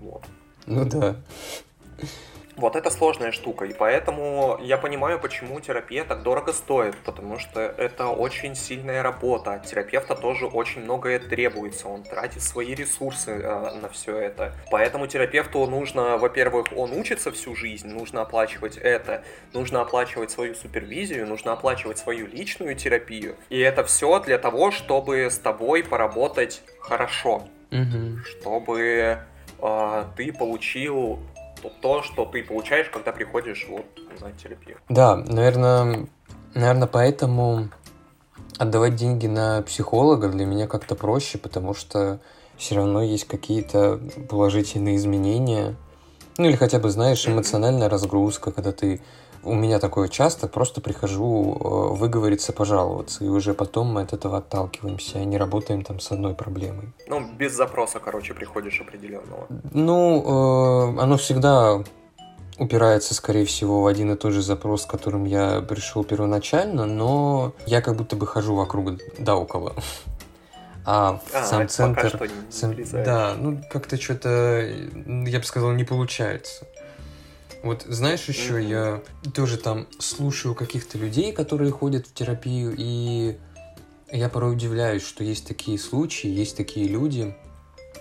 Вот. 0.00 0.24
Ну 0.66 0.84
да. 0.84 1.16
Вот 2.56 2.76
это 2.76 2.90
сложная 2.90 3.32
штука, 3.32 3.64
и 3.64 3.72
поэтому 3.72 4.58
я 4.60 4.76
понимаю, 4.76 5.18
почему 5.18 5.58
терапия 5.60 6.04
так 6.04 6.22
дорого 6.22 6.52
стоит, 6.52 6.96
потому 6.98 7.38
что 7.38 7.60
это 7.60 8.08
очень 8.08 8.54
сильная 8.54 9.02
работа. 9.02 9.54
От 9.54 9.66
терапевта 9.66 10.14
тоже 10.14 10.46
очень 10.46 10.82
многое 10.82 11.18
требуется, 11.18 11.88
он 11.88 12.02
тратит 12.02 12.42
свои 12.42 12.74
ресурсы 12.74 13.30
э, 13.30 13.80
на 13.80 13.88
все 13.88 14.18
это. 14.18 14.52
Поэтому 14.70 15.06
терапевту 15.06 15.66
нужно, 15.66 16.18
во-первых, 16.18 16.66
он 16.76 16.92
учится 16.92 17.32
всю 17.32 17.56
жизнь, 17.56 17.88
нужно 17.88 18.20
оплачивать 18.20 18.76
это, 18.76 19.24
нужно 19.54 19.80
оплачивать 19.80 20.30
свою 20.30 20.54
супервизию, 20.54 21.26
нужно 21.26 21.52
оплачивать 21.52 21.98
свою 21.98 22.26
личную 22.26 22.76
терапию. 22.76 23.36
И 23.48 23.58
это 23.58 23.82
все 23.84 24.20
для 24.20 24.36
того, 24.36 24.72
чтобы 24.72 25.30
с 25.30 25.38
тобой 25.38 25.82
поработать 25.82 26.62
хорошо, 26.80 27.48
угу. 27.70 28.18
чтобы 28.24 29.18
э, 29.58 30.04
ты 30.16 30.32
получил 30.32 31.20
то, 31.70 32.02
что 32.02 32.24
ты 32.24 32.42
получаешь, 32.42 32.88
когда 32.88 33.12
приходишь 33.12 33.66
вот 33.68 33.86
на 34.20 34.32
терапию. 34.32 34.78
Да, 34.88 35.16
наверное, 35.16 36.06
наверное, 36.54 36.88
поэтому 36.88 37.68
отдавать 38.58 38.96
деньги 38.96 39.26
на 39.26 39.62
психолога 39.62 40.28
для 40.28 40.46
меня 40.46 40.66
как-то 40.66 40.94
проще, 40.94 41.38
потому 41.38 41.74
что 41.74 42.20
все 42.56 42.76
равно 42.76 43.02
есть 43.02 43.26
какие-то 43.26 44.00
положительные 44.28 44.96
изменения. 44.96 45.74
Ну 46.38 46.46
или 46.46 46.56
хотя 46.56 46.78
бы, 46.78 46.90
знаешь, 46.90 47.26
эмоциональная 47.26 47.88
разгрузка, 47.88 48.52
когда 48.52 48.72
ты 48.72 49.00
у 49.44 49.54
меня 49.54 49.78
такое 49.78 50.08
часто, 50.08 50.48
просто 50.48 50.80
прихожу 50.80 51.54
э, 51.54 51.96
выговориться, 51.96 52.52
пожаловаться, 52.52 53.24
и 53.24 53.28
уже 53.28 53.54
потом 53.54 53.88
мы 53.88 54.02
от 54.02 54.12
этого 54.12 54.38
отталкиваемся, 54.38 55.18
а 55.18 55.24
не 55.24 55.38
работаем 55.38 55.82
там 55.82 56.00
с 56.00 56.12
одной 56.12 56.34
проблемой. 56.34 56.92
Ну, 57.08 57.20
без 57.38 57.52
запроса, 57.56 57.98
короче, 57.98 58.34
приходишь 58.34 58.80
определенного. 58.80 59.46
Ну, 59.72 60.94
э, 60.96 61.00
оно 61.00 61.16
всегда 61.16 61.82
упирается, 62.58 63.14
скорее 63.14 63.44
всего, 63.44 63.82
в 63.82 63.86
один 63.86 64.12
и 64.12 64.16
тот 64.16 64.32
же 64.32 64.42
запрос, 64.42 64.86
к 64.86 64.90
которым 64.90 65.24
я 65.24 65.60
пришел 65.60 66.04
первоначально, 66.04 66.86
но 66.86 67.54
я 67.66 67.80
как 67.80 67.96
будто 67.96 68.16
бы 68.16 68.26
хожу 68.26 68.54
вокруг 68.54 68.92
да 69.18 69.36
около. 69.36 69.74
А, 70.84 71.20
а 71.32 71.42
сам 71.44 71.68
центр... 71.68 72.28
Сам, 72.50 72.74
да, 73.04 73.34
ну 73.38 73.62
как-то 73.70 74.00
что-то, 74.00 74.66
я 75.06 75.38
бы 75.38 75.44
сказал, 75.44 75.70
не 75.72 75.84
получается. 75.84 76.66
Вот 77.62 77.84
знаешь 77.88 78.24
еще, 78.28 78.60
mm-hmm. 78.60 78.68
я 79.24 79.30
тоже 79.32 79.56
там 79.56 79.86
слушаю 79.98 80.54
каких-то 80.54 80.98
людей, 80.98 81.32
которые 81.32 81.70
ходят 81.70 82.06
в 82.06 82.14
терапию, 82.14 82.74
и 82.76 83.38
я 84.10 84.28
порой 84.28 84.54
удивляюсь, 84.54 85.06
что 85.06 85.22
есть 85.22 85.46
такие 85.46 85.78
случаи, 85.78 86.28
есть 86.28 86.56
такие 86.56 86.88
люди. 86.88 87.36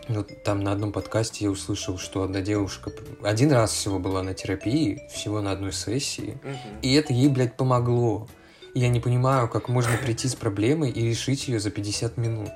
Вот 0.08 0.44
там 0.44 0.62
на 0.64 0.72
одном 0.72 0.92
подкасте 0.92 1.46
я 1.46 1.52
услышал, 1.52 2.00
что 2.00 2.24
одна 2.24 2.42
девушка 2.42 2.92
один 3.22 3.52
раз 3.52 3.72
всего 3.72 4.00
была 4.00 4.24
на 4.24 4.34
терапии, 4.34 5.08
всего 5.14 5.42
на 5.42 5.52
одной 5.52 5.74
сессии, 5.74 6.40
mm-hmm. 6.44 6.82
и 6.82 6.94
это 6.94 7.14
ей, 7.14 7.30
блядь, 7.30 7.56
помогло. 7.56 8.28
я 8.74 8.90
не 8.90 9.00
понимаю, 9.00 9.48
как 9.48 9.70
можно 9.70 9.96
прийти 9.98 10.28
с 10.28 10.36
проблемой 10.36 10.90
и 10.90 11.08
решить 11.08 11.48
ее 11.48 11.60
за 11.60 11.70
50 11.70 12.18
минут. 12.18 12.52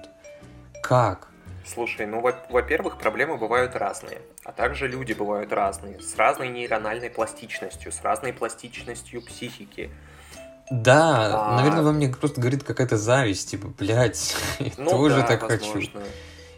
Как? 0.82 1.30
Слушай, 1.66 2.06
ну, 2.06 2.22
во-первых, 2.22 3.00
проблемы 3.00 3.38
бывают 3.38 3.76
разные, 3.76 4.22
а 4.44 4.52
также 4.52 4.88
люди 4.88 5.14
бывают 5.14 5.52
разные, 5.52 6.00
с 6.00 6.16
разной 6.16 6.50
нейрональной 6.50 7.10
пластичностью, 7.10 7.92
с 7.92 8.02
разной 8.04 8.34
пластичностью 8.34 9.22
психики. 9.24 9.90
Да, 10.70 11.54
а... 11.54 11.56
наверное, 11.58 11.84
во 11.84 11.92
мне 11.92 12.10
просто 12.10 12.40
говорит 12.40 12.64
какая-то 12.64 12.98
зависть, 12.98 13.50
типа, 13.50 13.68
блядь, 13.68 14.36
ну, 14.78 14.90
тоже 14.90 15.18
да, 15.18 15.28
так 15.28 15.42
возможно. 15.42 16.02
хочу. 16.02 16.12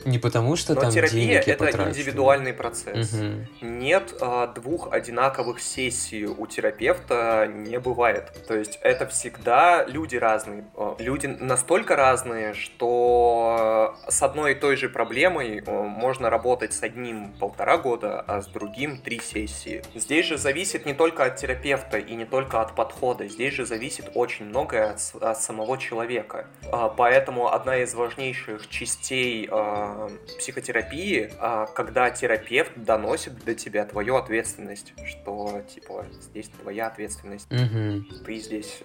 Не 0.08 0.20
потому 0.20 0.56
что 0.56 0.74
Но 0.74 0.82
там 0.82 0.92
терапия 0.92 1.42
это 1.42 1.66
потрачу. 1.66 1.90
индивидуальный 1.90 2.54
процесс. 2.54 3.14
Угу. 3.14 3.68
Нет 3.68 4.14
а, 4.22 4.48
двух 4.48 4.94
одинаковых 4.94 5.60
сессий 5.60 6.26
у 6.26 6.48
терапевта 6.48 7.46
не 7.54 7.78
бывает. 7.78 8.32
То 8.48 8.56
есть 8.56 8.80
это 8.84 9.06
всегда 9.08 9.84
люди 9.86 10.16
разные. 10.16 10.64
Люди 11.00 11.28
настолько 11.28 11.98
разные, 11.98 12.54
что 12.54 13.98
с 14.08 14.24
одной 14.24 14.54
и 14.54 14.56
той 14.56 14.78
же 14.78 14.88
проблемой 14.88 15.62
можно 15.68 16.30
работать 16.30 16.72
с 16.72 16.84
одним 16.84 17.34
полтора 17.34 17.78
года, 17.78 18.22
а 18.22 18.42
с 18.42 18.48
другим 18.48 19.00
три 19.00 19.20
сессии. 19.20 19.82
Здесь 19.94 20.26
же 20.26 20.38
зависит 20.38 20.86
не 20.86 20.94
только 20.94 21.26
от 21.26 21.36
терапевта 21.36 21.98
и 21.98 22.16
не 22.16 22.26
только 22.26 22.62
от 22.62 22.76
подхода. 22.76 23.28
Здесь 23.28 23.56
же 23.56 23.66
зависит 23.66 24.10
очень 24.14 24.46
многое 24.46 24.92
от, 24.92 25.22
от 25.22 25.42
самого 25.42 25.78
человека. 25.78 26.48
А, 26.72 26.88
поэтому 26.88 27.52
одна 27.52 27.76
из 27.80 27.94
важнейших 27.94 28.70
частей 28.70 29.50
а, 29.52 29.97
психотерапии, 30.38 31.32
а, 31.40 31.66
когда 31.68 32.10
терапевт 32.10 32.72
доносит 32.76 33.44
до 33.44 33.56
тебя 33.56 33.86
твою 33.86 34.16
ответственность, 34.16 34.94
что 35.06 35.62
типа 35.74 36.06
здесь 36.22 36.50
твоя 36.62 36.88
ответственность, 36.88 37.48
угу. 37.52 38.04
ты 38.24 38.36
здесь 38.36 38.84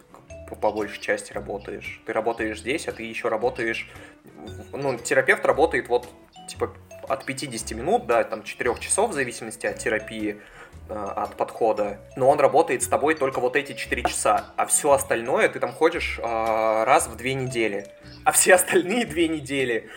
по 0.60 0.70
большей 0.70 1.00
части 1.00 1.32
работаешь. 1.32 2.02
Ты 2.06 2.12
работаешь 2.12 2.60
здесь, 2.60 2.88
а 2.88 2.92
ты 2.92 3.04
еще 3.04 3.28
работаешь... 3.28 3.88
Ну, 4.72 4.98
терапевт 4.98 5.44
работает 5.46 5.88
вот, 5.88 6.08
типа, 6.48 6.74
от 7.08 7.24
50 7.24 7.72
минут 7.72 8.06
до 8.06 8.22
там, 8.24 8.42
4 8.42 8.74
часов, 8.80 9.10
в 9.10 9.12
зависимости 9.14 9.66
от 9.66 9.78
терапии, 9.78 10.40
а, 10.88 11.24
от 11.24 11.36
подхода. 11.36 12.00
Но 12.16 12.28
он 12.28 12.38
работает 12.38 12.82
с 12.82 12.88
тобой 12.88 13.14
только 13.14 13.40
вот 13.40 13.56
эти 13.56 13.72
4 13.72 14.02
часа. 14.02 14.52
А 14.56 14.66
все 14.66 14.92
остальное 14.92 15.48
ты 15.48 15.58
там 15.58 15.72
ходишь 15.72 16.18
э, 16.18 16.22
раз 16.84 17.06
в 17.06 17.16
две 17.16 17.34
недели. 17.34 17.86
А 18.24 18.32
все 18.32 18.54
остальные 18.54 19.06
две 19.06 19.28
недели 19.28 19.90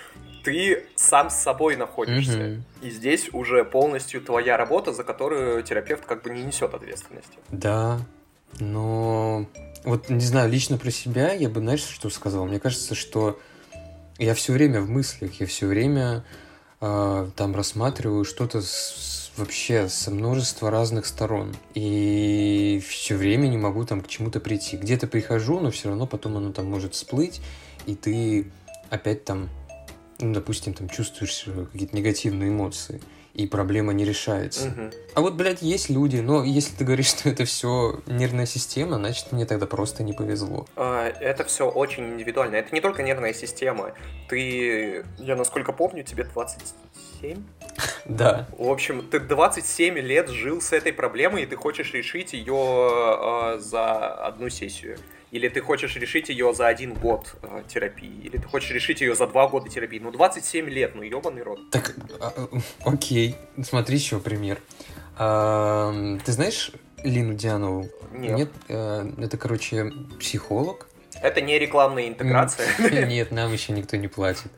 ты 0.45 0.85
сам 0.95 1.29
с 1.29 1.35
собой 1.35 1.75
находишься. 1.75 2.37
Угу. 2.37 2.87
И 2.87 2.89
здесь 2.91 3.29
уже 3.33 3.65
полностью 3.65 4.21
твоя 4.21 4.55
работа, 4.55 4.93
за 4.93 5.03
которую 5.03 5.63
терапевт 5.63 6.05
как 6.05 6.21
бы 6.23 6.29
не 6.29 6.43
несет 6.43 6.73
ответственности. 6.73 7.37
Да, 7.49 7.99
но 8.59 9.47
вот 9.83 10.09
не 10.09 10.23
знаю, 10.23 10.49
лично 10.49 10.77
про 10.77 10.91
себя 10.91 11.33
я 11.33 11.49
бы, 11.49 11.59
знаешь, 11.59 11.81
что 11.81 12.09
сказал? 12.09 12.45
Мне 12.45 12.59
кажется, 12.59 12.95
что 12.95 13.39
я 14.17 14.33
все 14.35 14.53
время 14.53 14.81
в 14.81 14.89
мыслях, 14.89 15.39
я 15.41 15.47
все 15.47 15.65
время 15.65 16.23
э, 16.79 17.27
там 17.35 17.55
рассматриваю 17.55 18.23
что-то 18.23 18.61
с, 18.61 19.31
вообще 19.35 19.89
со 19.89 20.11
множества 20.11 20.69
разных 20.69 21.07
сторон. 21.07 21.55
И 21.73 22.81
все 22.87 23.15
время 23.15 23.47
не 23.47 23.57
могу 23.57 23.83
там 23.83 24.01
к 24.01 24.07
чему-то 24.07 24.39
прийти. 24.39 24.77
Где-то 24.77 25.07
прихожу, 25.07 25.59
но 25.59 25.71
все 25.71 25.89
равно 25.89 26.05
потом 26.05 26.37
оно 26.37 26.53
там 26.53 26.67
может 26.67 26.93
всплыть, 26.93 27.41
и 27.87 27.95
ты 27.95 28.51
опять 28.89 29.25
там 29.25 29.49
ну, 30.19 30.33
допустим, 30.33 30.73
там 30.73 30.89
чувствуешь 30.89 31.43
э, 31.47 31.65
какие-то 31.71 31.95
негативные 31.95 32.49
эмоции, 32.49 33.01
и 33.33 33.47
проблема 33.47 33.91
не 33.93 34.05
решается. 34.05 34.69
Угу. 34.69 34.91
А 35.15 35.21
вот, 35.21 35.33
блядь, 35.33 35.61
есть 35.61 35.89
люди, 35.89 36.17
но 36.17 36.43
если 36.43 36.73
ты 36.75 36.85
говоришь, 36.85 37.07
что 37.09 37.29
это 37.29 37.45
все 37.45 37.99
нервная 38.07 38.45
система, 38.45 38.95
значит, 38.95 39.31
мне 39.31 39.45
тогда 39.45 39.65
просто 39.67 40.03
не 40.03 40.13
повезло. 40.13 40.65
А, 40.75 41.07
это 41.07 41.43
все 41.43 41.69
очень 41.69 42.13
индивидуально. 42.13 42.55
Это 42.55 42.73
не 42.73 42.81
только 42.81 43.03
нервная 43.03 43.33
система. 43.33 43.91
Ты, 44.29 45.05
я 45.17 45.35
насколько 45.35 45.73
помню, 45.73 46.03
тебе 46.03 46.23
27? 46.23 47.43
Да. 48.05 48.47
В 48.57 48.69
общем, 48.69 49.01
ты 49.01 49.19
27 49.19 49.97
лет 49.97 50.29
жил 50.29 50.61
с 50.61 50.71
этой 50.73 50.93
проблемой, 50.93 51.43
и 51.43 51.45
ты 51.47 51.55
хочешь 51.55 51.91
решить 51.91 52.33
ее 52.33 52.53
э, 52.53 53.59
за 53.59 54.13
одну 54.13 54.49
сессию. 54.49 54.99
Или 55.35 55.49
ты 55.49 55.59
хочешь 55.59 55.97
решить 55.97 56.29
ее 56.29 56.53
за 56.53 56.67
один 56.67 56.93
год 56.93 57.35
э, 57.41 57.63
терапии, 57.67 58.21
или 58.23 58.37
ты 58.37 58.47
хочешь 58.47 58.71
решить 58.71 59.01
ее 59.01 59.15
за 59.15 59.27
два 59.27 59.49
года 59.49 59.69
терапии. 59.69 59.99
Ну, 59.99 60.09
27 60.09 60.69
лет, 60.69 60.95
ну, 60.95 61.01
ебаный 61.01 61.43
рот. 61.43 61.59
Так, 61.71 61.93
а, 62.21 62.47
окей, 62.85 63.35
смотри 63.61 63.97
еще 63.97 64.21
пример. 64.21 64.61
А, 65.17 65.93
ты 66.23 66.31
знаешь 66.31 66.71
Лину 67.03 67.33
Дианову? 67.33 67.89
Нет. 68.13 68.37
Нет, 68.37 68.49
а, 68.69 69.11
это, 69.17 69.37
короче, 69.37 69.91
психолог. 70.21 70.87
Это 71.21 71.41
не 71.41 71.59
рекламная 71.59 72.07
интеграция. 72.07 72.67
Нет, 73.05 73.31
нам 73.31 73.51
еще 73.51 73.73
никто 73.73 73.97
не 73.97 74.07
платит. 74.07 74.51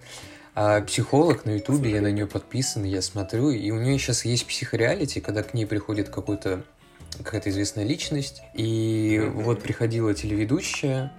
А 0.54 0.82
психолог 0.82 1.46
на 1.46 1.56
Ютубе, 1.56 1.90
я 1.90 2.02
на 2.02 2.12
нее 2.12 2.28
подписан, 2.28 2.84
я 2.84 3.02
смотрю, 3.02 3.50
и 3.50 3.72
у 3.72 3.80
нее 3.80 3.98
сейчас 3.98 4.26
есть 4.26 4.46
психореалити, 4.46 5.22
когда 5.22 5.42
к 5.42 5.56
ней 5.56 5.66
приходит 5.66 6.10
какой-то 6.10 6.64
какая-то 7.24 7.50
известная 7.50 7.84
личность, 7.84 8.42
и 8.54 9.20
mm-hmm. 9.20 9.30
вот 9.44 9.62
приходила 9.62 10.14
телеведущая, 10.14 11.14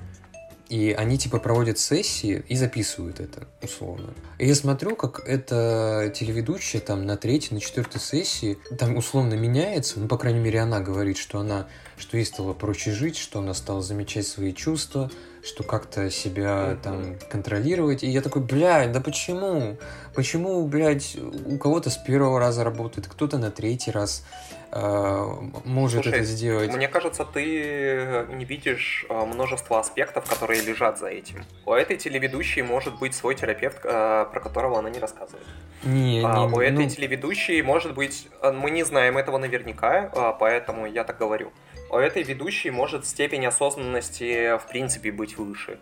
и 0.68 0.92
они 0.92 1.16
типа 1.16 1.38
проводят 1.38 1.78
сессии 1.78 2.44
и 2.46 2.54
записывают 2.54 3.20
это, 3.20 3.48
условно. 3.62 4.12
И 4.38 4.46
я 4.46 4.54
смотрю, 4.54 4.96
как 4.96 5.26
эта 5.26 6.12
телеведущая 6.14 6.80
там 6.80 7.06
на 7.06 7.16
третьей, 7.16 7.54
на 7.54 7.60
четвертой 7.60 8.00
сессии 8.00 8.58
там 8.78 8.96
условно 8.96 9.34
меняется, 9.34 9.98
ну, 9.98 10.08
по 10.08 10.18
крайней 10.18 10.40
мере, 10.40 10.60
она 10.60 10.80
говорит, 10.80 11.16
что 11.16 11.40
она, 11.40 11.68
что 11.96 12.18
ей 12.18 12.26
стало 12.26 12.52
проще 12.52 12.90
жить, 12.90 13.16
что 13.16 13.38
она 13.38 13.54
стала 13.54 13.80
замечать 13.80 14.26
свои 14.26 14.52
чувства, 14.52 15.10
что 15.42 15.64
как-то 15.64 16.10
себя 16.10 16.78
там 16.82 17.16
контролировать. 17.30 18.02
И 18.02 18.08
я 18.08 18.20
такой, 18.20 18.42
блядь, 18.42 18.92
да 18.92 19.00
почему? 19.00 19.78
Почему, 20.14 20.66
блядь, 20.66 21.16
у 21.46 21.56
кого-то 21.56 21.88
с 21.88 21.96
первого 21.96 22.38
раза 22.38 22.62
работает, 22.62 23.06
кто-то 23.06 23.38
на 23.38 23.50
третий 23.50 23.90
раз 23.90 24.24
может 24.70 26.02
Слушай, 26.02 26.18
это 26.18 26.24
сделать? 26.24 26.74
Мне 26.74 26.88
кажется, 26.88 27.24
ты 27.24 28.26
не 28.30 28.44
видишь 28.44 29.06
э, 29.08 29.24
множество 29.24 29.80
аспектов, 29.80 30.28
которые 30.28 30.60
лежат 30.60 30.98
за 30.98 31.08
этим. 31.08 31.44
У 31.64 31.72
этой 31.72 31.96
телеведущей 31.96 32.62
может 32.62 32.98
быть 32.98 33.14
свой 33.14 33.34
терапевт, 33.34 33.80
э, 33.84 34.26
про 34.30 34.40
которого 34.40 34.78
она 34.78 34.90
не 34.90 34.98
рассказывает. 34.98 35.46
Не, 35.84 36.22
А, 36.24 36.46
не, 36.46 36.52
у 36.52 36.60
этой 36.60 36.84
ну, 36.84 36.90
телеведущей 36.90 37.62
может 37.62 37.94
быть, 37.94 38.28
э, 38.42 38.52
мы 38.52 38.70
не 38.70 38.84
знаем 38.84 39.16
этого 39.16 39.38
наверняка, 39.38 40.36
поэтому 40.38 40.86
я 40.86 41.04
так 41.04 41.18
говорю. 41.18 41.50
У 41.90 41.96
этой 41.96 42.22
ведущей 42.22 42.70
может 42.70 43.06
степень 43.06 43.46
осознанности 43.46 44.58
в 44.58 44.68
принципе 44.68 45.10
быть 45.10 45.38
выше. 45.38 45.78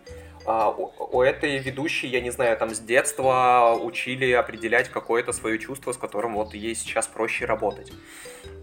А, 0.47 0.69
у, 0.69 0.93
у 1.17 1.21
этой 1.21 1.57
ведущей, 1.57 2.07
я 2.07 2.21
не 2.21 2.31
знаю, 2.31 2.55
там 2.55 2.73
с 2.73 2.79
детства 2.79 3.77
учили 3.77 4.31
определять 4.31 4.87
какое-то 4.87 5.33
свое 5.33 5.59
чувство, 5.59 5.91
с 5.91 5.97
которым 5.97 6.35
вот 6.35 6.53
ей 6.53 6.73
сейчас 6.73 7.05
проще 7.05 7.43
работать. 7.43 7.91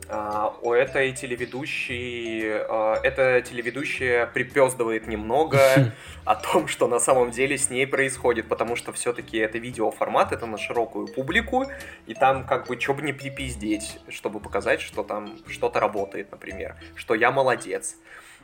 А, 0.09 0.57
у 0.63 0.73
этой 0.73 1.13
телеведущей, 1.13 2.53
а, 2.53 2.99
эта 3.03 3.43
телеведущая 3.43 4.25
припездывает 4.25 5.07
немного 5.07 5.61
о 6.25 6.37
том, 6.37 6.69
что 6.69 6.89
на 6.89 6.99
самом 6.99 7.31
деле 7.31 7.59
с 7.59 7.69
ней 7.69 7.87
происходит, 7.87 8.49
потому 8.49 8.77
что 8.77 8.95
все-таки 8.95 9.37
это 9.37 9.59
видеоформат, 9.59 10.33
это 10.33 10.47
на 10.47 10.57
широкую 10.57 11.07
публику, 11.09 11.67
и 12.07 12.15
там 12.15 12.47
как 12.47 12.67
бы 12.67 12.81
что 12.81 12.95
бы 12.95 13.03
не 13.03 13.13
припиздеть, 13.13 14.01
чтобы 14.09 14.41
показать, 14.41 14.81
что 14.81 15.03
там 15.03 15.39
что-то 15.49 15.81
работает, 15.81 16.31
например, 16.33 16.77
что 16.95 17.15
я 17.15 17.31
молодец. 17.31 17.97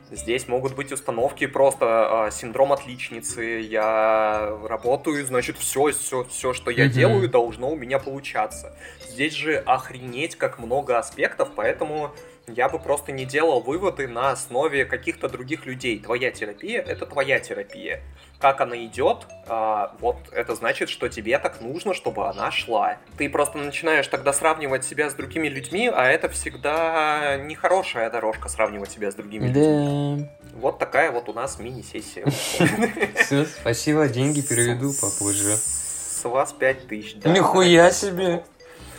Здесь 0.09 0.47
могут 0.47 0.75
быть 0.75 0.91
установки 0.91 1.47
просто 1.47 2.25
э, 2.27 2.31
синдром 2.31 2.73
отличницы. 2.73 3.61
Я 3.61 4.57
работаю, 4.67 5.25
значит, 5.25 5.57
все, 5.57 5.91
все, 5.91 6.25
все, 6.25 6.53
что 6.53 6.69
я 6.71 6.85
Мгм. 6.85 6.93
делаю, 6.93 7.29
должно 7.29 7.69
у 7.71 7.75
меня 7.75 7.97
получаться. 7.99 8.75
Здесь 9.09 9.33
же 9.33 9.55
охренеть 9.57 10.35
как 10.35 10.59
много 10.59 10.97
аспектов, 10.97 11.51
поэтому 11.55 12.13
я 12.51 12.69
бы 12.69 12.79
просто 12.79 13.11
не 13.11 13.25
делал 13.25 13.61
выводы 13.61 14.07
на 14.07 14.31
основе 14.31 14.85
каких-то 14.85 15.29
других 15.29 15.65
людей. 15.65 15.99
Твоя 15.99 16.31
терапия 16.31 16.81
это 16.81 17.05
твоя 17.05 17.39
терапия. 17.39 18.01
Как 18.39 18.59
она 18.59 18.75
идет, 18.85 19.27
а, 19.47 19.95
вот 19.99 20.17
это 20.31 20.55
значит, 20.55 20.89
что 20.89 21.09
тебе 21.09 21.37
так 21.37 21.61
нужно, 21.61 21.93
чтобы 21.93 22.27
она 22.27 22.51
шла. 22.51 22.97
Ты 23.17 23.29
просто 23.29 23.59
начинаешь 23.59 24.07
тогда 24.07 24.33
сравнивать 24.33 24.83
себя 24.83 25.09
с 25.09 25.13
другими 25.13 25.47
людьми, 25.47 25.91
а 25.93 26.07
это 26.07 26.27
всегда 26.29 27.37
нехорошая 27.37 28.09
дорожка 28.09 28.49
сравнивать 28.49 28.91
себя 28.91 29.11
с 29.11 29.15
другими 29.15 29.47
людьми. 29.47 30.25
Да. 30.25 30.57
Вот 30.59 30.79
такая 30.79 31.11
вот 31.11 31.29
у 31.29 31.33
нас 31.33 31.59
мини-сессия. 31.59 32.25
Все, 33.15 33.45
спасибо, 33.45 34.07
деньги 34.07 34.41
переведу 34.41 34.91
попозже. 34.99 35.55
С 35.55 36.23
вас 36.23 36.51
5 36.53 36.87
тысяч. 36.87 37.15
Нихуя 37.23 37.91
себе! 37.91 38.43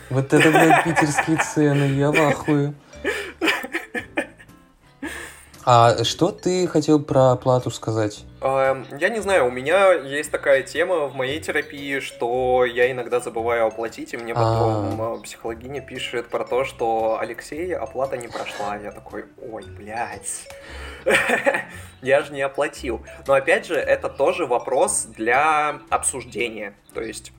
Вот 0.09 0.33
это, 0.33 0.51
блядь, 0.51 0.83
питерские 0.83 1.37
цены, 1.37 1.85
я 1.85 2.11
в 2.11 2.21
ахуе. 2.21 2.73
А 5.65 6.03
что 6.03 6.31
ты 6.31 6.67
хотел 6.67 7.01
про 7.01 7.31
оплату 7.31 7.71
сказать? 7.71 8.25
Эм, 8.41 8.85
Я 8.99 9.07
не 9.09 9.21
знаю, 9.21 9.47
у 9.47 9.51
меня 9.51 9.93
есть 9.93 10.29
такая 10.29 10.61
тема 10.63 11.07
в 11.07 11.15
моей 11.15 11.39
терапии, 11.39 11.99
что 11.99 12.65
я 12.65 12.91
иногда 12.91 13.21
забываю 13.21 13.67
оплатить, 13.67 14.13
и 14.13 14.17
мне 14.17 14.33
потом 14.33 14.99
А. 15.01 15.15
э, 15.17 15.21
психологиня 15.23 15.79
пишет 15.81 16.27
про 16.27 16.43
то, 16.43 16.65
что 16.65 17.17
Алексей, 17.21 17.73
оплата 17.73 18.17
не 18.17 18.27
прошла. 18.27 18.75
Я 18.75 18.91
такой, 18.91 19.25
ой, 19.41 19.63
блядь. 19.63 20.49
Я 22.01 22.21
же 22.21 22.33
не 22.33 22.41
оплатил. 22.41 23.01
Но 23.27 23.33
опять 23.33 23.65
же, 23.65 23.75
это 23.75 24.09
тоже 24.09 24.45
вопрос 24.45 25.03
для 25.15 25.79
обсуждения. 25.89 26.73
То 26.93 27.01
есть 27.01 27.31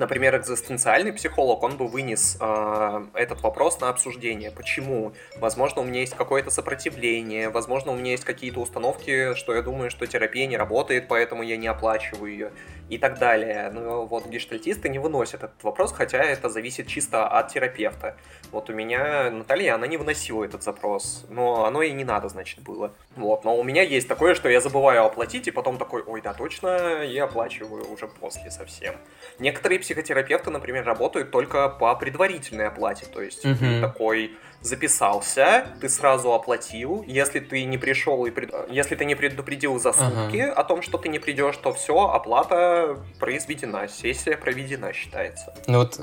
Например, 0.00 0.34
экзистенциальный 0.34 1.12
психолог, 1.12 1.62
он 1.62 1.76
бы 1.76 1.86
вынес 1.86 2.38
э, 2.40 3.06
этот 3.12 3.42
вопрос 3.42 3.78
на 3.80 3.90
обсуждение. 3.90 4.50
Почему? 4.50 5.12
Возможно, 5.36 5.82
у 5.82 5.84
меня 5.84 6.00
есть 6.00 6.14
какое-то 6.14 6.50
сопротивление, 6.50 7.50
возможно, 7.50 7.92
у 7.92 7.96
меня 7.96 8.12
есть 8.12 8.24
какие-то 8.24 8.60
установки, 8.60 9.34
что 9.34 9.54
я 9.54 9.60
думаю, 9.60 9.90
что 9.90 10.06
терапия 10.06 10.46
не 10.46 10.56
работает, 10.56 11.06
поэтому 11.06 11.42
я 11.42 11.58
не 11.58 11.66
оплачиваю 11.66 12.32
ее 12.32 12.50
и 12.88 12.96
так 12.96 13.18
далее. 13.18 13.70
Но 13.72 14.06
вот 14.06 14.26
гештальтисты 14.26 14.88
не 14.88 14.98
выносят 14.98 15.44
этот 15.44 15.62
вопрос, 15.62 15.92
хотя 15.92 16.18
это 16.22 16.48
зависит 16.48 16.86
чисто 16.86 17.28
от 17.28 17.48
терапевта. 17.48 18.16
Вот 18.52 18.68
у 18.68 18.72
меня 18.72 19.30
Наталья, 19.30 19.74
она 19.74 19.86
не 19.86 19.98
выносила 19.98 20.44
этот 20.44 20.62
запрос, 20.62 21.26
но 21.28 21.66
оно 21.66 21.82
и 21.82 21.92
не 21.92 22.04
надо, 22.04 22.28
значит, 22.28 22.60
было. 22.60 22.92
Вот, 23.16 23.44
но 23.44 23.56
у 23.56 23.62
меня 23.62 23.82
есть 23.82 24.08
такое, 24.08 24.34
что 24.34 24.48
я 24.48 24.60
забываю 24.60 25.04
оплатить, 25.04 25.46
и 25.46 25.50
потом 25.50 25.78
такой, 25.78 26.02
ой, 26.02 26.20
да, 26.20 26.32
точно, 26.32 27.04
и 27.04 27.16
оплачиваю 27.18 27.90
уже 27.92 28.08
после 28.08 28.50
совсем. 28.50 28.94
Некоторые 29.38 29.78
психотерапевты, 29.90 30.50
например, 30.50 30.84
работают 30.84 31.30
только 31.32 31.68
по 31.68 31.94
предварительной 31.96 32.68
оплате, 32.68 33.06
то 33.12 33.20
есть 33.20 33.44
Мгм. 33.44 33.80
такой 33.80 34.36
записался, 34.62 35.64
ты 35.80 35.88
сразу 35.88 36.32
оплатил, 36.32 37.02
если 37.06 37.40
ты 37.40 37.64
не 37.64 37.78
пришел 37.78 38.24
и 38.26 38.30
пред- 38.30 38.52
если 38.70 38.94
ты 38.94 39.04
не 39.04 39.14
предупредил 39.14 39.78
за 39.78 39.90
Ага. 39.90 39.98
сутки 40.10 40.38
о 40.38 40.64
том, 40.64 40.82
что 40.82 40.98
ты 40.98 41.08
не 41.08 41.18
придешь, 41.18 41.56
то 41.56 41.72
все, 41.72 41.94
оплата 42.08 42.96
произведена, 43.18 43.88
сессия 43.88 44.36
проведена 44.36 44.92
считается. 44.92 45.54
Ну 45.66 45.78
вот, 45.78 45.98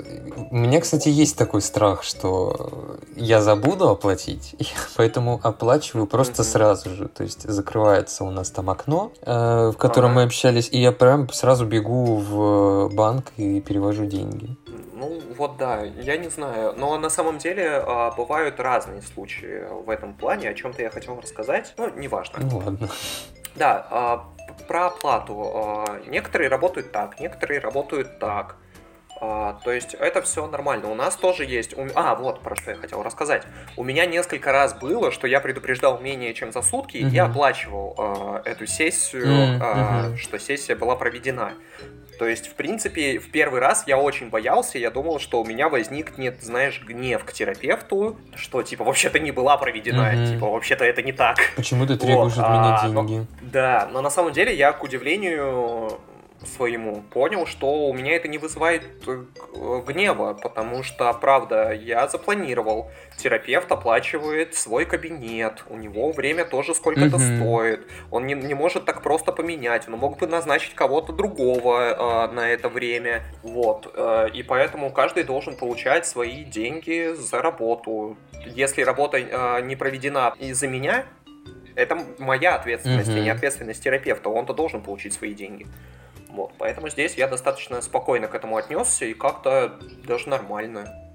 меня, 0.50 0.80
кстати, 0.80 1.08
есть 1.08 1.36
такой 1.36 1.60
страх, 1.62 2.02
что 2.02 2.98
я 3.16 3.40
забуду 3.40 3.88
оплатить, 3.88 4.54
поэтому 4.96 5.40
оплачиваю 5.42 6.06
просто 6.06 6.42
Мгм. 6.42 6.50
сразу 6.50 6.90
же. 6.90 7.08
То 7.08 7.24
есть 7.24 7.42
закрывается 7.48 8.24
у 8.24 8.30
нас 8.30 8.50
там 8.50 8.70
окно, 8.70 9.12
э, 9.22 9.70
в 9.74 9.76
котором 9.76 10.10
Ага. 10.10 10.16
мы 10.20 10.22
общались, 10.24 10.68
и 10.72 10.80
я 10.80 10.92
прям 10.92 11.28
сразу 11.30 11.64
бегу 11.66 12.16
в 12.16 12.88
банк 12.94 13.32
и 13.36 13.60
перевожу 13.60 14.06
деньги. 14.06 14.56
Ну, 14.98 15.20
вот 15.36 15.56
да, 15.56 15.82
я 15.84 16.16
не 16.16 16.28
знаю. 16.28 16.74
Но 16.76 16.98
на 16.98 17.08
самом 17.08 17.38
деле 17.38 17.82
а, 17.86 18.10
бывают 18.10 18.58
разные 18.58 19.00
случаи 19.02 19.62
в 19.70 19.88
этом 19.90 20.14
плане. 20.14 20.50
О 20.50 20.54
чем-то 20.54 20.82
я 20.82 20.90
хотел 20.90 21.18
рассказать. 21.20 21.74
Ну, 21.76 21.90
неважно. 21.96 22.38
Ну 22.40 22.58
ладно. 22.58 22.88
Да, 23.54 23.86
а, 23.90 24.24
про 24.66 24.86
оплату. 24.86 25.52
А, 25.54 26.00
Некоторые 26.06 26.48
работают 26.48 26.90
так, 26.92 27.20
некоторые 27.20 27.60
работают 27.60 28.18
так. 28.18 28.56
А, 29.20 29.58
То 29.64 29.72
есть 29.72 29.94
это 29.94 30.22
все 30.22 30.46
нормально. 30.46 30.90
У 30.90 30.94
нас 30.94 31.16
тоже 31.16 31.44
есть... 31.44 31.76
у 31.76 31.86
А, 31.94 32.14
вот 32.14 32.40
про 32.40 32.56
что 32.56 32.70
я 32.72 32.76
хотел 32.76 33.02
рассказать. 33.02 33.42
У 33.76 33.84
меня 33.84 34.06
несколько 34.06 34.52
раз 34.52 34.74
было, 34.74 35.10
что 35.10 35.26
я 35.26 35.40
предупреждал 35.40 35.98
менее 36.00 36.34
чем 36.34 36.52
за 36.52 36.62
сутки, 36.62 36.96
и 36.98 37.06
я 37.06 37.26
оплачивал 37.26 37.94
а, 37.98 38.42
эту 38.44 38.66
сессию, 38.66 39.26
М, 39.26 39.60
а, 39.62 40.16
что 40.16 40.38
сессия 40.38 40.74
была 40.76 40.94
проведена. 40.96 41.54
То 42.18 42.26
есть, 42.26 42.48
в 42.48 42.54
принципе, 42.54 43.18
в 43.18 43.30
первый 43.30 43.60
раз 43.60 43.84
я 43.86 43.96
очень 43.96 44.28
боялся, 44.28 44.76
я 44.78 44.90
думал, 44.90 45.20
что 45.20 45.40
у 45.40 45.44
меня 45.44 45.68
возникнет, 45.68 46.42
знаешь, 46.42 46.82
гнев 46.84 47.24
к 47.24 47.32
терапевту, 47.32 48.16
что, 48.34 48.62
типа, 48.62 48.84
вообще-то 48.84 49.20
не 49.20 49.30
была 49.30 49.56
проведена, 49.56 50.10
Мгм. 50.12 50.26
типа, 50.26 50.46
вообще-то 50.50 50.84
это 50.84 51.02
не 51.02 51.12
так. 51.12 51.38
Почему 51.56 51.86
ты 51.86 51.96
требуешь 51.96 52.34
Вот, 52.34 52.44
от 52.44 52.50
меня 52.50 52.76
а, 52.76 52.88
но- 52.88 53.04
деньги? 53.04 53.26
Да, 53.40 53.88
но 53.92 54.02
на 54.02 54.10
самом 54.10 54.32
деле 54.32 54.52
я, 54.54 54.72
к 54.72 54.82
удивлению 54.82 55.98
своему, 56.44 57.02
понял, 57.10 57.46
что 57.46 57.88
у 57.88 57.92
меня 57.92 58.14
это 58.14 58.28
не 58.28 58.38
вызывает 58.38 58.82
э, 59.06 59.24
гнева, 59.86 60.34
потому 60.34 60.82
что, 60.82 61.12
правда, 61.14 61.72
я 61.72 62.06
запланировал, 62.06 62.90
терапевт 63.16 63.70
оплачивает 63.72 64.54
свой 64.54 64.84
кабинет, 64.84 65.64
у 65.68 65.76
него 65.76 66.12
время 66.12 66.44
тоже 66.44 66.74
сколько-то 66.74 67.18
Мгм. 67.18 67.36
стоит, 67.36 67.86
он 68.10 68.26
не, 68.26 68.34
не 68.34 68.54
может 68.54 68.84
так 68.84 69.02
просто 69.02 69.32
поменять, 69.32 69.88
он 69.88 69.94
мог 69.94 70.18
бы 70.18 70.26
назначить 70.26 70.74
кого-то 70.74 71.12
другого 71.12 72.28
э, 72.28 72.32
на 72.32 72.48
это 72.50 72.68
время, 72.68 73.24
вот, 73.42 73.92
э, 73.94 74.28
и 74.32 74.42
поэтому 74.42 74.92
каждый 74.92 75.24
должен 75.24 75.56
получать 75.56 76.06
свои 76.06 76.44
деньги 76.44 77.14
за 77.14 77.42
работу. 77.42 78.16
Если 78.46 78.82
работа 78.82 79.18
э, 79.18 79.60
не 79.62 79.74
проведена 79.74 80.34
из-за 80.38 80.68
меня, 80.68 81.04
это 81.74 81.98
моя 82.18 82.56
ответственность, 82.56 83.10
а 83.10 83.12
Мгм. 83.12 83.22
не 83.22 83.30
ответственность 83.30 83.82
терапевта. 83.82 84.28
Он-то 84.30 84.52
должен 84.52 84.82
получить 84.82 85.12
свои 85.12 85.32
деньги. 85.32 85.66
Вот, 86.28 86.52
поэтому 86.58 86.88
здесь 86.88 87.14
я 87.14 87.26
достаточно 87.26 87.80
спокойно 87.80 88.28
к 88.28 88.34
этому 88.34 88.56
отнесся 88.56 89.06
и 89.06 89.14
как-то 89.14 89.78
даже 90.06 90.28
нормально. 90.28 91.07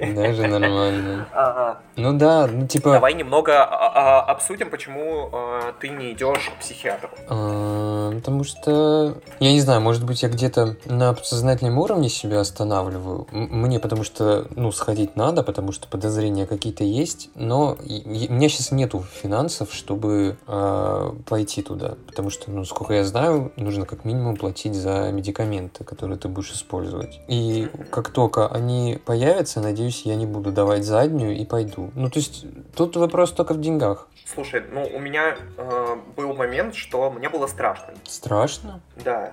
Даже 0.00 0.46
нормально. 0.46 1.26
Ага. 1.32 1.78
Ну 1.96 2.12
да, 2.14 2.46
ну 2.46 2.66
типа... 2.66 2.92
Давай 2.92 3.14
немного 3.14 3.64
а, 3.64 4.20
а, 4.20 4.20
обсудим, 4.22 4.70
почему 4.70 5.28
а, 5.32 5.72
ты 5.80 5.88
не 5.88 6.12
идешь 6.12 6.50
к 6.50 6.60
психиатру. 6.60 7.10
э, 7.28 8.12
потому 8.16 8.44
что, 8.44 9.16
я 9.40 9.52
не 9.52 9.60
знаю, 9.60 9.80
может 9.80 10.04
быть, 10.04 10.22
я 10.22 10.28
где-то 10.28 10.76
на 10.86 11.12
подсознательном 11.12 11.78
уровне 11.78 12.08
себя 12.08 12.40
останавливаю. 12.40 13.26
Мне 13.30 13.78
потому 13.78 14.04
что, 14.04 14.46
ну, 14.54 14.72
сходить 14.72 15.16
надо, 15.16 15.42
потому 15.42 15.72
что 15.72 15.88
подозрения 15.88 16.46
какие-то 16.46 16.84
есть, 16.84 17.28
но 17.34 17.76
у 17.78 18.08
меня 18.08 18.48
сейчас 18.48 18.72
нету 18.72 19.04
финансов, 19.22 19.72
чтобы 19.72 20.36
э, 20.46 21.12
пойти 21.28 21.62
туда, 21.62 21.96
потому 22.06 22.30
что, 22.30 22.50
ну, 22.50 22.64
сколько 22.64 22.94
я 22.94 23.04
знаю, 23.04 23.52
нужно 23.56 23.84
как 23.84 24.04
минимум 24.04 24.36
платить 24.36 24.74
за 24.74 25.10
медикаменты, 25.12 25.84
которые 25.84 26.18
ты 26.18 26.28
будешь 26.28 26.52
использовать. 26.52 27.20
И 27.28 27.68
как 27.90 28.10
только 28.10 28.46
они 28.48 28.98
появятся, 29.04 29.60
надеюсь, 29.60 29.81
я 30.04 30.16
не 30.16 30.26
буду 30.26 30.52
давать 30.52 30.84
заднюю 30.84 31.36
и 31.36 31.44
пойду. 31.44 31.90
Ну, 31.94 32.10
то 32.10 32.18
есть 32.18 32.44
тут 32.74 32.96
вопрос 32.96 33.32
только 33.32 33.54
в 33.54 33.60
деньгах. 33.60 34.08
Слушай, 34.24 34.64
ну 34.70 34.88
у 34.94 34.98
меня 34.98 35.36
э, 35.58 35.96
был 36.16 36.34
момент, 36.34 36.74
что 36.74 37.10
мне 37.10 37.28
было 37.28 37.46
страшно. 37.46 37.94
Страшно? 38.04 38.80
Да. 38.96 39.32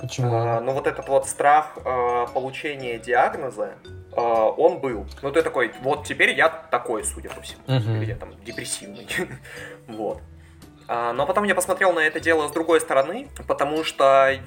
Почему? 0.00 0.34
Э, 0.34 0.60
ну 0.60 0.72
вот 0.72 0.86
этот 0.86 1.08
вот 1.08 1.26
страх 1.26 1.78
э, 1.84 2.26
получения 2.32 2.98
диагноза, 2.98 3.72
э, 4.12 4.20
он 4.20 4.78
был. 4.78 5.06
Ну 5.22 5.32
ты 5.32 5.42
такой, 5.42 5.72
вот 5.82 6.06
теперь 6.06 6.36
я 6.36 6.48
такой, 6.48 7.04
судя 7.04 7.30
по 7.30 7.40
всему. 7.40 7.62
Угу. 7.66 7.80
Теперь 7.80 8.10
я 8.10 8.16
там 8.16 8.30
депрессивный. 8.44 9.08
вот. 9.88 10.20
А, 10.88 11.12
но 11.12 11.26
потом 11.26 11.44
я 11.44 11.54
посмотрел 11.54 11.92
на 11.92 12.00
это 12.00 12.20
дело 12.20 12.46
с 12.48 12.52
другой 12.52 12.80
стороны, 12.80 13.28
потому 13.48 13.82
что 13.82 14.38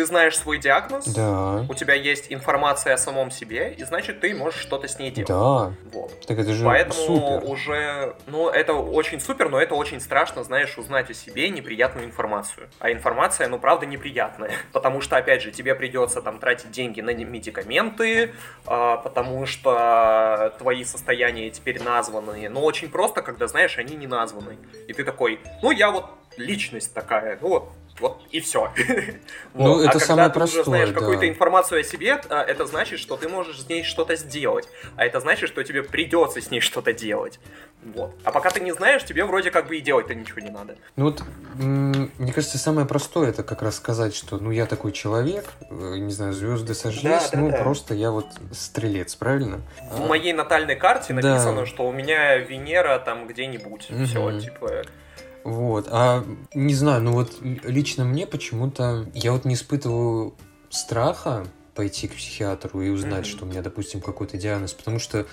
ты 0.00 0.06
знаешь 0.06 0.38
свой 0.38 0.56
диагноз, 0.56 1.04
да. 1.08 1.66
у 1.68 1.74
тебя 1.74 1.92
есть 1.92 2.32
информация 2.32 2.94
о 2.94 2.96
самом 2.96 3.30
себе, 3.30 3.74
и 3.76 3.84
значит 3.84 4.20
ты 4.20 4.34
можешь 4.34 4.58
что-то 4.58 4.88
с 4.88 4.98
ней 4.98 5.10
делать. 5.10 5.28
Да. 5.28 5.74
Вот. 5.92 6.26
Так 6.26 6.38
это 6.38 6.54
же 6.54 6.64
Поэтому 6.64 6.94
супер. 6.94 7.42
уже, 7.44 8.16
ну, 8.26 8.48
это 8.48 8.72
очень 8.72 9.20
супер, 9.20 9.50
но 9.50 9.60
это 9.60 9.74
очень 9.74 10.00
страшно, 10.00 10.42
знаешь, 10.42 10.78
узнать 10.78 11.10
о 11.10 11.14
себе 11.14 11.50
неприятную 11.50 12.06
информацию. 12.06 12.68
А 12.78 12.90
информация, 12.90 13.46
ну, 13.48 13.58
правда, 13.58 13.84
неприятная. 13.84 14.52
Потому 14.72 15.02
что, 15.02 15.18
опять 15.18 15.42
же, 15.42 15.50
тебе 15.50 15.74
придется 15.74 16.22
там 16.22 16.38
тратить 16.38 16.70
деньги 16.70 17.02
на 17.02 17.12
медикаменты, 17.12 18.32
а, 18.64 18.96
потому 18.96 19.44
что 19.44 20.54
твои 20.58 20.84
состояния 20.84 21.50
теперь 21.50 21.82
названы. 21.82 22.48
Но 22.48 22.62
очень 22.62 22.88
просто, 22.88 23.20
когда, 23.20 23.46
знаешь, 23.48 23.76
они 23.76 23.96
не 23.96 24.06
названы. 24.06 24.56
И 24.88 24.94
ты 24.94 25.04
такой, 25.04 25.40
ну, 25.60 25.70
я 25.72 25.90
вот 25.90 26.06
личность 26.38 26.94
такая, 26.94 27.38
ну 27.42 27.48
вот 27.48 27.72
вот 28.00 28.22
и 28.30 28.40
все. 28.40 28.72
Ну, 29.54 29.74
вот. 29.74 29.89
Это 29.90 30.04
а 30.04 30.06
самое 30.06 30.30
когда 30.30 30.46
ты 30.46 30.52
уже 30.52 30.64
знаешь 30.64 30.88
да. 30.90 31.00
какую-то 31.00 31.28
информацию 31.28 31.80
о 31.80 31.84
себе, 31.84 32.20
а, 32.28 32.42
это 32.42 32.66
значит, 32.66 32.98
что 32.98 33.16
ты 33.16 33.28
можешь 33.28 33.60
с 33.60 33.68
ней 33.68 33.84
что-то 33.84 34.16
сделать. 34.16 34.68
А 34.96 35.04
это 35.04 35.20
значит, 35.20 35.48
что 35.48 35.62
тебе 35.62 35.82
придется 35.82 36.40
с 36.40 36.50
ней 36.50 36.60
что-то 36.60 36.92
делать. 36.92 37.38
Вот. 37.82 38.14
А 38.24 38.30
пока 38.30 38.50
ты 38.50 38.60
не 38.60 38.72
знаешь, 38.72 39.04
тебе 39.04 39.24
вроде 39.24 39.50
как 39.50 39.68
бы 39.68 39.76
и 39.76 39.80
делать-то 39.80 40.14
ничего 40.14 40.40
не 40.40 40.50
надо. 40.50 40.76
Ну 40.96 41.06
вот, 41.06 41.22
мне 41.54 42.32
кажется, 42.32 42.58
самое 42.58 42.86
простое 42.86 43.30
это 43.30 43.42
как 43.42 43.62
раз 43.62 43.76
сказать, 43.76 44.14
что 44.14 44.36
ну 44.36 44.50
я 44.50 44.66
такой 44.66 44.92
человек, 44.92 45.46
э, 45.70 45.96
не 45.96 46.12
знаю, 46.12 46.34
звезды 46.34 46.74
сошлись, 46.74 47.02
да, 47.02 47.28
да, 47.32 47.38
ну 47.38 47.50
да. 47.50 47.58
просто 47.58 47.94
я 47.94 48.10
вот 48.10 48.26
стрелец, 48.52 49.14
правильно? 49.14 49.60
В 49.90 50.02
а... 50.02 50.06
моей 50.06 50.32
натальной 50.32 50.76
карте 50.76 51.14
написано, 51.14 51.60
да. 51.60 51.66
что 51.66 51.88
у 51.88 51.92
меня 51.92 52.36
Венера 52.36 52.98
там 52.98 53.26
где-нибудь. 53.26 53.90
Угу. 53.90 54.04
Все, 54.04 54.40
типа 54.40 54.82
вот, 55.44 55.88
а 55.90 56.24
не 56.54 56.74
знаю, 56.74 57.02
ну 57.02 57.12
вот 57.12 57.38
лично 57.40 58.04
мне 58.04 58.26
почему-то 58.26 59.06
я 59.14 59.32
вот 59.32 59.44
не 59.44 59.54
испытываю 59.54 60.34
страха 60.68 61.46
пойти 61.74 62.08
к 62.08 62.14
психиатру 62.14 62.82
и 62.82 62.90
узнать, 62.90 63.24
mm-hmm. 63.26 63.30
что 63.30 63.44
у 63.44 63.48
меня, 63.48 63.62
допустим, 63.62 64.00
какой-то 64.00 64.36
диагноз, 64.36 64.74
потому 64.74 64.98
что 64.98 65.26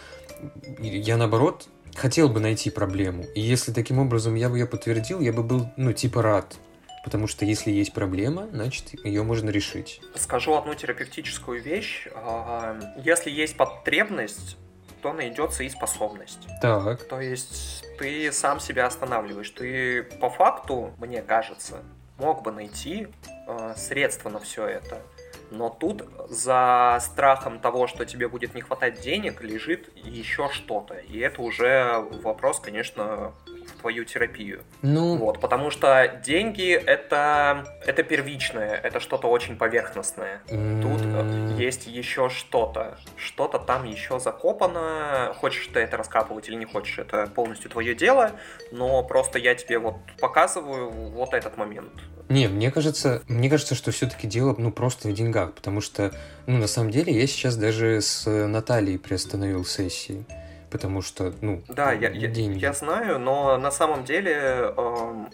я 0.79 1.17
наоборот 1.17 1.67
хотел 1.95 2.29
бы 2.29 2.39
найти 2.39 2.69
проблему. 2.69 3.25
И 3.35 3.41
если 3.41 3.73
таким 3.73 3.99
образом 3.99 4.35
я 4.35 4.49
бы 4.49 4.57
ее 4.57 4.65
подтвердил, 4.65 5.19
я 5.19 5.33
бы 5.33 5.43
был, 5.43 5.69
ну, 5.77 5.93
типа 5.93 6.21
рад. 6.21 6.55
Потому 7.03 7.27
что 7.27 7.45
если 7.45 7.71
есть 7.71 7.93
проблема, 7.93 8.47
значит, 8.51 8.93
ее 9.05 9.23
можно 9.23 9.49
решить. 9.49 10.01
Скажу 10.15 10.55
одну 10.55 10.73
терапевтическую 10.73 11.61
вещь. 11.61 12.07
А, 12.13 12.77
если 12.97 13.29
есть 13.29 13.55
потребность, 13.55 14.57
то 15.01 15.13
найдется 15.13 15.63
и 15.63 15.69
способность. 15.69 16.47
Так. 16.61 17.03
То 17.07 17.19
есть 17.21 17.85
ты 17.97 18.31
сам 18.31 18.59
себя 18.59 18.85
останавливаешь. 18.85 19.49
Ты 19.51 20.03
по 20.03 20.29
факту, 20.29 20.93
мне 20.97 21.21
кажется, 21.21 21.83
мог 22.17 22.43
бы 22.43 22.51
найти 22.51 23.07
э, 23.47 23.73
средства 23.75 24.29
на 24.29 24.39
все 24.39 24.65
это. 24.65 25.01
Но 25.49 25.69
тут 25.69 26.03
за 26.29 26.97
страхом 27.01 27.59
того, 27.59 27.87
что 27.87 28.05
тебе 28.05 28.27
будет 28.27 28.53
не 28.53 28.61
хватать 28.61 28.99
денег, 28.99 29.41
лежит 29.41 29.89
еще 29.95 30.49
что-то. 30.51 30.95
И 30.95 31.19
это 31.19 31.41
уже 31.41 32.05
вопрос, 32.21 32.59
конечно, 32.59 33.33
твою 33.79 34.05
терапию. 34.05 34.63
Ну... 34.81 35.17
Вот, 35.17 35.39
потому 35.39 35.71
что 35.71 36.19
деньги 36.23 36.71
это, 36.71 37.65
это 37.85 38.03
первичное, 38.03 38.75
это 38.75 38.99
что-то 38.99 39.27
очень 39.27 39.57
поверхностное. 39.57 40.41
Mm... 40.47 40.81
Тут 40.81 41.01
э, 41.03 41.61
есть 41.61 41.87
еще 41.87 42.29
что-то. 42.29 42.97
Что-то 43.15 43.59
там 43.59 43.85
еще 43.85 44.19
закопано. 44.19 45.33
Хочешь 45.37 45.67
ты 45.73 45.79
это 45.79 45.97
раскапывать 45.97 46.47
или 46.49 46.55
не 46.55 46.65
хочешь, 46.65 46.99
это 46.99 47.27
полностью 47.27 47.69
твое 47.69 47.95
дело. 47.95 48.31
Но 48.71 49.03
просто 49.03 49.39
я 49.39 49.55
тебе 49.55 49.79
вот 49.79 49.95
показываю 50.19 50.89
вот 50.89 51.33
этот 51.33 51.57
момент. 51.57 51.91
Не, 52.29 52.47
мне 52.47 52.71
кажется, 52.71 53.21
мне 53.29 53.49
кажется, 53.49 53.73
что 53.73 53.91
все-таки 53.91 54.27
дело, 54.27 54.53
ну, 54.57 54.69
просто 54.71 55.07
в 55.07 55.13
деньгах, 55.13 55.53
потому 55.53 55.79
что, 55.79 56.11
ну, 56.45 56.57
на 56.57 56.67
самом 56.67 56.91
деле, 56.91 57.13
я 57.13 57.25
сейчас 57.25 57.55
даже 57.55 58.01
с 58.01 58.29
Натальей 58.29 58.99
приостановил 58.99 59.63
сессии 59.63 60.25
потому 60.69 61.01
что, 61.01 61.33
ну, 61.41 61.63
да, 61.67 61.91
я, 61.93 62.09
деньги. 62.09 62.59
Я, 62.59 62.67
я 62.67 62.73
знаю, 62.73 63.19
но 63.19 63.57
на 63.57 63.71
самом 63.71 64.03
деле, 64.03 64.33
э, 64.33 65.25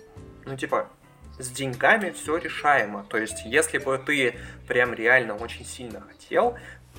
ну, 0.45 0.57
типа, 0.57 0.89
с 1.39 1.49
деньгами 1.49 2.11
все 2.11 2.37
решаемо. 2.37 3.05
То 3.09 3.17
есть, 3.17 3.43
если 3.45 3.77
бы 3.77 3.97
ты 3.97 4.35
прям 4.67 4.93
реально 4.93 5.35
очень 5.35 5.65
сильно 5.65 6.01
хотел, 6.01 6.55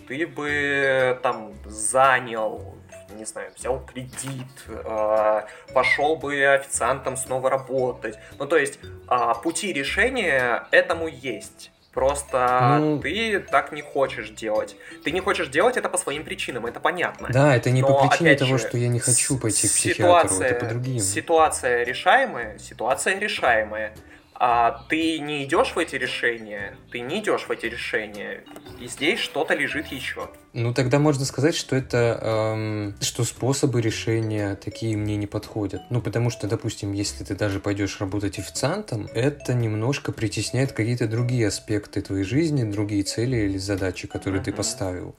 ты 0.09 0.27
бы 0.27 1.19
там 1.23 1.55
занял, 1.65 2.75
не 3.17 3.25
знаю, 3.25 3.53
взял 3.57 3.85
кредит, 3.85 4.49
э, 4.67 5.43
пошел 5.73 6.17
бы 6.17 6.45
официантом 6.47 7.17
снова 7.17 7.51
работать. 7.51 8.19
Ну, 8.39 8.47
то 8.47 8.57
есть, 8.57 8.81
э, 8.83 9.33
пути 9.43 9.73
решения 9.73 10.67
этому 10.71 11.07
есть. 11.09 11.71
Просто 11.95 12.79
ну, 12.81 13.01
ты 13.01 13.39
так 13.39 13.71
не 13.71 13.81
хочешь 13.81 14.31
делать. 14.31 14.77
Ты 15.05 15.13
не 15.13 15.21
хочешь 15.21 15.47
делать 15.47 15.77
это 15.77 15.89
по 15.89 15.97
своим 15.97 16.25
причинам, 16.25 16.67
это 16.67 16.81
понятно. 16.81 17.29
Да, 17.31 17.55
это 17.55 17.71
не 17.71 17.83
Но, 17.83 17.87
по 17.87 18.09
причине 18.09 18.35
того, 18.35 18.59
же, 18.59 18.67
что 18.67 18.77
я 18.77 18.89
не 18.89 18.99
хочу 18.99 19.39
пойти 19.39 19.69
к 19.69 19.71
психиатру, 19.71 20.41
это 20.41 20.55
по 20.59 20.67
другим. 20.67 20.99
Ситуация 20.99 21.85
решаемая, 21.85 22.59
ситуация 22.59 23.19
решаемая 23.19 23.93
а 24.37 24.85
ты 24.89 25.21
не 25.21 25.45
идешь 25.45 25.75
в 25.75 25.79
эти 25.79 25.95
решения, 25.95 26.77
ты 26.91 27.01
не 27.01 27.21
идешь 27.21 27.43
в 27.43 27.51
эти 27.51 27.67
решения, 27.67 28.45
и 28.81 28.89
здесь 28.89 29.21
что-то 29.21 29.55
лежит 29.55 29.87
еще. 29.87 30.29
Ну 30.53 30.75
тогда 30.75 30.99
можно 30.99 31.25
сказать, 31.25 31.55
что 31.55 31.77
это 31.77 32.19
эм, 32.21 32.97
что 33.01 33.25
способы 33.25 33.81
решения 33.81 34.57
такие 34.57 34.97
мне 34.97 35.17
не 35.17 35.27
подходят. 35.27 35.83
Ну 35.91 36.01
потому 36.01 36.31
что, 36.31 36.49
допустим, 36.49 36.93
если 36.93 37.25
ты 37.25 37.37
даже 37.37 37.61
пойдешь 37.61 38.01
работать 38.01 38.39
официантом, 38.39 39.09
это 39.15 39.55
немножко 39.55 40.11
притесняет 40.11 40.73
какие-то 40.73 41.07
другие 41.07 41.49
аспекты 41.49 42.03
твоей 42.03 42.25
жизни, 42.25 42.65
другие 42.65 43.05
цели 43.05 43.37
или 43.37 43.59
задачи, 43.59 44.09
которые 44.09 44.41
uh-huh. 44.41 44.47
ты 44.47 44.53
поставил. 44.53 45.15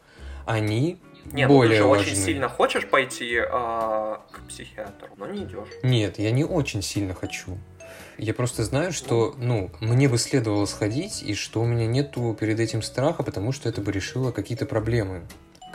Они 0.46 1.00
нет, 1.32 1.48
более 1.48 1.70
ну 1.70 1.70
ты 1.70 1.76
же 1.76 1.84
важны. 1.88 2.12
очень 2.12 2.16
сильно 2.16 2.50
хочешь 2.50 2.88
пойти 2.88 3.36
э, 3.36 3.48
к 3.50 4.48
психиатру, 4.48 5.10
но 5.18 5.28
не 5.28 5.44
идешь. 5.44 5.70
Нет, 5.84 6.20
я 6.20 6.32
не 6.32 6.44
очень 6.44 6.82
сильно 6.82 7.14
хочу. 7.14 7.58
Я 8.18 8.34
просто 8.34 8.64
знаю, 8.64 8.92
что, 8.94 9.36
ну, 9.38 9.72
мне 9.82 10.08
бы 10.08 10.18
следовало 10.18 10.66
сходить, 10.66 11.22
и 11.24 11.34
что 11.34 11.62
у 11.62 11.66
меня 11.66 11.86
нету 11.86 12.36
перед 12.40 12.60
этим 12.60 12.82
страха, 12.82 13.24
потому 13.24 13.52
что 13.52 13.68
это 13.70 13.82
бы 13.82 13.92
решило 13.92 14.32
какие-то 14.32 14.66
проблемы 14.66 15.24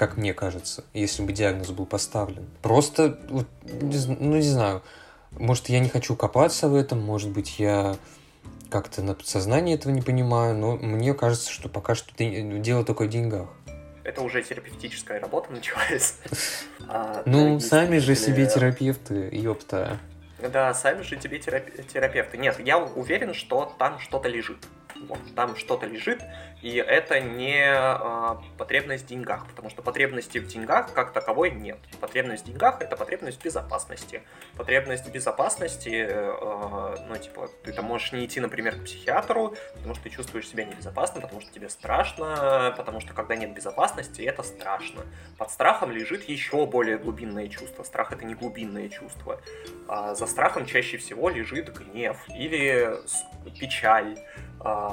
как 0.00 0.16
мне 0.16 0.32
кажется, 0.32 0.82
если 0.94 1.22
бы 1.22 1.34
диагноз 1.34 1.72
был 1.72 1.84
поставлен. 1.84 2.46
Просто, 2.62 3.20
вот, 3.28 3.46
ну, 3.64 4.36
не 4.36 4.40
знаю, 4.40 4.82
может, 5.32 5.68
я 5.68 5.78
не 5.78 5.90
хочу 5.90 6.16
копаться 6.16 6.68
в 6.68 6.74
этом, 6.74 7.02
может 7.02 7.28
быть, 7.28 7.58
я 7.58 7.96
как-то 8.70 9.02
на 9.02 9.14
подсознании 9.14 9.74
этого 9.74 9.92
не 9.92 10.00
понимаю, 10.00 10.56
но 10.56 10.76
мне 10.76 11.12
кажется, 11.12 11.50
что 11.50 11.68
пока 11.68 11.94
что 11.94 12.14
дело 12.16 12.82
только 12.82 13.02
в 13.02 13.08
деньгах. 13.10 13.50
Это 14.02 14.22
уже 14.22 14.42
терапевтическая 14.42 15.20
работа 15.20 15.52
началась. 15.52 16.14
А, 16.92 17.22
ну, 17.24 17.60
сами 17.60 17.98
же 17.98 18.16
себе 18.16 18.48
терапевты, 18.48 19.28
ёпта. 19.30 20.00
Да, 20.48 20.72
сами 20.74 21.02
же 21.02 21.16
тебе 21.16 21.38
терапевты. 21.38 22.38
Нет, 22.38 22.58
я 22.60 22.78
уверен, 22.78 23.34
что 23.34 23.74
там 23.78 23.98
что-то 23.98 24.28
лежит. 24.28 24.58
Вот, 25.08 25.18
там 25.34 25.56
что-то 25.56 25.86
лежит, 25.86 26.20
и 26.60 26.74
это 26.74 27.20
не 27.20 27.64
э, 27.64 28.36
потребность 28.58 29.04
в 29.04 29.06
деньгах, 29.06 29.46
потому 29.46 29.70
что 29.70 29.80
потребности 29.80 30.38
в 30.38 30.46
деньгах 30.46 30.92
как 30.92 31.12
таковой 31.12 31.50
нет. 31.50 31.78
Потребность 32.00 32.44
в 32.44 32.46
деньгах 32.46 32.82
это 32.82 32.96
потребность 32.96 33.40
в 33.40 33.44
безопасности. 33.44 34.22
Потребность 34.56 35.06
в 35.06 35.10
безопасности, 35.10 36.06
э, 36.06 36.96
ну, 37.08 37.16
типа, 37.16 37.48
ты 37.64 37.72
там 37.72 37.86
можешь 37.86 38.12
не 38.12 38.26
идти, 38.26 38.40
например, 38.40 38.76
к 38.76 38.84
психиатру, 38.84 39.54
потому 39.74 39.94
что 39.94 40.04
ты 40.04 40.10
чувствуешь 40.10 40.48
себя 40.48 40.64
небезопасно, 40.64 41.22
потому 41.22 41.40
что 41.40 41.50
тебе 41.50 41.70
страшно, 41.70 42.74
потому 42.76 43.00
что 43.00 43.14
когда 43.14 43.36
нет 43.36 43.54
безопасности, 43.54 44.20
это 44.20 44.42
страшно. 44.42 45.02
Под 45.38 45.50
страхом 45.50 45.90
лежит 45.90 46.28
еще 46.28 46.66
более 46.66 46.98
глубинное 46.98 47.48
чувство. 47.48 47.84
Страх 47.84 48.12
это 48.12 48.26
не 48.26 48.34
глубинное 48.34 48.90
чувство. 48.90 49.40
А 49.88 50.14
за 50.14 50.26
страхом 50.26 50.66
чаще 50.66 50.98
всего 50.98 51.30
лежит 51.30 51.72
гнев 51.74 52.18
или 52.28 52.98
печаль 53.58 54.18
а, 54.18 54.49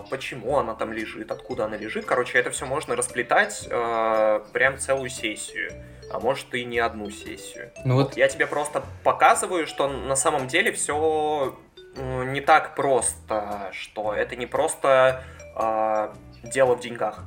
почему 0.09 0.57
она 0.57 0.73
там 0.75 0.93
лежит, 0.93 1.31
откуда 1.31 1.65
она 1.65 1.77
лежит. 1.77 2.05
Короче, 2.05 2.37
это 2.37 2.51
все 2.51 2.65
можно 2.65 2.95
расплетать 2.95 3.67
э, 3.69 4.39
прям 4.53 4.77
целую 4.77 5.09
сессию. 5.09 5.71
А 6.11 6.19
может 6.19 6.53
и 6.53 6.63
не 6.63 6.79
одну 6.79 7.09
сессию. 7.09 7.71
Ну 7.83 7.95
вот... 7.95 8.15
Я 8.15 8.29
тебе 8.29 8.47
просто 8.47 8.83
показываю, 9.03 9.67
что 9.67 9.89
на 9.89 10.15
самом 10.15 10.47
деле 10.47 10.71
все 10.71 11.57
не 11.97 12.41
так 12.41 12.75
просто, 12.75 13.69
что 13.73 14.13
это 14.13 14.35
не 14.35 14.45
просто 14.45 15.23
э, 15.55 16.13
дело 16.43 16.75
в 16.75 16.79
деньгах. 16.79 17.23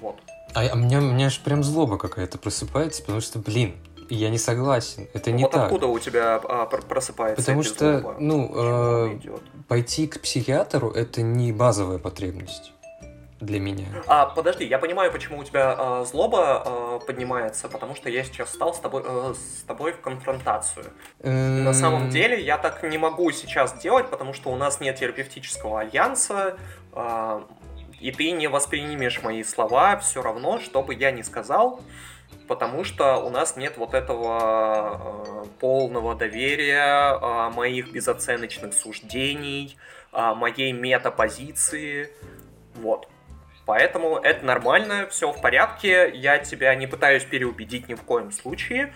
Вот. 0.00 0.16
А, 0.54 0.62
а 0.66 0.74
у 0.74 0.76
меня 0.76 1.26
аж 1.26 1.40
прям 1.40 1.62
злоба 1.62 1.98
какая-то 1.98 2.38
просыпается, 2.38 3.02
потому 3.02 3.20
что, 3.20 3.38
блин, 3.38 3.76
я 4.08 4.30
не 4.30 4.38
согласен. 4.38 5.08
Это 5.14 5.32
не 5.32 5.44
вот 5.44 5.52
так. 5.52 5.64
откуда 5.64 5.86
у 5.86 5.98
тебя 5.98 6.40
а, 6.42 6.66
просыпается 6.66 7.42
Потому 7.42 7.62
что, 7.62 8.00
злоба? 8.00 8.16
ну, 8.18 8.52
э, 8.54 9.18
пойти 9.68 10.06
к 10.06 10.20
психиатру 10.20 10.90
это 10.90 11.22
не 11.22 11.52
базовая 11.52 11.98
потребность 11.98 12.72
для 13.40 13.60
меня. 13.60 13.86
А, 14.06 14.26
подожди, 14.26 14.64
я 14.64 14.78
понимаю, 14.78 15.12
почему 15.12 15.38
у 15.38 15.44
тебя 15.44 15.76
э, 15.78 16.04
злоба 16.06 16.62
э, 16.64 17.06
поднимается, 17.06 17.68
потому 17.68 17.94
что 17.94 18.08
я 18.08 18.24
сейчас 18.24 18.50
стал 18.50 18.74
с 18.74 18.78
тобой, 18.78 19.02
э, 19.04 19.34
с 19.34 19.62
тобой 19.64 19.92
в 19.92 20.00
конфронтацию. 20.00 20.86
На 21.22 21.74
самом 21.74 22.10
деле 22.10 22.40
я 22.40 22.58
так 22.58 22.82
не 22.82 22.98
могу 22.98 23.30
сейчас 23.32 23.78
делать, 23.80 24.08
потому 24.08 24.32
что 24.32 24.50
у 24.50 24.56
нас 24.56 24.80
нет 24.80 24.96
терапевтического 24.96 25.80
альянса, 25.80 26.56
э, 26.92 27.42
и 28.00 28.12
ты 28.12 28.30
не 28.32 28.48
воспринимешь 28.48 29.22
мои 29.22 29.42
слова 29.42 29.96
все 29.98 30.22
равно, 30.22 30.58
что 30.58 30.82
бы 30.82 30.94
я 30.94 31.10
ни 31.10 31.22
сказал 31.22 31.80
потому 32.48 32.84
что 32.84 33.16
у 33.16 33.30
нас 33.30 33.56
нет 33.56 33.76
вот 33.76 33.94
этого 33.94 35.44
э, 35.44 35.48
полного 35.60 36.14
доверия, 36.14 37.14
э, 37.14 37.50
моих 37.54 37.92
безоценочных 37.92 38.74
суждений, 38.74 39.76
э, 40.12 40.34
моей 40.34 40.72
метапозиции, 40.72 42.10
вот. 42.74 43.08
Поэтому 43.66 44.16
это 44.16 44.44
нормально, 44.44 45.06
все 45.10 45.32
в 45.32 45.40
порядке, 45.40 46.10
я 46.14 46.38
тебя 46.38 46.74
не 46.74 46.86
пытаюсь 46.86 47.24
переубедить 47.24 47.88
ни 47.88 47.94
в 47.94 48.02
коем 48.02 48.30
случае, 48.30 48.92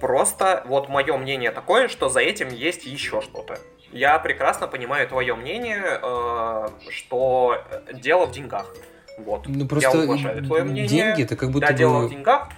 просто 0.00 0.62
вот 0.66 0.88
мое 0.88 1.16
мнение 1.16 1.50
такое, 1.50 1.88
что 1.88 2.08
за 2.08 2.20
этим 2.20 2.48
есть 2.48 2.86
еще 2.86 3.20
что-то. 3.20 3.58
Я 3.92 4.18
прекрасно 4.18 4.68
понимаю 4.68 5.08
твое 5.08 5.34
мнение, 5.34 5.82
э, 6.00 6.68
что 6.90 7.62
дело 7.92 8.26
в 8.26 8.32
деньгах. 8.32 8.72
Вот. 9.18 9.46
Ну, 9.46 9.66
просто 9.66 9.98
я 9.98 10.04
уважаю 10.04 10.44
твое 10.44 10.64
мнение. 10.64 10.88
Деньги 10.88 11.24
это 11.24 11.36
как 11.36 11.50
будто 11.50 11.66
да, 11.66 11.72
бы... 11.72 11.78
дело 11.78 12.06
в 12.06 12.10
деньгах, 12.10 12.48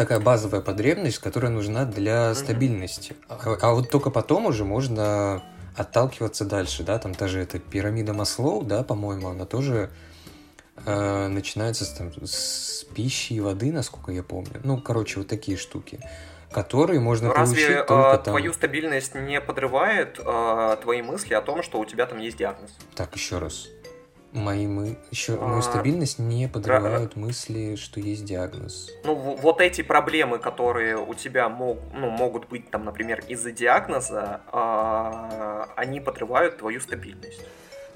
такая 0.00 0.18
базовая 0.18 0.62
потребность, 0.62 1.18
которая 1.18 1.50
нужна 1.50 1.84
для 1.84 2.34
стабильности. 2.34 3.14
А, 3.28 3.58
а 3.60 3.74
вот 3.74 3.90
только 3.90 4.08
потом 4.08 4.46
уже 4.46 4.64
можно 4.64 5.42
отталкиваться 5.76 6.46
дальше, 6.46 6.84
да, 6.84 6.98
там 6.98 7.12
даже 7.12 7.38
эта 7.40 7.58
пирамида 7.58 8.14
Маслоу, 8.14 8.62
да, 8.62 8.82
по-моему, 8.82 9.28
она 9.28 9.44
тоже 9.44 9.90
э, 10.86 11.28
начинается 11.28 11.84
с, 11.84 11.90
там, 11.90 12.12
с 12.24 12.86
пищи 12.94 13.34
и 13.34 13.40
воды, 13.40 13.72
насколько 13.72 14.10
я 14.10 14.22
помню. 14.22 14.62
Ну, 14.64 14.80
короче, 14.80 15.18
вот 15.18 15.28
такие 15.28 15.58
штуки 15.58 16.00
которые 16.52 16.98
можно 16.98 17.28
Но 17.28 17.34
получить 17.34 17.58
разве, 17.58 17.84
только 17.84 18.10
а, 18.10 18.18
там... 18.18 18.32
твою 18.32 18.52
стабильность 18.52 19.14
не 19.14 19.40
подрывает 19.40 20.18
а, 20.18 20.74
твои 20.78 21.00
мысли 21.00 21.32
о 21.34 21.42
том, 21.42 21.62
что 21.62 21.78
у 21.78 21.84
тебя 21.84 22.06
там 22.06 22.18
есть 22.18 22.38
диагноз? 22.38 22.72
Так, 22.96 23.14
еще 23.14 23.38
раз. 23.38 23.68
Мои 24.32 24.66
мы... 24.66 24.96
Еще 25.10 25.34
а... 25.34 25.46
мою 25.46 25.62
стабильность 25.62 26.18
не 26.18 26.48
подрывают 26.48 27.12
да. 27.14 27.20
мысли, 27.20 27.76
что 27.76 28.00
есть 28.00 28.24
диагноз. 28.24 28.90
Ну, 29.04 29.14
вот 29.14 29.60
эти 29.60 29.82
проблемы, 29.82 30.38
которые 30.38 30.96
у 30.96 31.14
тебя 31.14 31.48
мог, 31.48 31.78
ну, 31.92 32.10
могут 32.10 32.48
быть, 32.48 32.70
там, 32.70 32.84
например, 32.84 33.24
из-за 33.26 33.50
диагноза, 33.50 34.40
а... 34.52 35.68
они 35.76 36.00
подрывают 36.00 36.58
твою 36.58 36.80
стабильность. 36.80 37.40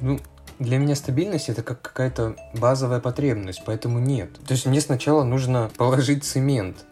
Ну, 0.01 0.19
для 0.59 0.79
меня 0.79 0.95
стабильность 0.95 1.49
это 1.49 1.63
как 1.63 1.83
какая-то 1.83 2.37
базовая 2.55 3.01
потребность, 3.01 3.63
поэтому 3.65 3.99
нет. 3.99 4.33
То 4.47 4.55
есть 4.55 4.67
мне 4.67 4.81
сначала 4.81 5.25
нужно 5.25 5.71
положить 5.77 6.25
цемент, 6.25 6.85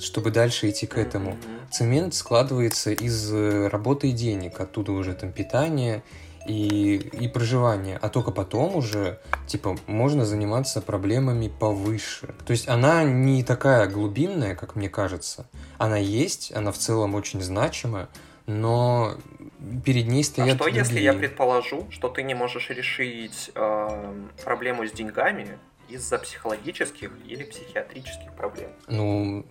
чтобы 0.00 0.30
дальше 0.30 0.70
идти 0.70 0.86
к 0.86 0.96
этому. 0.98 1.32
Mm-hmm. 1.32 1.70
Цемент 1.70 2.14
складывается 2.14 2.90
из 2.90 3.32
э, 3.32 3.68
работы 3.68 4.10
и 4.10 4.12
денег, 4.12 4.60
оттуда 4.60 4.92
уже 4.92 5.14
там 5.14 5.32
питание 5.32 6.02
и, 6.46 6.96
и 6.96 7.28
проживание, 7.28 7.98
а 8.00 8.08
только 8.08 8.30
потом 8.30 8.76
уже, 8.76 9.20
типа, 9.46 9.76
можно 9.86 10.24
заниматься 10.24 10.80
проблемами 10.80 11.48
повыше. 11.48 12.34
То 12.46 12.52
есть 12.52 12.68
она 12.68 13.04
не 13.04 13.44
такая 13.44 13.88
глубинная, 13.88 14.54
как 14.54 14.76
мне 14.76 14.88
кажется. 14.88 15.46
Она 15.78 15.96
есть, 15.96 16.52
она 16.52 16.72
в 16.72 16.78
целом 16.78 17.14
очень 17.14 17.42
значима, 17.42 18.08
но 18.46 19.14
перед 19.84 20.08
ней 20.08 20.24
стоят... 20.24 20.48
А 20.48 20.54
что 20.54 20.64
другие. 20.64 20.80
если 20.80 21.00
я 21.00 21.12
предположу, 21.12 21.86
что 21.90 22.08
ты 22.08 22.22
не 22.22 22.34
можешь 22.34 22.70
решить 22.70 23.50
э, 23.54 24.14
проблему 24.44 24.86
с 24.86 24.92
деньгами 24.92 25.58
из-за 25.88 26.18
психологических 26.18 27.12
или 27.26 27.44
психиатрических 27.44 28.32
проблем? 28.32 28.70
Ну, 28.88 29.46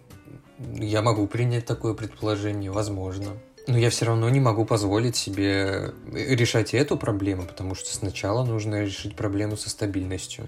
я 0.60 1.02
могу 1.02 1.28
принять 1.28 1.66
такое 1.66 1.94
предположение, 1.94 2.72
возможно. 2.72 3.38
Но 3.68 3.78
я 3.78 3.89
все 3.89 4.05
равно 4.05 4.30
не 4.30 4.39
могу 4.39 4.66
позволить 4.66 5.16
себе 5.16 5.93
решать 6.12 6.74
эту 6.74 6.97
проблему, 6.97 7.43
потому 7.43 7.76
что 7.76 7.93
сначала 7.93 8.43
нужно 8.43 8.84
решить 8.84 9.16
проблему 9.16 9.55
со 9.57 9.70
стабильностью. 9.70 10.47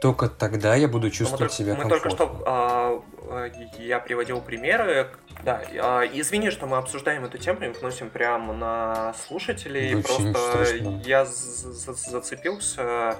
Только 0.00 0.28
тогда 0.28 0.76
я 0.76 0.86
буду 0.86 1.10
чувствовать 1.10 1.52
мы 1.52 1.56
себя 1.56 1.74
мы 1.74 1.82
комфортно. 1.82 2.10
Мы 2.10 2.16
только 2.16 2.34
что 2.34 2.44
а, 2.46 3.50
я 3.78 3.98
приводил 3.98 4.40
примеры. 4.40 5.08
Да, 5.44 5.60
а, 5.80 6.02
извини, 6.04 6.50
что 6.50 6.66
мы 6.66 6.76
обсуждаем 6.76 7.24
эту 7.24 7.38
тему 7.38 7.64
и 7.64 7.68
вносим 7.68 8.08
прямо 8.08 8.54
на 8.54 9.14
слушателей. 9.26 9.96
Вообще 9.96 10.32
Просто 10.32 10.76
я 11.04 11.24
зацепился, 11.24 13.16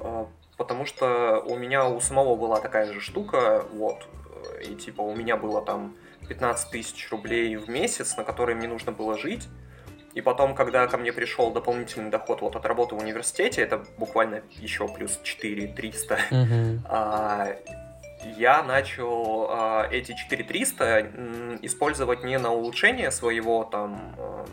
а, 0.00 0.28
потому 0.58 0.84
что 0.84 1.42
у 1.46 1.56
меня 1.56 1.88
у 1.88 1.98
самого 2.00 2.36
была 2.36 2.60
такая 2.60 2.92
же 2.92 3.00
штука, 3.00 3.64
вот, 3.72 4.06
и 4.62 4.74
типа 4.74 5.00
у 5.00 5.14
меня 5.16 5.38
было 5.38 5.62
там 5.62 5.94
15 6.28 6.70
тысяч 6.70 7.10
рублей 7.10 7.56
в 7.56 7.68
месяц, 7.68 8.16
на 8.16 8.24
которые 8.24 8.56
мне 8.56 8.68
нужно 8.68 8.92
было 8.92 9.16
жить. 9.18 9.48
И 10.14 10.20
потом, 10.20 10.54
когда 10.54 10.86
ко 10.86 10.96
мне 10.96 11.12
пришел 11.12 11.52
дополнительный 11.52 12.10
доход 12.10 12.40
вот 12.40 12.56
от 12.56 12.66
работы 12.66 12.94
в 12.94 12.98
университете, 12.98 13.62
это 13.62 13.84
буквально 13.98 14.42
еще 14.50 14.88
плюс 14.88 15.18
4 15.22 15.68
300, 15.68 16.18
mm-hmm. 16.30 16.78
а, 16.86 17.56
я 18.36 18.62
начал 18.62 19.46
а, 19.50 19.88
эти 19.90 20.14
4 20.16 20.44
300 20.44 21.58
использовать 21.62 22.24
не 22.24 22.38
на 22.38 22.52
улучшение 22.52 23.10
своего 23.10 23.64
там 23.64 24.14
а, 24.18 24.46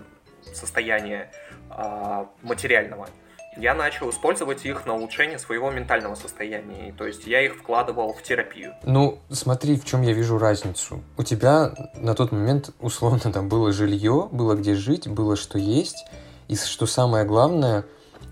состояния 0.54 1.32
а, 1.70 2.30
материального, 2.42 3.10
я 3.58 3.74
начал 3.74 4.10
использовать 4.10 4.66
их 4.66 4.86
на 4.86 4.96
улучшение 4.96 5.40
своего 5.40 5.72
ментального 5.72 6.16
состояния. 6.16 6.94
То 6.98 7.06
есть 7.06 7.26
я 7.28 7.42
их 7.42 7.56
вкладывал 7.56 8.14
в 8.14 8.22
терапию. 8.22 8.74
Ну, 8.84 9.20
смотри, 9.30 9.78
в 9.78 9.86
чем 9.86 10.02
я 10.02 10.14
вижу 10.14 10.38
разницу. 10.38 11.02
У 11.18 11.24
тебя 11.24 11.74
на 11.96 12.16
тот 12.16 12.32
момент, 12.32 12.72
условно, 12.80 13.32
там 13.32 13.50
было 13.50 13.72
жилье, 13.72 14.28
было 14.32 14.56
где 14.56 14.76
жить, 14.76 15.08
было 15.08 15.36
что 15.36 15.58
есть. 15.58 16.06
И 16.48 16.56
что 16.56 16.86
самое 16.86 17.26
главное, 17.26 17.86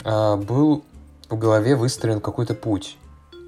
а, 0.03 0.37
был 0.37 0.83
в 1.29 1.37
голове 1.37 1.75
выстроен 1.75 2.21
какой-то 2.21 2.53
путь. 2.53 2.97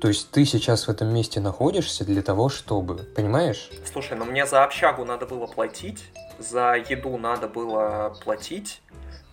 То 0.01 0.09
есть 0.09 0.30
ты 0.32 0.45
сейчас 0.45 0.88
в 0.88 0.89
этом 0.89 1.13
месте 1.13 1.39
находишься 1.39 2.05
для 2.05 2.21
того, 2.21 2.49
чтобы, 2.49 2.95
понимаешь? 3.15 3.69
Слушай, 3.91 4.17
ну 4.17 4.26
мне 4.26 4.45
за 4.45 4.63
общагу 4.63 5.05
надо 5.05 5.26
было 5.26 5.47
платить, 5.47 6.03
за 6.38 6.76
еду 6.76 7.17
надо 7.17 7.47
было 7.47 8.15
платить, 8.23 8.82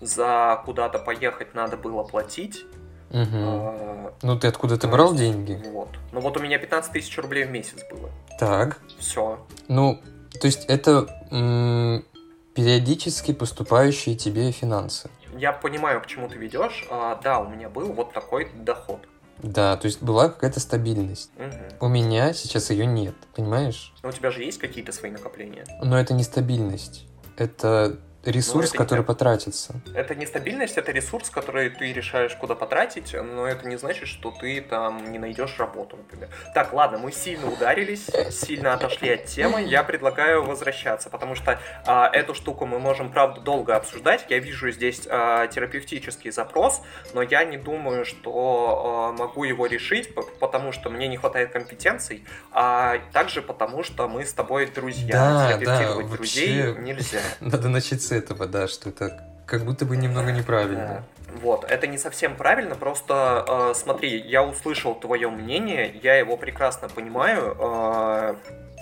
за 0.02 0.60
куда-то 0.66 0.98
поехать 0.98 1.54
надо 1.54 1.76
было 1.76 2.02
платить. 2.02 2.64
Угу. 3.10 3.20
А, 3.34 4.12
ну 4.22 4.38
ты 4.38 4.48
откуда 4.48 4.76
ты 4.76 4.88
брал 4.88 5.14
деньги? 5.14 5.62
Вот. 5.70 5.88
Ну 6.12 6.20
вот 6.20 6.36
у 6.36 6.40
меня 6.40 6.58
15 6.58 6.92
тысяч 6.92 7.16
рублей 7.18 7.44
в 7.44 7.50
месяц 7.50 7.78
было. 7.90 8.10
Так. 8.38 8.78
Все. 8.98 9.38
Ну, 9.68 10.00
то 10.40 10.46
есть 10.46 10.64
это 10.66 11.06
м- 11.30 12.04
периодически 12.54 13.32
поступающие 13.32 14.16
тебе 14.16 14.50
финансы. 14.50 15.08
Я 15.36 15.52
понимаю, 15.52 16.00
к 16.00 16.06
чему 16.06 16.28
ты 16.28 16.36
ведешь. 16.36 16.86
А, 16.90 17.20
да, 17.22 17.40
у 17.40 17.48
меня 17.48 17.68
был 17.68 17.92
вот 17.92 18.12
такой 18.12 18.50
доход. 18.54 19.00
Да, 19.42 19.76
то 19.76 19.86
есть 19.86 20.02
была 20.02 20.28
какая-то 20.28 20.60
стабильность. 20.60 21.30
Угу. 21.36 21.86
У 21.86 21.88
меня 21.88 22.32
сейчас 22.32 22.70
ее 22.70 22.86
нет, 22.86 23.14
понимаешь? 23.34 23.92
Но 24.02 24.08
у 24.10 24.12
тебя 24.12 24.30
же 24.30 24.42
есть 24.42 24.58
какие-то 24.58 24.92
свои 24.92 25.10
накопления. 25.10 25.64
Но 25.82 25.98
это 25.98 26.14
не 26.14 26.22
стабильность. 26.22 27.06
Это 27.36 27.98
ресурс, 28.24 28.68
это 28.68 28.78
который 28.78 29.00
не- 29.00 29.04
потратится. 29.04 29.74
Это 29.94 30.14
не 30.14 30.26
стабильность, 30.26 30.76
это 30.76 30.92
ресурс, 30.92 31.30
который 31.30 31.70
ты 31.70 31.92
решаешь, 31.92 32.34
куда 32.34 32.54
потратить, 32.54 33.14
но 33.14 33.46
это 33.46 33.66
не 33.66 33.76
значит, 33.76 34.08
что 34.08 34.30
ты 34.30 34.60
там 34.60 35.10
не 35.10 35.18
найдешь 35.18 35.58
работу, 35.58 35.96
например. 35.96 36.28
Так, 36.54 36.72
ладно, 36.72 36.98
мы 36.98 37.12
сильно 37.12 37.50
ударились, 37.50 38.06
сильно 38.30 38.74
отошли 38.74 39.10
от 39.10 39.24
темы. 39.24 39.62
Я 39.62 39.82
предлагаю 39.82 40.44
возвращаться, 40.44 41.10
потому 41.10 41.34
что 41.34 41.58
а, 41.86 42.08
эту 42.12 42.34
штуку 42.34 42.66
мы 42.66 42.78
можем, 42.78 43.10
правда, 43.10 43.40
долго 43.40 43.76
обсуждать. 43.76 44.26
Я 44.28 44.38
вижу 44.38 44.70
здесь 44.70 45.06
а, 45.08 45.46
терапевтический 45.48 46.30
запрос, 46.30 46.82
но 47.14 47.22
я 47.22 47.44
не 47.44 47.56
думаю, 47.56 48.04
что 48.04 49.10
а, 49.10 49.12
могу 49.12 49.44
его 49.44 49.66
решить, 49.66 50.14
потому 50.38 50.72
что 50.72 50.90
мне 50.90 51.08
не 51.08 51.16
хватает 51.16 51.52
компетенций, 51.52 52.24
а 52.52 52.98
также 53.12 53.42
потому, 53.42 53.82
что 53.82 54.08
мы 54.08 54.24
с 54.24 54.32
тобой 54.32 54.66
друзья. 54.66 55.12
Да, 55.12 55.58
да, 55.58 55.94
друзей 56.02 56.68
вообще. 56.68 56.82
нельзя. 56.82 57.20
Надо 57.40 57.68
начать 57.68 58.02
этого, 58.16 58.46
да, 58.46 58.68
что 58.68 58.88
это 58.90 59.20
как 59.46 59.64
будто 59.64 59.84
бы 59.84 59.96
немного 59.96 60.32
неправильно. 60.32 61.04
Вот, 61.34 61.64
это 61.64 61.86
не 61.86 61.96
совсем 61.98 62.36
правильно, 62.36 62.74
просто 62.74 63.44
э, 63.48 63.74
смотри, 63.74 64.18
я 64.20 64.42
услышал 64.44 64.94
твое 64.94 65.30
мнение, 65.30 65.98
я 66.02 66.16
его 66.16 66.36
прекрасно 66.36 66.88
понимаю. 66.88 67.56
э, 67.58 68.34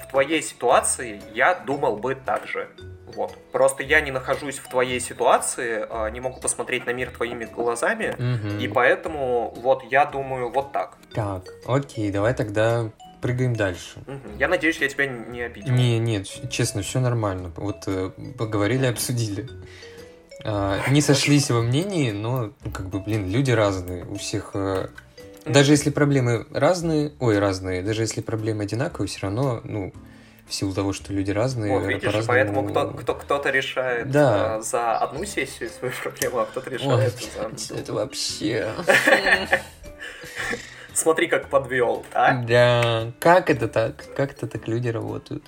в 0.02 0.10
твоей 0.10 0.42
ситуации 0.42 1.22
я 1.32 1.54
думал 1.54 1.96
бы 1.98 2.16
так 2.16 2.46
же. 2.48 2.68
Вот. 3.14 3.36
Просто 3.52 3.82
я 3.84 4.00
не 4.00 4.10
нахожусь 4.10 4.58
в 4.58 4.68
твоей 4.68 4.98
ситуации, 5.00 5.86
э, 5.88 6.10
не 6.10 6.20
могу 6.20 6.40
посмотреть 6.40 6.86
на 6.86 6.90
мир 6.92 7.10
твоими 7.10 7.44
глазами, 7.44 8.16
Мгм. 8.18 8.58
и 8.58 8.66
поэтому 8.68 9.52
вот 9.56 9.84
я 9.84 10.04
думаю 10.04 10.50
вот 10.50 10.72
так. 10.72 10.96
Так, 11.14 11.42
окей, 11.66 12.10
давай 12.10 12.34
тогда 12.34 12.90
прыгаем 13.20 13.54
дальше. 13.54 14.02
Я 14.38 14.48
надеюсь, 14.48 14.78
я 14.78 14.88
тебя 14.88 15.06
не 15.06 15.42
обидел. 15.42 15.72
Не, 15.72 15.98
нет, 15.98 16.26
честно, 16.50 16.82
все 16.82 17.00
нормально. 17.00 17.52
Вот 17.56 17.84
э, 17.86 18.10
поговорили, 18.38 18.86
обсудили. 18.86 19.48
А, 20.44 20.80
не 20.90 21.00
сошлись 21.02 21.50
во 21.50 21.60
мнении, 21.62 22.10
но, 22.12 22.52
ну, 22.64 22.70
как 22.70 22.88
бы, 22.88 23.00
блин, 23.00 23.30
люди 23.30 23.50
разные. 23.50 24.04
У 24.04 24.16
всех... 24.16 24.50
э, 24.54 24.88
Даже 25.44 25.72
если 25.72 25.90
проблемы 25.90 26.46
разные, 26.52 27.12
ой, 27.20 27.38
разные, 27.38 27.82
даже 27.82 28.02
если 28.02 28.20
проблемы 28.22 28.64
одинаковые, 28.64 29.08
все 29.08 29.20
равно, 29.22 29.60
ну, 29.64 29.92
в 30.48 30.54
силу 30.54 30.72
того, 30.74 30.92
что 30.92 31.12
люди 31.12 31.30
разные, 31.30 31.72
Вот, 31.78 31.86
видишь, 31.86 32.02
по-разному- 32.10 32.26
поэтому 32.26 32.68
кто, 32.68 32.90
кто, 32.90 33.14
кто-то 33.14 33.50
решает 33.50 34.10
Да. 34.10 34.56
э, 34.58 34.62
за 34.62 34.96
одну 34.96 35.24
сессию 35.24 35.70
свою 35.70 35.92
проблему, 36.02 36.38
а 36.40 36.46
кто-то 36.46 36.70
решает 36.70 37.14
Ой, 37.20 37.56
за... 37.58 37.74
это 37.74 37.92
вообще... 37.92 38.68
Смотри, 41.00 41.28
как 41.28 41.48
подвел, 41.48 42.04
а? 42.12 42.34
Да, 42.42 43.10
как 43.20 43.48
это 43.48 43.68
так? 43.68 44.04
Как 44.14 44.32
это 44.32 44.46
так 44.46 44.68
люди 44.68 44.88
работают? 44.88 45.42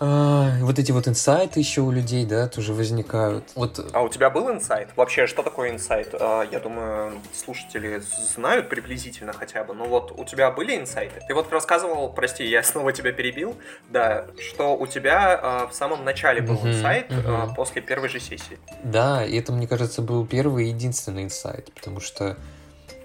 А, 0.00 0.50
вот 0.60 0.80
эти 0.80 0.90
вот 0.90 1.06
инсайты 1.06 1.60
еще 1.60 1.82
у 1.82 1.92
людей, 1.92 2.26
да, 2.26 2.48
тоже 2.48 2.74
возникают. 2.74 3.44
Вот 3.54 3.78
А 3.92 4.02
у 4.02 4.08
тебя 4.08 4.28
был 4.28 4.50
инсайт? 4.50 4.88
Вообще, 4.96 5.28
что 5.28 5.44
такое 5.44 5.70
инсайт? 5.70 6.08
А, 6.14 6.42
Я 6.50 6.58
думаю, 6.58 7.12
слушатели 7.32 8.02
знают 8.34 8.68
приблизительно 8.68 9.32
хотя 9.32 9.62
бы. 9.62 9.72
Ну 9.72 9.84
вот, 9.86 10.10
у 10.18 10.24
тебя 10.24 10.50
были 10.50 10.76
инсайты? 10.76 11.20
Ты 11.28 11.34
вот 11.34 11.52
рассказывал, 11.52 12.08
прости, 12.12 12.44
я 12.44 12.62
снова 12.64 12.92
тебя 12.92 13.12
перебил, 13.12 13.54
да, 13.88 14.24
что 14.40 14.76
у 14.76 14.88
тебя 14.88 15.38
а, 15.40 15.66
в 15.68 15.74
самом 15.74 16.04
начале 16.04 16.42
был 16.42 16.54
Мгм, 16.56 16.70
инсайт 16.70 17.06
а, 17.12 17.46
мгм. 17.46 17.54
после 17.54 17.82
первой 17.82 18.08
же 18.08 18.18
сессии. 18.18 18.58
Да, 18.82 19.24
и 19.24 19.38
это, 19.38 19.52
мне 19.52 19.68
кажется, 19.68 20.02
был 20.02 20.26
первый 20.26 20.64
и 20.64 20.68
единственный 20.70 21.22
инсайт, 21.22 21.72
потому 21.72 22.00
что 22.00 22.24
э, 22.24 22.34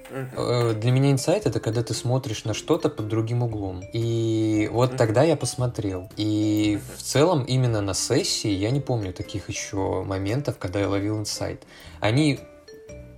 для 0.10 0.92
меня 0.92 1.12
инсайт 1.12 1.46
это 1.46 1.60
когда 1.60 1.84
ты 1.84 1.94
смотришь 1.94 2.46
на 2.46 2.54
что-то 2.54 2.90
под 2.90 3.08
другим 3.08 3.44
углом. 3.44 3.82
И 3.94 4.70
вот 4.72 4.96
тогда 4.98 5.24
я 5.24 5.36
посмотрел. 5.36 6.10
И 6.18 6.80
в 6.96 7.02
целом 7.02 7.44
именно 7.44 7.82
на 7.82 7.94
сессии 7.94 8.52
я 8.52 8.72
не 8.72 8.80
помню 8.80 9.14
таких 9.14 9.50
еще 9.50 10.04
моментов, 10.04 10.58
когда 10.58 10.80
я 10.80 10.90
ловил 10.90 11.20
инсайт. 11.20 11.64
Они 12.00 12.40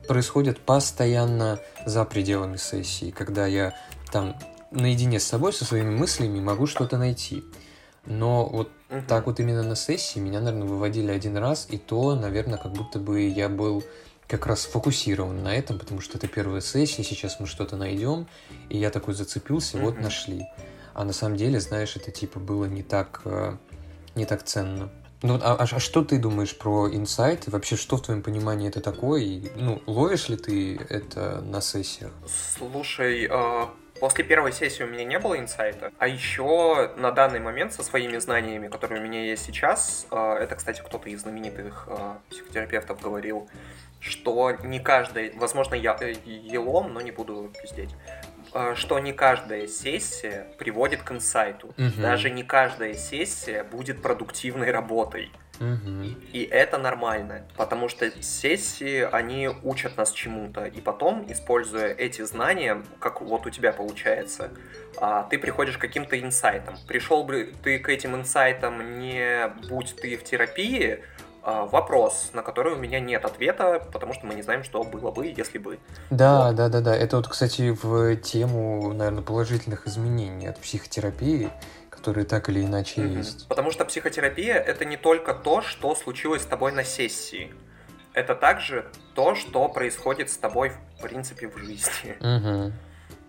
происходят 0.07 0.59
постоянно 0.59 1.59
за 1.85 2.03
пределами 2.05 2.57
сессии, 2.57 3.11
когда 3.11 3.45
я 3.45 3.75
там 4.11 4.35
наедине 4.71 5.19
с 5.19 5.25
собой, 5.25 5.53
со 5.53 5.65
своими 5.65 5.91
мыслями 5.95 6.39
могу 6.39 6.65
что-то 6.65 6.97
найти. 6.97 7.43
Но 8.05 8.45
вот 8.47 8.71
так 9.07 9.27
вот 9.27 9.39
именно 9.39 9.61
на 9.61 9.75
сессии 9.75 10.19
меня, 10.19 10.39
наверное, 10.39 10.67
выводили 10.67 11.11
один 11.11 11.37
раз, 11.37 11.67
и 11.69 11.77
то, 11.77 12.15
наверное, 12.15 12.57
как 12.57 12.71
будто 12.71 12.97
бы 12.97 13.21
я 13.21 13.49
был 13.49 13.83
как 14.29 14.45
раз 14.45 14.61
сфокусирован 14.61 15.43
на 15.43 15.55
этом, 15.55 15.79
потому 15.79 16.01
что 16.01 16.17
это 16.19 16.27
первая 16.27 16.61
сессия, 16.61 17.03
сейчас 17.03 17.39
мы 17.39 17.47
что-то 17.47 17.75
найдем, 17.75 18.27
и 18.69 18.77
я 18.77 18.91
такой 18.91 19.15
зацепился, 19.15 19.79
вот 19.79 19.99
нашли. 19.99 20.45
А 20.93 21.03
на 21.03 21.13
самом 21.13 21.35
деле, 21.35 21.59
знаешь, 21.59 21.95
это 21.95 22.11
типа 22.11 22.39
было 22.39 22.65
не 22.65 22.83
так, 22.83 23.21
э, 23.25 23.57
не 24.15 24.25
так 24.25 24.43
ценно. 24.43 24.91
Ну, 25.23 25.35
а, 25.41 25.55
а- 25.55 25.63
а 25.63 25.79
что 25.79 26.03
ты 26.03 26.19
думаешь 26.19 26.55
про 26.55 26.87
инсайт? 26.93 27.47
И 27.47 27.51
вообще, 27.51 27.75
что 27.75 27.97
в 27.97 28.01
твоем 28.03 28.21
понимании 28.21 28.69
это 28.69 28.81
такое? 28.81 29.21
И, 29.21 29.49
ну, 29.55 29.81
ловишь 29.87 30.29
ли 30.29 30.37
ты 30.37 30.77
это 30.89 31.41
на 31.41 31.59
сессиях? 31.59 32.11
Слушай, 32.57 33.27
э, 33.29 33.65
после 33.99 34.23
первой 34.23 34.51
сессии 34.51 34.83
у 34.83 34.87
меня 34.87 35.03
не 35.03 35.19
было 35.19 35.37
инсайта, 35.37 35.91
а 35.97 36.07
еще 36.07 36.91
на 36.97 37.11
данный 37.11 37.39
момент 37.39 37.73
со 37.73 37.83
своими 37.83 38.17
знаниями, 38.17 38.67
которые 38.67 39.01
у 39.01 39.03
меня 39.03 39.23
есть 39.23 39.45
сейчас, 39.45 40.07
э, 40.11 40.37
это, 40.41 40.55
кстати, 40.55 40.81
кто-то 40.81 41.09
из 41.09 41.21
знаменитых 41.21 41.87
э, 41.87 42.13
психотерапевтов 42.29 43.01
говорил, 43.01 43.49
что 43.99 44.51
не 44.63 44.79
каждая, 44.79 45.31
возможно, 45.35 45.75
я 45.75 45.97
э, 45.99 46.13
елом, 46.25 46.93
но 46.93 47.01
не 47.01 47.11
буду 47.11 47.51
пиздеть, 47.61 47.95
что 48.75 48.97
не 48.99 49.13
каждая 49.13 49.67
сессия 49.67 50.47
приводит 50.57 51.03
к 51.03 51.11
инсайту. 51.11 51.73
Мгм. 51.77 52.01
Даже 52.01 52.29
не 52.31 52.43
каждая 52.43 52.93
сессия 52.95 53.63
будет 53.63 54.01
продуктивной 54.01 54.71
работой. 54.71 55.31
Мгм. 55.59 56.15
И 56.31 56.43
это 56.43 56.77
нормально, 56.77 57.43
потому 57.57 57.89
что 57.89 58.09
сессии, 58.21 59.07
они 59.11 59.49
учат 59.63 59.97
нас 59.97 60.11
чему-то, 60.11 60.65
и 60.65 60.81
потом, 60.81 61.25
используя 61.29 61.93
эти 61.93 62.21
знания, 62.23 62.81
как 62.99 63.21
вот 63.21 63.45
у 63.45 63.49
тебя 63.49 63.73
получается, 63.73 64.51
а, 64.97 65.23
ты 65.23 65.37
приходишь 65.37 65.77
к 65.77 65.81
каким-то 65.81 66.19
инсайтам. 66.19 66.75
Пришел 66.87 67.23
бы 67.23 67.53
ты 67.63 67.79
к 67.79 67.89
этим 67.89 68.15
инсайтам 68.15 68.99
не 68.99 69.47
будь 69.69 69.95
ты 69.95 70.17
в 70.17 70.23
терапии, 70.23 70.99
а, 71.41 71.65
вопрос, 71.65 72.31
на 72.33 72.41
который 72.41 72.73
у 72.73 72.77
меня 72.77 72.99
нет 72.99 73.23
ответа, 73.25 73.81
потому 73.91 74.13
что 74.13 74.25
мы 74.27 74.35
не 74.35 74.41
знаем, 74.41 74.63
что 74.63 74.83
было 74.83 75.11
бы, 75.11 75.25
если 75.25 75.57
бы. 75.57 75.79
Да, 76.09 76.47
Вот. 76.47 76.55
да, 76.55 76.69
да, 76.69 76.81
да. 76.81 76.95
Это 76.95 77.17
вот, 77.17 77.27
кстати, 77.27 77.75
в 77.81 78.15
тему, 78.17 78.93
наверное, 78.93 79.23
положительных 79.23 79.87
изменений 79.87 80.47
от 80.47 80.59
психотерапии, 80.59 81.49
которые 81.99 82.25
так 82.25 82.47
или 82.49 82.63
иначе 82.63 83.01
Мгм. 83.01 83.17
есть. 83.17 83.47
Потому 83.49 83.71
что 83.71 83.83
психотерапия 83.83 84.55
это 84.55 84.85
не 84.85 84.95
только 84.95 85.33
то, 85.33 85.61
что 85.61 85.95
случилось 85.95 86.43
с 86.43 86.45
тобой 86.45 86.71
на 86.71 86.83
сессии. 86.85 87.53
Это 88.13 88.35
также 88.35 88.89
то, 89.15 89.35
что 89.35 89.67
происходит 89.67 90.29
с 90.31 90.37
тобой, 90.37 90.71
в 90.97 91.01
принципе, 91.01 91.49
в 91.49 91.57
жизни. 91.57 92.15
Мгм. 92.21 92.73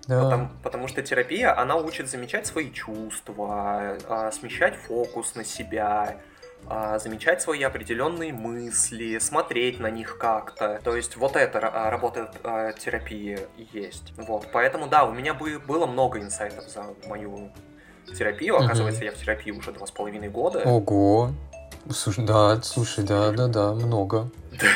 Да. 0.07 0.25
Потому, 0.25 0.51
потому 0.63 0.89
что 0.89 1.03
терапия, 1.03 1.57
она 1.57 1.77
учит 1.77 2.09
замечать 2.09 2.47
свои 2.47 2.71
чувства, 2.73 3.99
а, 4.09 4.31
смещать 4.33 4.75
фокус 4.77 5.35
на 5.35 5.45
себя, 5.45 6.17
а, 6.67 6.99
замечать 6.99 7.43
свои 7.43 7.63
определенные 7.63 8.33
мысли, 8.33 9.19
смотреть 9.19 9.81
на 9.81 9.91
них 9.91 10.17
как-то. 10.19 10.81
То 10.83 10.97
есть 10.97 11.17
вот 11.17 11.37
это 11.37 11.59
а, 11.59 11.91
работа 11.91 12.33
терапии 12.79 13.39
есть. 13.57 14.13
Вот, 14.17 14.47
поэтому 14.53 14.87
да, 14.87 15.05
у 15.05 15.13
меня 15.13 15.35
бы, 15.35 15.59
было 15.59 15.87
много 15.87 16.19
инсайтов 16.21 16.69
за 16.69 16.85
мою 17.07 17.53
терапию. 18.15 18.57
Оказывается, 18.57 19.05
я 19.05 19.13
в 19.13 19.17
терапии 19.17 19.51
уже 19.51 19.73
два 19.73 19.87
с 19.87 19.91
половиной 19.91 20.29
года. 20.29 20.63
Ого. 20.65 21.33
Слушай, 21.91 22.25
да, 22.25 22.61
слушай, 22.63 23.05
да, 23.05 23.31
да, 23.33 23.47
да, 23.49 23.73
много. 23.73 24.31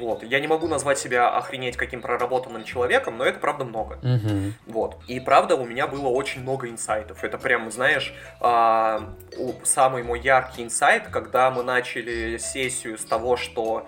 Вот. 0.00 0.22
Я 0.22 0.40
не 0.40 0.46
могу 0.46 0.66
назвать 0.66 0.98
себя 0.98 1.28
охренеть 1.28 1.76
каким 1.76 2.00
проработанным 2.00 2.64
человеком, 2.64 3.18
но 3.18 3.24
это 3.24 3.38
правда 3.38 3.66
много. 3.66 3.98
Мгм. 4.02 4.54
Вот. 4.66 4.96
И 5.06 5.20
правда, 5.20 5.56
у 5.56 5.66
меня 5.66 5.86
было 5.86 6.08
очень 6.08 6.40
много 6.40 6.70
инсайтов. 6.70 7.22
Это 7.22 7.36
прям, 7.36 7.70
знаешь, 7.70 8.14
а, 8.40 9.14
самый 9.62 10.02
мой 10.02 10.20
яркий 10.20 10.62
инсайт, 10.62 11.08
когда 11.08 11.50
мы 11.50 11.62
начали 11.62 12.38
сессию 12.38 12.96
с 12.96 13.04
того, 13.04 13.36
что 13.36 13.86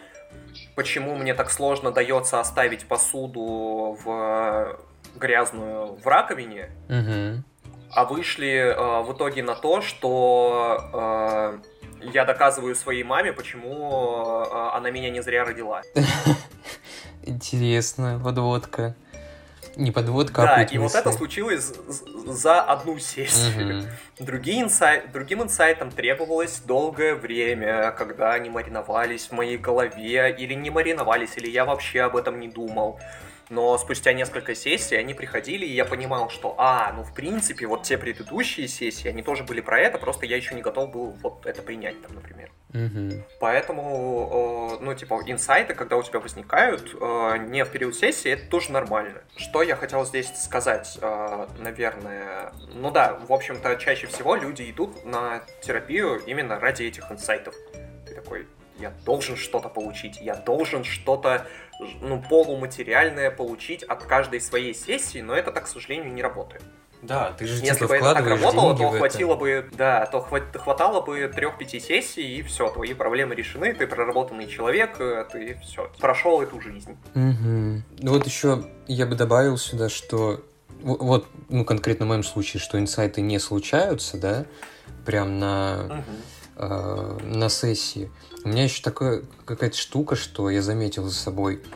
почему 0.74 1.14
мне 1.16 1.32
так 1.32 1.50
сложно 1.50 1.92
дается 1.92 2.40
оставить 2.40 2.86
посуду 2.86 3.96
в 4.04 4.78
грязную 5.16 5.94
в 5.96 6.06
раковине, 6.06 6.70
Мгм. 6.88 7.44
А 7.92 8.04
вышли 8.04 8.74
а, 8.76 9.02
в 9.02 9.12
итоге 9.12 9.42
на 9.42 9.54
то, 9.54 9.80
что 9.82 10.90
а, 10.92 11.58
я 12.00 12.24
доказываю 12.24 12.74
своей 12.74 13.02
маме, 13.04 13.32
почему 13.32 14.46
а, 14.50 14.76
она 14.76 14.90
меня 14.90 15.10
не 15.10 15.20
зря 15.22 15.44
родила. 15.44 15.82
Интересно, 17.22 18.20
подводка. 18.22 18.94
Не 19.76 19.90
подводка, 19.90 20.42
Да, 20.42 20.54
а 20.56 20.62
и 20.62 20.66
путь 20.66 20.78
вот 20.78 20.94
это 20.94 21.12
случилось 21.12 21.72
за 22.26 22.60
одну 22.60 22.98
сессию. 22.98 23.78
Мгм. 23.78 23.86
Другие 24.18 24.62
инсай- 24.62 25.10
Другим 25.10 25.42
инсайтам 25.42 25.90
требовалось 25.90 26.60
долгое 26.60 27.14
время, 27.14 27.90
когда 27.92 28.32
они 28.34 28.50
мариновались 28.50 29.28
в 29.28 29.32
моей 29.32 29.56
голове, 29.56 30.34
или 30.38 30.52
не 30.52 30.68
мариновались, 30.68 31.38
или 31.38 31.48
я 31.48 31.64
вообще 31.64 32.02
об 32.02 32.16
этом 32.16 32.38
не 32.38 32.48
думал. 32.48 33.00
Но 33.52 33.76
спустя 33.76 34.14
несколько 34.14 34.54
сессий 34.54 34.96
они 34.96 35.12
приходили, 35.12 35.66
и 35.66 35.74
я 35.74 35.84
понимал, 35.84 36.30
что, 36.30 36.54
а, 36.56 36.90
ну 36.96 37.02
в 37.02 37.12
принципе, 37.12 37.66
вот 37.66 37.82
те 37.82 37.98
предыдущие 37.98 38.66
сессии, 38.66 39.08
они 39.08 39.22
тоже 39.22 39.44
были 39.44 39.60
про 39.60 39.78
это, 39.78 39.98
просто 39.98 40.24
я 40.24 40.36
еще 40.36 40.54
не 40.54 40.62
готов 40.62 40.90
был 40.90 41.10
вот 41.22 41.44
это 41.44 41.60
принять 41.60 42.00
там, 42.00 42.14
например. 42.14 42.50
Угу. 42.72 43.22
Поэтому, 43.40 44.78
ну, 44.80 44.94
типа, 44.94 45.20
инсайты, 45.26 45.74
когда 45.74 45.98
у 45.98 46.02
тебя 46.02 46.20
возникают 46.20 46.94
не 46.94 47.62
в 47.66 47.68
период 47.70 47.94
сессии, 47.94 48.30
это 48.30 48.48
тоже 48.48 48.72
нормально. 48.72 49.20
Что 49.36 49.62
я 49.62 49.76
хотел 49.76 50.06
здесь 50.06 50.32
сказать, 50.34 50.98
наверное? 51.58 52.54
Ну 52.72 52.90
да, 52.90 53.18
в 53.28 53.30
общем-то, 53.34 53.76
чаще 53.76 54.06
всего 54.06 54.34
люди 54.34 54.70
идут 54.70 55.04
на 55.04 55.42
терапию 55.60 56.22
именно 56.24 56.58
ради 56.58 56.84
этих 56.84 57.12
инсайтов. 57.12 57.54
Ты 58.08 58.14
такой, 58.14 58.46
я 58.82 58.92
должен 59.04 59.36
что-то 59.36 59.68
получить, 59.68 60.18
я 60.20 60.34
должен 60.34 60.84
что-то, 60.84 61.46
ну, 62.00 62.22
полуматериальное 62.28 63.30
получить 63.30 63.82
от 63.82 64.04
каждой 64.04 64.40
своей 64.40 64.74
сессии, 64.74 65.20
но 65.20 65.34
это 65.34 65.52
так, 65.52 65.64
к 65.64 65.68
сожалению, 65.68 66.12
не 66.12 66.22
работает. 66.22 66.62
Да, 67.02 67.32
ты 67.36 67.46
же 67.46 67.54
Если 67.54 67.74
типа 67.74 67.88
бы 67.88 67.96
это 67.96 68.14
так 68.14 68.26
работало, 68.26 68.76
то 68.76 68.90
хватило 68.90 69.32
это. 69.32 69.40
бы, 69.40 69.70
да, 69.72 70.06
то 70.06 70.20
хватало 70.20 71.00
бы 71.00 71.26
трех-пяти 71.26 71.80
сессий, 71.80 72.38
и 72.38 72.42
все, 72.42 72.70
твои 72.70 72.94
проблемы 72.94 73.34
решены, 73.34 73.74
ты 73.74 73.88
проработанный 73.88 74.46
человек, 74.46 75.00
э, 75.00 75.26
ты 75.30 75.58
все, 75.62 75.90
прошел 75.98 76.40
эту 76.42 76.60
жизнь. 76.60 76.96
Угу. 77.16 77.82
Ну 77.98 78.12
вот 78.12 78.24
еще 78.24 78.64
я 78.86 79.06
бы 79.06 79.16
добавил 79.16 79.56
сюда, 79.56 79.88
что 79.88 80.44
вот, 80.80 81.26
ну, 81.48 81.64
конкретно 81.64 82.06
в 82.06 82.08
моем 82.08 82.22
случае, 82.22 82.60
что 82.60 82.78
инсайты 82.78 83.20
не 83.20 83.40
случаются, 83.40 84.16
да, 84.16 84.46
прям 85.04 85.40
на, 85.40 85.84
угу. 85.84 86.64
э, 86.64 87.18
на 87.24 87.48
сессии. 87.48 88.12
У 88.44 88.48
меня 88.48 88.64
еще 88.64 88.82
такая 88.82 89.22
какая-то 89.44 89.76
штука, 89.76 90.16
что 90.16 90.50
я 90.50 90.62
заметил 90.62 91.04
за 91.04 91.14
собой– 91.14 91.62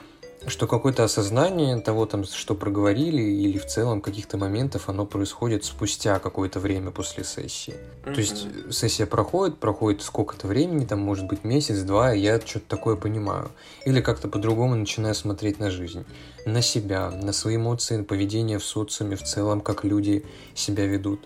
что 0.46 0.66
какое-то 0.66 1.04
осознание 1.04 1.80
того, 1.80 2.06
там, 2.06 2.24
что 2.24 2.54
проговорили, 2.54 3.22
или 3.22 3.58
в 3.58 3.66
целом 3.66 4.00
каких-то 4.00 4.38
моментов, 4.38 4.88
оно 4.88 5.04
происходит 5.04 5.64
спустя 5.64 6.18
какое-то 6.18 6.60
время 6.60 6.90
после 6.90 7.24
сессии. 7.24 7.74
Mm-hmm. 7.74 8.14
То 8.14 8.20
есть 8.20 8.46
сессия 8.72 9.06
проходит, 9.06 9.58
проходит 9.58 10.02
сколько-то 10.02 10.46
времени, 10.46 10.84
там, 10.84 11.00
может 11.00 11.26
быть, 11.26 11.42
месяц-два, 11.42 12.14
и 12.14 12.20
я 12.20 12.40
что-то 12.40 12.66
такое 12.68 12.96
понимаю. 12.96 13.50
Или 13.84 14.00
как-то 14.00 14.28
по-другому 14.28 14.76
начинаю 14.76 15.14
смотреть 15.14 15.58
на 15.58 15.70
жизнь, 15.70 16.04
на 16.44 16.62
себя, 16.62 17.10
на 17.10 17.32
свои 17.32 17.56
эмоции, 17.56 17.96
на 17.96 18.04
поведение 18.04 18.58
в 18.58 18.64
социуме 18.64 19.16
в 19.16 19.24
целом, 19.24 19.60
как 19.60 19.84
люди 19.84 20.24
себя 20.54 20.86
ведут. 20.86 21.20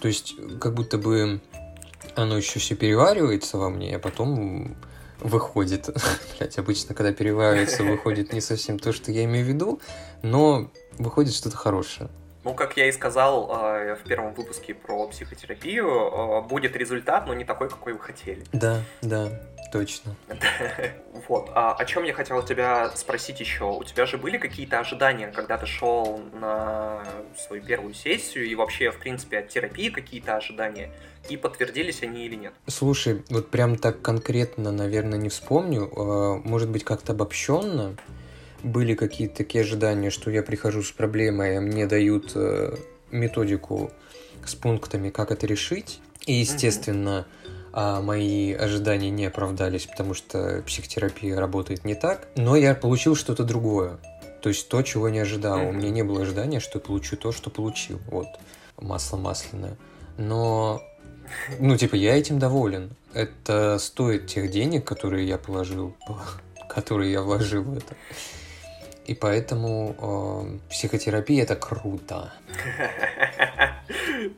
То 0.00 0.08
есть 0.08 0.34
как 0.60 0.74
будто 0.74 0.98
бы 0.98 1.40
оно 2.16 2.36
еще 2.36 2.58
все 2.58 2.74
переваривается 2.74 3.58
во 3.58 3.70
мне, 3.70 3.96
а 3.96 3.98
потом 3.98 4.76
выходит. 5.20 5.88
Блять, 6.38 6.58
обычно, 6.58 6.94
когда 6.94 7.12
переваривается, 7.12 7.84
выходит 7.84 8.32
не 8.32 8.40
совсем 8.40 8.78
то, 8.78 8.92
что 8.92 9.12
я 9.12 9.24
имею 9.24 9.44
в 9.44 9.48
виду, 9.48 9.80
но 10.22 10.70
выходит 10.98 11.34
что-то 11.34 11.56
хорошее. 11.56 12.10
Ну, 12.44 12.54
как 12.54 12.76
я 12.76 12.88
и 12.88 12.92
сказал 12.92 13.48
э, 13.52 13.94
в 13.94 14.08
первом 14.08 14.34
выпуске 14.34 14.74
про 14.74 15.06
психотерапию, 15.06 15.86
э, 15.86 16.42
будет 16.42 16.74
результат, 16.74 17.26
но 17.26 17.34
не 17.34 17.44
такой, 17.44 17.68
какой 17.70 17.92
вы 17.92 18.00
хотели. 18.00 18.44
Да, 18.52 18.80
да, 19.00 19.28
точно. 19.72 20.14
Вот. 21.28 21.50
А 21.54 21.72
о 21.72 21.84
чем 21.84 22.02
я 22.02 22.12
хотел 22.12 22.42
тебя 22.42 22.90
спросить 22.96 23.38
еще? 23.38 23.64
У 23.64 23.84
тебя 23.84 24.06
же 24.06 24.18
были 24.18 24.38
какие-то 24.38 24.80
ожидания, 24.80 25.28
когда 25.28 25.56
ты 25.56 25.66
шел 25.66 26.20
на 26.32 27.04
свою 27.38 27.62
первую 27.62 27.94
сессию, 27.94 28.44
и 28.44 28.54
вообще, 28.56 28.90
в 28.90 28.98
принципе, 28.98 29.38
от 29.38 29.48
терапии 29.48 29.88
какие-то 29.88 30.36
ожидания? 30.36 30.90
И 31.28 31.36
подтвердились 31.36 32.02
они 32.02 32.26
или 32.26 32.34
нет? 32.34 32.52
Слушай, 32.66 33.22
вот 33.30 33.50
прям 33.50 33.76
так 33.76 34.02
конкретно, 34.02 34.72
наверное, 34.72 35.18
не 35.18 35.28
вспомню. 35.28 35.90
А, 35.94 36.40
может 36.44 36.68
быть, 36.70 36.82
как-то 36.82 37.12
обобщенно 37.12 37.96
были 38.64 38.94
какие-то 38.94 39.36
такие 39.36 39.62
ожидания, 39.62 40.10
что 40.10 40.30
я 40.30 40.42
прихожу 40.42 40.82
с 40.82 40.90
проблемой, 40.90 41.58
а 41.58 41.60
мне 41.60 41.86
дают 41.86 42.32
э, 42.34 42.76
методику 43.12 43.92
с 44.44 44.54
пунктами, 44.54 45.10
как 45.10 45.30
это 45.30 45.46
решить. 45.46 46.00
И, 46.26 46.34
естественно, 46.34 47.26
а 47.72 48.00
мои 48.00 48.52
ожидания 48.52 49.10
не 49.10 49.26
оправдались, 49.26 49.86
потому 49.86 50.14
что 50.14 50.62
психотерапия 50.66 51.38
работает 51.38 51.84
не 51.84 51.94
так. 51.94 52.28
Но 52.36 52.56
я 52.56 52.74
получил 52.74 53.16
что-то 53.16 53.44
другое. 53.44 53.98
То 54.42 54.48
есть 54.48 54.68
то, 54.68 54.82
чего 54.82 55.08
не 55.08 55.20
ожидал. 55.20 55.68
У 55.68 55.72
меня 55.72 55.90
не 55.90 56.02
было 56.02 56.22
ожидания, 56.22 56.60
что 56.60 56.78
я 56.78 56.84
получу 56.84 57.16
то, 57.16 57.32
что 57.32 57.48
получил. 57.48 58.00
Вот, 58.10 58.26
масло 58.76 59.16
масляное. 59.16 59.76
Но 60.18 60.82
ну, 61.58 61.76
типа, 61.76 61.94
я 61.94 62.16
этим 62.16 62.38
доволен. 62.38 62.90
Это 63.14 63.78
стоит 63.78 64.26
тех 64.26 64.50
денег, 64.50 64.84
которые 64.84 65.26
я 65.26 65.38
положил, 65.38 65.96
которые 66.68 67.12
я 67.12 67.22
вложил 67.22 67.62
в 67.62 67.76
это. 67.76 67.94
И 69.06 69.14
поэтому 69.14 69.96
э, 69.98 70.70
психотерапия 70.70 71.42
это 71.42 71.56
круто. 71.56 72.32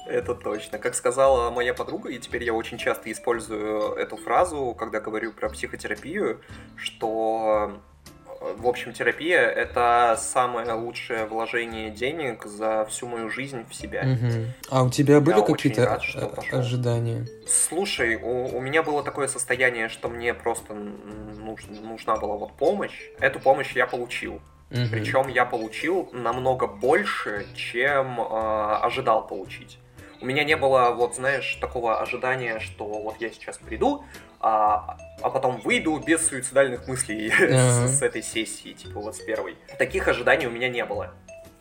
Это 0.06 0.34
точно. 0.34 0.78
Как 0.78 0.94
сказала 0.94 1.50
моя 1.50 1.74
подруга, 1.74 2.08
и 2.08 2.18
теперь 2.18 2.44
я 2.44 2.54
очень 2.54 2.78
часто 2.78 3.12
использую 3.12 3.92
эту 3.92 4.16
фразу, 4.16 4.74
когда 4.78 5.00
говорю 5.00 5.32
про 5.32 5.50
психотерапию, 5.50 6.40
что 6.76 7.78
в 8.56 8.66
общем, 8.66 8.92
терапия— 8.92 9.40
это 9.40 10.16
самое 10.18 10.70
лучшее 10.72 11.24
вложение 11.24 11.90
денег 11.90 12.44
за 12.44 12.84
всю 12.86 13.08
мою 13.08 13.30
жизнь 13.30 13.64
в 13.68 13.74
себя. 13.74 14.02
Угу. 14.02 14.44
А 14.70 14.82
у 14.82 14.90
тебя 14.90 15.20
были 15.20 15.40
какие-то 15.40 15.98
ожидания? 16.52 17.26
Слушай, 17.46 18.16
у, 18.16 18.56
у 18.56 18.60
меня 18.60 18.82
было 18.82 19.02
такое 19.02 19.28
состояние, 19.28 19.88
что 19.88 20.08
мне 20.08 20.34
просто 20.34 20.74
нуж, 20.74 21.62
нужна 21.82 22.16
была 22.16 22.36
вот 22.36 22.52
помощь. 22.52 23.08
Эту 23.18 23.40
помощь 23.40 23.72
я 23.74 23.86
получил. 23.86 24.40
Угу. 24.70 24.80
Причем 24.90 25.28
я 25.28 25.44
получил 25.44 26.08
намного 26.12 26.66
больше, 26.66 27.46
чем 27.54 28.20
э, 28.20 28.78
ожидал 28.82 29.26
получить. 29.26 29.78
У 30.20 30.26
меня 30.26 30.44
не 30.44 30.56
было, 30.56 30.90
вот 30.90 31.16
знаешь, 31.16 31.56
такого 31.60 32.00
ожидания, 32.00 32.58
что 32.58 32.84
вот 32.84 33.16
я 33.20 33.30
сейчас 33.30 33.58
приду, 33.58 34.04
а, 34.40 34.96
а 35.20 35.30
потом 35.30 35.60
выйду 35.60 35.98
без 35.98 36.26
суицидальных 36.26 36.88
мыслей 36.88 37.28
uh-huh. 37.28 37.86
с, 37.88 37.98
с 37.98 38.02
этой 38.02 38.22
сессии, 38.22 38.72
типа 38.72 39.00
вот 39.00 39.16
с 39.16 39.20
первой. 39.20 39.56
Таких 39.78 40.08
ожиданий 40.08 40.46
у 40.46 40.50
меня 40.50 40.68
не 40.68 40.84
было. 40.84 41.12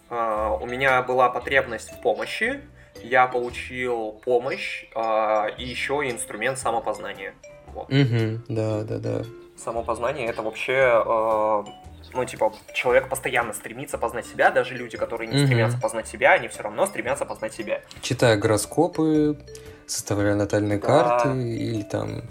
А, 0.10 0.58
у 0.62 0.66
меня 0.66 1.02
была 1.02 1.30
потребность 1.30 1.92
в 1.92 2.02
помощи, 2.02 2.62
я 3.02 3.28
получил 3.28 4.14
помощь 4.24 4.86
а, 4.96 5.48
и 5.58 5.66
еще 5.66 5.96
инструмент 6.10 6.58
самопознания. 6.58 7.34
Вот. 7.68 7.92
Угу, 7.92 8.44
да, 8.50 8.84
да, 8.84 8.98
да. 9.00 9.24
Самопознание 9.58 10.28
это 10.28 10.42
вообще 10.42 11.04
а, 11.06 11.66
ну, 12.14 12.26
типа, 12.26 12.54
человек 12.74 13.10
постоянно 13.10 13.54
стремится 13.54 13.98
познать 13.98 14.26
себя, 14.26 14.52
даже 14.52 14.76
люди, 14.76 14.98
которые 14.98 15.28
не 15.30 15.38
угу. 15.38 15.46
стремятся 15.46 15.80
познать 15.80 16.08
себя, 16.08 16.34
они 16.34 16.48
все 16.48 16.64
равно 16.64 16.86
стремятся 16.86 17.26
познать 17.26 17.54
себя. 17.54 17.82
Читая 18.02 18.38
гороскопы, 18.38 19.38
составляя 19.86 20.36
натальные 20.36 20.80
да. 20.80 20.88
карты 20.88 21.30
или 21.30 21.84
там 21.84 22.24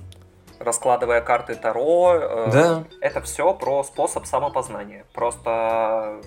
раскладывая 0.58 1.20
карты 1.20 1.54
Таро. 1.54 2.14
Э, 2.14 2.50
да. 2.52 2.84
Это 3.00 3.20
все 3.20 3.52
про 3.54 3.82
способ 3.84 4.26
самопознания. 4.26 5.04
Просто 5.12 6.20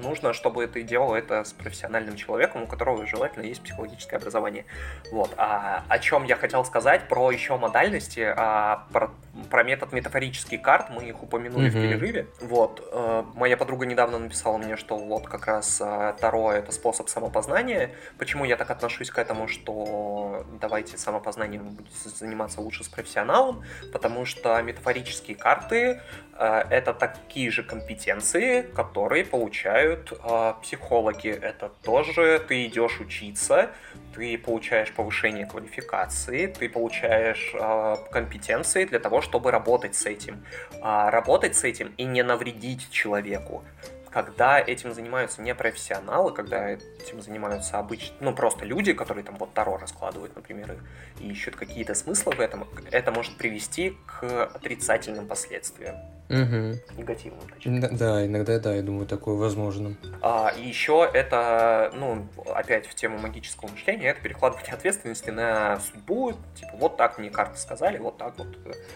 нужно, 0.00 0.32
чтобы 0.32 0.66
ты 0.66 0.82
делал 0.82 1.14
это 1.14 1.44
с 1.44 1.52
профессиональным 1.52 2.16
человеком, 2.16 2.62
у 2.62 2.66
которого 2.66 3.06
желательно 3.06 3.44
есть 3.44 3.62
психологическое 3.62 4.16
образование. 4.16 4.64
Вот. 5.10 5.32
А 5.36 5.84
о 5.88 5.98
чем 5.98 6.24
я 6.24 6.36
хотел 6.36 6.64
сказать 6.64 7.08
про 7.08 7.30
еще 7.30 7.56
модальности, 7.56 8.32
а, 8.36 8.86
про, 8.92 9.10
про 9.50 9.62
метод 9.62 9.92
метафорических 9.92 10.60
карт, 10.62 10.90
мы 10.90 11.04
их 11.04 11.22
упомянули 11.22 11.68
mm-hmm. 11.68 11.70
в 11.70 11.82
перерыве. 11.82 12.26
Вот. 12.40 12.82
А, 12.92 13.26
моя 13.34 13.56
подруга 13.56 13.86
недавно 13.86 14.18
написала 14.18 14.58
мне, 14.58 14.76
что 14.76 14.96
вот 14.96 15.26
как 15.26 15.46
раз 15.46 15.80
а, 15.82 16.12
Таро 16.14 16.52
это 16.52 16.72
способ 16.72 17.08
самопознания. 17.08 17.92
Почему 18.18 18.44
я 18.44 18.56
так 18.56 18.70
отношусь 18.70 19.10
к 19.10 19.18
этому, 19.18 19.48
что 19.48 20.46
давайте 20.60 20.98
самопознанием 20.98 21.76
заниматься 22.04 22.60
лучше 22.60 22.84
с 22.84 22.88
профессионалом? 22.88 23.62
Потому 23.92 24.24
что 24.24 24.60
метафорические 24.62 25.36
карты 25.36 26.00
Э, 26.40 26.64
это 26.70 26.94
такие 26.94 27.50
же 27.50 27.62
компетенции, 27.62 28.62
которые 28.62 29.26
получают 29.26 29.89
э, 29.92 30.54
психологи. 30.62 31.28
Это 31.28 31.70
тоже 31.82 32.42
ты 32.46 32.66
идешь 32.66 33.00
учиться, 33.00 33.70
ты 34.14 34.38
получаешь 34.38 34.92
повышение 34.92 35.46
квалификации, 35.46 36.46
ты 36.46 36.68
получаешь 36.68 37.52
э, 37.54 37.96
компетенции 38.10 38.84
для 38.84 38.98
того, 38.98 39.20
чтобы 39.20 39.50
работать 39.50 39.94
с 39.94 40.06
этим. 40.06 40.44
А 40.82 41.10
работать 41.10 41.56
с 41.56 41.64
этим 41.64 41.92
и 41.96 42.04
не 42.04 42.22
навредить 42.22 42.90
человеку 42.90 43.64
когда 44.10 44.58
этим 44.58 44.92
занимаются 44.92 45.40
не 45.42 45.54
профессионалы, 45.54 46.32
когда 46.32 46.70
этим 46.70 47.22
занимаются 47.22 47.78
обычно, 47.78 48.14
ну, 48.20 48.34
просто 48.34 48.64
люди, 48.64 48.92
которые 48.92 49.24
там 49.24 49.36
вот 49.36 49.54
Таро 49.54 49.76
раскладывают, 49.76 50.34
например, 50.34 50.76
и 51.20 51.28
ищут 51.30 51.56
какие-то 51.56 51.94
смыслы 51.94 52.34
в 52.34 52.40
этом, 52.40 52.66
это 52.90 53.12
может 53.12 53.36
привести 53.36 53.96
к 54.06 54.44
отрицательным 54.46 55.26
последствиям. 55.26 55.96
Угу. 56.30 56.78
Негативным, 56.96 57.48
точнее. 57.52 57.80
Да, 57.80 57.88
да, 57.88 58.26
иногда, 58.26 58.60
да, 58.60 58.72
я 58.72 58.82
думаю, 58.82 59.04
такое 59.06 59.34
возможно. 59.34 59.96
А, 60.22 60.52
и 60.56 60.62
еще 60.64 61.10
это, 61.12 61.90
ну, 61.92 62.28
опять 62.54 62.86
в 62.86 62.94
тему 62.94 63.18
магического 63.18 63.68
мышления, 63.68 64.10
это 64.10 64.22
перекладывание 64.22 64.72
ответственности 64.72 65.30
на 65.30 65.80
судьбу, 65.80 66.34
типа, 66.54 66.70
вот 66.74 66.96
так 66.96 67.18
мне 67.18 67.30
карты 67.30 67.58
сказали, 67.58 67.98
вот 67.98 68.16
так 68.16 68.38
вот. 68.38 68.46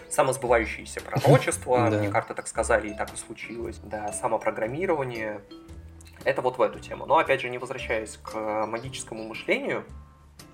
Самосбывающиеся 0.09 1.01
пророчества, 1.01 1.77
мне 1.91 2.09
карты 2.09 2.35
так 2.35 2.47
сказали, 2.47 2.91
и 2.91 2.93
так 2.93 3.13
и 3.13 3.17
случилось. 3.17 3.81
Да, 3.83 4.13
самопрограммирование, 4.13 5.04
это 6.23 6.41
вот 6.41 6.57
в 6.57 6.61
эту 6.61 6.79
тему. 6.79 7.05
Но, 7.05 7.17
опять 7.17 7.41
же, 7.41 7.49
не 7.49 7.57
возвращаясь 7.57 8.17
к 8.17 8.65
магическому 8.65 9.23
мышлению, 9.23 9.83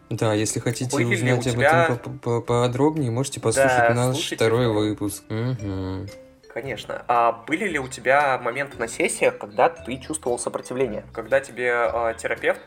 Да, 0.10 0.34
если 0.34 0.60
хотите 0.60 0.94
Были 0.96 1.16
узнать 1.16 1.48
об 1.48 1.54
тебя... 1.54 1.86
этом 1.86 2.20
поподробнее, 2.20 3.12
можете 3.12 3.40
послушать 3.40 3.90
да, 3.90 3.94
наш 3.94 4.32
второй 4.32 4.68
выпуск. 4.68 5.24
Угу. 5.30 6.08
Конечно. 6.54 7.06
А 7.08 7.32
были 7.48 7.66
ли 7.66 7.80
у 7.80 7.88
тебя 7.88 8.38
моменты 8.38 8.78
на 8.78 8.90
сессиях, 8.90 9.38
когда 9.38 9.70
ты 9.70 9.96
чувствовал 9.98 10.38
сопротивление? 10.38 11.06
Когда 11.14 11.40
тебе 11.40 11.72
э, 11.72 12.14
терапевт 12.18 12.60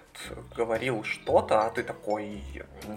говорил 0.57 1.05
что-то, 1.05 1.67
а 1.67 1.71
ты 1.71 1.83
такой, 1.83 2.43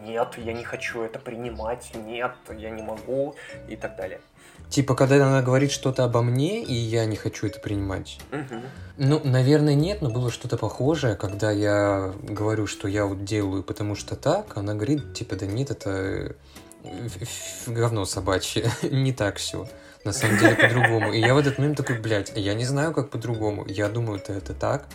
нет, 0.06 0.36
я 0.38 0.54
не 0.54 0.64
хочу 0.64 1.02
это 1.02 1.20
принимать, 1.20 1.92
нет, 1.94 2.32
я 2.56 2.70
не 2.70 2.84
могу 2.84 3.36
и 3.68 3.76
так 3.76 3.98
далее. 3.98 4.22
Типа, 4.70 4.95
когда 4.95 5.28
она 5.28 5.41
говорит 5.41 5.72
что-то 5.72 6.03
обо 6.03 6.22
мне, 6.22 6.63
и 6.63 6.74
я 6.74 7.05
не 7.05 7.15
хочу 7.15 7.47
это 7.47 7.59
принимать. 7.59 8.20
Угу. 8.32 8.61
Ну, 8.97 9.22
наверное, 9.24 9.76
нет, 9.76 10.01
но 10.01 10.09
было 10.09 10.30
что-то 10.30 10.57
похожее, 10.57 11.15
когда 11.15 11.51
я 11.51 12.13
говорю, 12.22 12.68
что 12.68 12.88
я 12.88 13.05
вот 13.05 13.24
делаю, 13.24 13.63
потому 13.63 13.95
что 13.95 14.15
так, 14.15 14.57
она 14.57 14.74
говорит, 14.74 15.13
типа, 15.13 15.36
да 15.36 15.45
нет, 15.45 15.72
это 15.72 16.36
говно 17.65 18.05
собачье, 18.05 18.70
не 18.82 19.13
так 19.13 19.38
все. 19.38 19.68
На 20.03 20.13
самом 20.13 20.38
деле 20.38 20.55
по-другому. 20.55 21.11
И 21.11 21.20
я 21.20 21.34
в 21.34 21.38
этот 21.38 21.57
момент 21.57 21.78
такой, 21.78 21.99
блядь, 21.99 22.32
я 22.36 22.53
не 22.53 22.65
знаю, 22.65 22.93
как 22.93 23.09
по-другому. 23.09 23.65
Я 23.68 23.89
думаю, 23.89 24.20
это 24.20 24.34
это 24.34 24.53
так. 24.53 24.88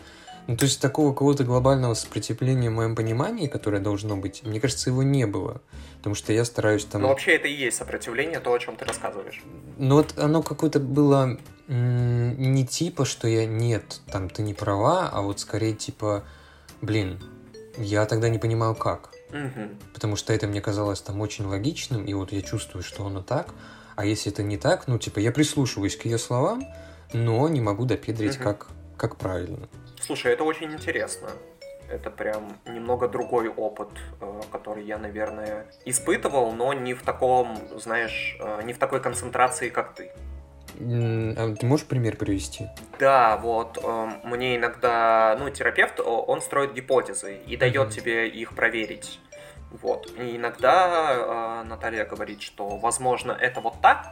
Ну, 0.49 0.57
то 0.57 0.65
есть 0.65 0.81
такого 0.81 1.13
какого-то 1.13 1.45
глобального 1.45 1.95
сопротивления 1.95 2.69
в 2.69 2.73
моем 2.73 2.97
понимании, 2.97 3.47
которое 3.47 3.81
должно 3.81 4.17
быть, 4.17 4.43
мне 4.45 4.61
кажется, 4.61 4.91
его 4.91 5.03
не 5.03 5.27
было. 5.27 5.61
Потому 5.99 6.17
что 6.17 6.33
я 6.33 6.45
стараюсь 6.45 6.85
там... 6.85 7.03
Ну, 7.03 7.09
вообще 7.09 7.37
это 7.37 7.47
и 7.47 7.53
есть 7.53 7.77
сопротивление, 7.77 8.41
то, 8.41 8.53
о 8.53 8.59
чем 8.59 8.77
ты 8.77 8.85
рассказываешь. 8.85 9.43
Ну, 9.79 9.97
вот 9.97 10.19
оно 10.19 10.43
какое-то 10.43 10.81
было 10.81 11.39
не 11.69 12.67
типа, 12.67 13.05
что 13.05 13.29
я 13.29 13.47
нет, 13.47 14.01
там 14.11 14.29
ты 14.29 14.43
не 14.43 14.53
права, 14.53 15.09
а 15.09 15.23
вот 15.23 15.41
скорее 15.41 15.75
типа, 15.75 16.25
блин, 16.81 17.21
я 17.79 18.05
тогда 18.07 18.29
не 18.29 18.39
понимаю 18.39 18.75
как. 18.75 19.11
Угу. 19.31 19.95
Потому 19.95 20.17
что 20.17 20.33
это 20.33 20.47
мне 20.47 20.61
казалось 20.61 21.01
там 21.01 21.21
очень 21.21 21.47
логичным, 21.47 22.05
и 22.05 22.13
вот 22.15 22.33
я 22.33 22.43
чувствую, 22.43 22.83
что 22.83 23.07
оно 23.07 23.23
так. 23.23 23.55
А 23.97 24.05
если 24.05 24.33
это 24.33 24.43
не 24.43 24.59
так, 24.59 24.89
ну, 24.89 24.99
типа, 24.99 25.21
я 25.21 25.33
прислушиваюсь 25.33 25.97
к 25.97 26.05
ее 26.05 26.19
словам, 26.19 26.65
но 27.13 27.49
не 27.49 27.61
могу 27.61 27.85
допедрить, 27.85 28.37
угу. 28.37 28.45
как, 28.45 28.67
как 28.97 29.17
правильно. 29.17 29.69
Слушай, 30.03 30.33
это 30.33 30.43
очень 30.43 30.73
интересно. 30.73 31.29
Это 31.89 32.11
прям 32.11 32.59
немного 32.67 33.07
другой 33.07 33.49
опыт, 33.49 33.91
э, 34.21 34.41
который 34.51 34.83
я, 34.85 34.99
наверное, 34.99 35.67
испытывал, 35.85 36.53
но 36.53 36.73
не 36.73 36.95
в 36.95 37.03
таком, 37.03 37.57
знаешь, 37.77 38.37
э, 38.41 38.63
не 38.65 38.73
в 38.73 38.79
такой 38.79 39.01
концентрации, 39.01 39.69
как 39.69 39.95
ты. 39.95 40.11
А 40.81 41.55
ты 41.55 41.67
можешь 41.67 41.87
пример 41.87 42.17
привести? 42.17 42.67
Да, 42.99 43.37
вот 43.37 43.79
э, 43.81 44.11
мне 44.25 44.57
иногда, 44.57 45.37
ну, 45.39 45.51
терапевт, 45.51 46.01
он 46.01 46.41
строит 46.41 46.73
гипотезы 46.73 47.37
и 47.47 47.57
дает 47.57 47.91
тебе 47.91 48.29
их 48.29 48.57
проверить. 48.57 49.21
Вот. 49.71 50.11
И 50.19 50.37
иногда 50.37 51.63
Наталья 51.65 52.05
говорит, 52.05 52.43
что, 52.43 52.77
возможно, 52.77 53.33
это 53.33 53.61
вот 53.61 53.81
так, 53.81 54.07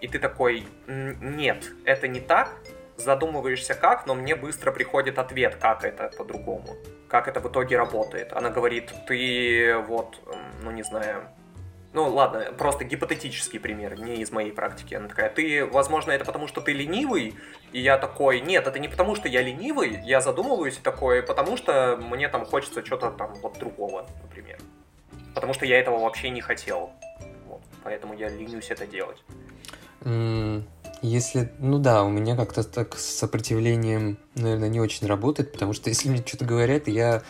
и 0.00 0.08
ты 0.08 0.18
такой, 0.18 0.66
нет, 0.86 1.72
это 1.84 2.06
не 2.06 2.20
так, 2.20 2.50
задумываешься 3.02 3.74
как, 3.74 4.06
но 4.06 4.14
мне 4.14 4.34
быстро 4.34 4.72
приходит 4.72 5.18
ответ, 5.18 5.56
как 5.56 5.84
это 5.84 6.10
по-другому, 6.16 6.76
как 7.08 7.28
это 7.28 7.40
в 7.40 7.48
итоге 7.48 7.76
работает. 7.76 8.32
Она 8.32 8.50
говорит, 8.50 8.92
ты 9.06 9.76
вот, 9.88 10.20
ну 10.62 10.70
не 10.70 10.82
знаю, 10.82 11.28
ну 11.92 12.08
ладно, 12.08 12.52
просто 12.56 12.84
гипотетический 12.84 13.60
пример, 13.60 14.00
не 14.00 14.16
из 14.16 14.30
моей 14.30 14.50
практики. 14.50 14.94
Она 14.94 15.08
такая, 15.08 15.28
ты, 15.28 15.66
возможно, 15.66 16.12
это 16.12 16.24
потому, 16.24 16.48
что 16.48 16.60
ты 16.60 16.72
ленивый, 16.72 17.34
и 17.72 17.80
я 17.80 17.98
такой, 17.98 18.40
нет, 18.40 18.66
это 18.66 18.78
не 18.78 18.88
потому, 18.88 19.14
что 19.14 19.28
я 19.28 19.42
ленивый, 19.42 20.00
я 20.04 20.20
задумываюсь 20.20 20.78
такой, 20.78 21.22
потому 21.22 21.56
что 21.56 21.98
мне 22.00 22.28
там 22.28 22.46
хочется 22.46 22.84
что-то 22.84 23.10
там 23.10 23.34
вот 23.34 23.58
другого, 23.58 24.06
например. 24.22 24.58
Потому 25.34 25.52
что 25.52 25.66
я 25.66 25.78
этого 25.78 25.98
вообще 25.98 26.30
не 26.30 26.40
хотел. 26.40 26.92
Вот, 27.46 27.62
поэтому 27.84 28.14
я 28.14 28.28
ленюсь 28.28 28.70
это 28.70 28.86
делать. 28.86 29.22
Mm. 30.00 30.64
Если, 31.02 31.50
ну 31.58 31.78
да, 31.78 32.04
у 32.04 32.10
меня 32.10 32.36
как-то 32.36 32.62
так 32.62 32.96
с 32.96 33.04
сопротивлением, 33.04 34.18
наверное, 34.36 34.68
не 34.68 34.80
очень 34.80 35.06
работает, 35.06 35.52
потому 35.52 35.72
что 35.72 35.90
если 35.90 36.08
мне 36.08 36.22
что-то 36.24 36.44
говорят, 36.44 36.88
я, 36.88 37.22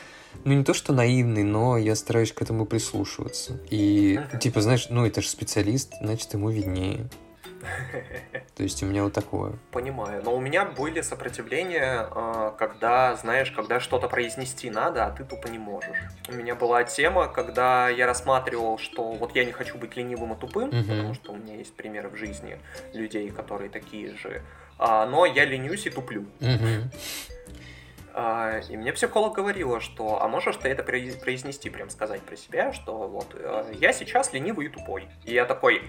ну 0.44 0.52
не 0.52 0.62
то 0.62 0.74
что 0.74 0.92
наивный, 0.92 1.42
но 1.42 1.78
я 1.78 1.96
стараюсь 1.96 2.32
к 2.32 2.42
этому 2.42 2.66
прислушиваться. 2.66 3.58
И, 3.70 4.20
типа, 4.40 4.60
знаешь, 4.60 4.88
ну 4.90 5.06
это 5.06 5.22
же 5.22 5.28
специалист, 5.28 5.94
значит, 6.00 6.32
ему 6.34 6.50
виднее. 6.50 7.08
То 8.56 8.62
есть 8.62 8.82
у 8.82 8.86
меня 8.86 9.04
вот 9.04 9.12
такое. 9.12 9.52
Понимаю. 9.70 10.22
Но 10.24 10.34
у 10.34 10.40
меня 10.40 10.64
были 10.64 11.00
сопротивления, 11.00 12.06
а, 12.10 12.54
когда, 12.58 13.16
знаешь, 13.16 13.50
когда 13.50 13.80
что-то 13.80 14.08
произнести 14.08 14.70
надо, 14.70 15.06
а 15.06 15.10
ты 15.10 15.24
тупо 15.24 15.48
не 15.48 15.58
можешь. 15.58 15.98
У 16.28 16.32
меня 16.32 16.54
была 16.54 16.84
тема, 16.84 17.28
когда 17.28 17.88
я 17.88 18.06
рассматривал, 18.06 18.78
что 18.78 19.12
вот 19.12 19.34
я 19.34 19.44
не 19.44 19.52
хочу 19.52 19.78
быть 19.78 19.96
ленивым 19.96 20.34
и 20.34 20.36
тупым, 20.38 20.68
угу. 20.68 20.82
потому 20.82 21.14
что 21.14 21.32
у 21.32 21.36
меня 21.36 21.56
есть 21.56 21.74
примеры 21.74 22.08
в 22.08 22.16
жизни 22.16 22.58
людей, 22.92 23.30
которые 23.30 23.70
такие 23.70 24.14
же. 24.16 24.42
А, 24.78 25.06
но 25.06 25.26
я 25.26 25.44
ленюсь 25.44 25.86
и 25.86 25.90
туплю. 25.90 26.22
Угу. 26.40 26.90
А, 28.14 28.60
и 28.68 28.76
мне 28.76 28.92
психолог 28.92 29.34
говорила, 29.34 29.80
что, 29.80 30.22
а 30.22 30.28
можешь 30.28 30.56
ты 30.56 30.68
это 30.68 30.82
произнести, 30.82 31.70
прям 31.70 31.88
сказать 31.88 32.20
про 32.20 32.36
себя, 32.36 32.72
что 32.72 33.08
вот 33.08 33.28
э, 33.34 33.74
я 33.80 33.92
сейчас 33.92 34.32
ленивый 34.32 34.66
и 34.66 34.68
тупой. 34.68 35.08
И 35.24 35.32
я 35.32 35.46
такой... 35.46 35.76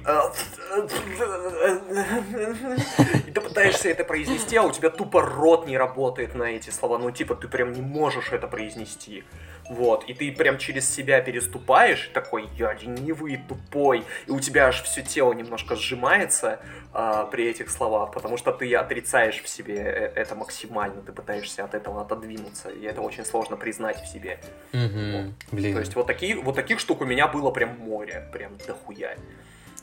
И 3.28 3.32
ты 3.32 3.42
пытаешься 3.42 3.90
это 3.90 4.06
произнести, 4.06 4.56
а 4.56 4.64
у 4.64 4.72
тебя 4.72 4.90
тупо 4.90 5.22
рот 5.22 5.68
не 5.68 5.78
работает 5.78 6.36
на 6.36 6.44
эти 6.44 6.70
слова. 6.70 6.98
Ну, 6.98 7.12
типа, 7.12 7.36
ты 7.36 7.48
прям 7.48 7.74
не 7.74 7.82
можешь 7.82 8.32
это 8.32 8.48
произнести. 8.48 9.24
Вот, 9.70 10.04
и 10.10 10.14
ты 10.14 10.32
прям 10.32 10.58
через 10.58 10.90
себя 10.90 11.22
переступаешь, 11.22 12.10
такой, 12.14 12.50
я 12.58 12.74
ленивый 12.74 13.40
тупой, 13.48 14.04
и 14.28 14.32
у 14.32 14.40
тебя 14.40 14.68
аж 14.68 14.84
все 14.84 15.02
тело 15.02 15.34
немножко 15.34 15.76
сжимается 15.76 16.60
а, 16.92 17.26
при 17.26 17.48
этих 17.50 17.70
словах, 17.70 18.12
потому 18.12 18.38
что 18.38 18.52
ты 18.52 18.74
отрицаешь 18.76 19.42
в 19.42 19.48
себе 19.48 19.78
э, 19.78 20.12
это 20.16 20.36
максимально, 20.36 21.02
ты 21.02 21.12
пытаешься 21.12 21.64
от 21.64 21.74
этого 21.74 22.02
отодвинуться, 22.02 22.70
и 22.70 22.84
это 22.84 23.02
очень 23.02 23.26
сложно 23.26 23.56
признать 23.56 24.02
в 24.04 24.08
себе. 24.08 24.40
Угу, 24.74 24.82
вот. 24.82 25.34
Блин. 25.52 25.74
То 25.74 25.80
есть 25.80 25.96
вот, 25.96 26.08
такие, 26.08 26.36
вот 26.36 26.56
таких 26.56 26.80
штук 26.80 27.02
у 27.02 27.06
меня 27.06 27.28
было 27.28 27.50
прям 27.52 27.78
море, 27.80 28.30
прям 28.34 28.58
дохуя. 28.68 29.16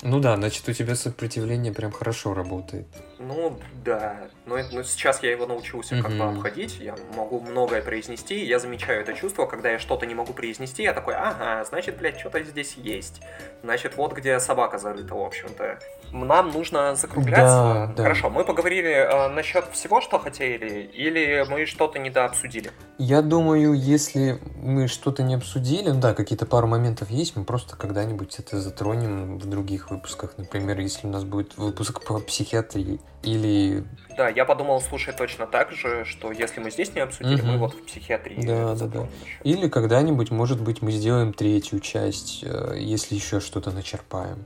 Ну 0.03 0.20
да, 0.20 0.37
значит, 0.37 0.68
у 0.68 0.72
тебя 0.72 0.95
сопротивление 0.95 1.72
прям 1.72 1.91
хорошо 1.91 2.35
работает. 2.35 2.87
Ну 3.23 3.59
да, 3.85 4.16
но, 4.47 4.57
но 4.73 4.83
сейчас 4.83 5.23
я 5.23 5.31
его 5.31 5.47
научился 5.47 5.95
mm-hmm. 5.95 6.03
как 6.03 6.12
бы 6.12 6.25
обходить, 6.25 6.79
я 6.81 6.95
могу 7.14 7.39
многое 7.41 7.83
произнести, 7.83 8.47
я 8.47 8.59
замечаю 8.59 9.03
это 9.03 9.12
чувство, 9.12 9.45
когда 9.45 9.71
я 9.71 9.79
что-то 9.79 10.07
не 10.07 10.14
могу 10.14 10.33
произнести, 10.33 10.85
я 10.85 10.95
такой, 10.95 11.14
ага, 11.14 11.62
значит, 11.66 11.99
блядь, 11.99 12.18
что-то 12.18 12.43
здесь 12.43 12.77
есть. 12.77 13.21
Значит, 13.62 13.97
вот 13.97 14.14
где 14.14 14.41
собака 14.41 14.79
зарыта, 14.79 15.14
в 15.14 15.23
общем-то 15.23 15.79
нам 16.12 16.51
нужно 16.51 16.95
закругляться. 16.97 17.45
Да, 17.45 17.93
да. 17.95 18.03
Хорошо, 18.05 18.31
мы 18.31 18.45
поговорили 18.45 18.91
э, 18.91 19.29
насчет 19.29 19.66
всего, 19.73 20.01
что 20.01 20.18
хотели, 20.18 20.91
или 20.93 21.45
мы 21.49 21.66
что-то 21.66 21.99
недообсудили? 21.99 22.71
Я 22.99 23.23
думаю, 23.23 23.75
если 23.75 24.41
мы 24.57 24.89
что-то 24.89 25.23
не 25.23 25.35
обсудили, 25.35 25.91
ну 25.91 26.01
да, 26.01 26.14
какие-то 26.14 26.47
пару 26.47 26.66
моментов 26.66 27.11
есть, 27.11 27.37
мы 27.37 27.45
просто 27.45 27.77
когда-нибудь 27.77 28.39
это 28.39 28.61
затронем 28.61 29.39
в 29.39 29.47
других 29.47 29.91
выпусках. 29.91 30.35
Например, 30.39 30.81
если 30.81 31.07
у 31.07 31.11
нас 31.11 31.25
будет 31.25 31.57
выпуск 31.57 32.03
по 32.03 32.18
психиатрии 32.18 32.99
или... 33.23 33.85
Да, 34.16 34.29
я 34.29 34.45
подумал, 34.45 34.81
слушай, 34.81 35.14
точно 35.14 35.47
так 35.47 35.73
же, 35.73 36.05
что 36.05 36.33
если 36.33 36.61
мы 36.61 36.71
здесь 36.71 36.95
не 36.95 37.01
обсудили, 37.01 37.41
угу. 37.41 37.47
мы 37.47 37.59
вот 37.59 37.75
в 37.75 37.85
психиатрии. 37.85 38.43
Да, 38.43 38.75
да, 38.75 38.87
да. 38.87 39.07
Или 39.45 39.68
когда-нибудь, 39.68 40.31
может 40.31 40.61
быть, 40.61 40.83
мы 40.83 40.93
сделаем 40.93 41.33
третью 41.33 41.81
часть, 41.81 42.43
э, 42.43 42.77
если 42.79 43.14
еще 43.14 43.41
что-то 43.41 43.71
начерпаем 43.71 44.45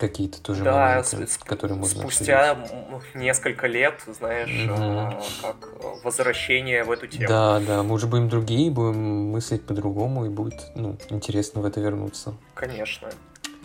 какие-то 0.00 0.42
тоже 0.42 0.64
да, 0.64 1.02
моменты, 1.04 1.26
с, 1.26 1.36
которые 1.36 1.76
можно 1.76 2.00
спустя 2.00 2.52
обсудить. 2.52 3.14
несколько 3.14 3.66
лет, 3.66 4.00
знаешь, 4.06 4.68
угу. 4.68 5.22
как 5.42 6.02
возвращение 6.02 6.84
в 6.84 6.90
эту 6.90 7.06
тему. 7.06 7.28
Да, 7.28 7.60
да, 7.60 7.82
мы 7.82 7.94
уже 7.94 8.06
будем 8.06 8.28
другие, 8.28 8.70
будем 8.70 9.30
мыслить 9.30 9.64
по-другому, 9.64 10.24
и 10.24 10.30
будет 10.30 10.72
ну, 10.74 10.96
интересно 11.10 11.60
в 11.60 11.66
это 11.66 11.80
вернуться. 11.80 12.34
Конечно. 12.54 13.10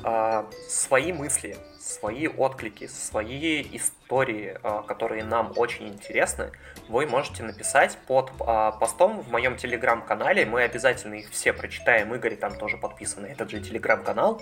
А, 0.08 0.46
свои 0.70 1.12
мысли 1.12 1.58
свои 1.80 2.28
отклики, 2.28 2.88
свои 2.88 3.62
истории, 3.74 4.58
а, 4.62 4.84
которые 4.84 5.24
нам 5.24 5.52
очень 5.56 5.88
интересны, 5.88 6.52
вы 6.90 7.08
можете 7.08 7.42
написать 7.42 7.98
под 8.08 8.32
а, 8.40 8.72
постом 8.72 9.22
в 9.22 9.32
моем 9.32 9.58
телеграм-канале. 9.58 10.46
Мы 10.46 10.62
обязательно 10.62 11.16
их 11.16 11.32
все 11.32 11.54
прочитаем. 11.54 12.14
Игорь 12.14 12.36
там 12.36 12.56
тоже 12.56 12.78
подписан 12.78 13.24
на 13.24 13.28
этот 13.28 13.50
же 13.50 13.60
телеграм-канал, 13.60 14.42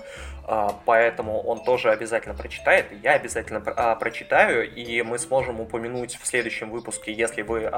поэтому 0.86 1.42
он 1.42 1.64
тоже 1.64 1.92
обязательно 1.92 2.36
прочитает. 2.36 2.88
Я 3.02 3.14
обязательно 3.14 3.62
прочитаю, 3.96 4.70
и 4.70 5.02
мы 5.02 5.18
сможем 5.18 5.62
упомянуть 5.62 6.20
в 6.22 6.26
следующем 6.26 6.70
выпуске, 6.72 7.14
если 7.14 7.42
вы 7.42 7.72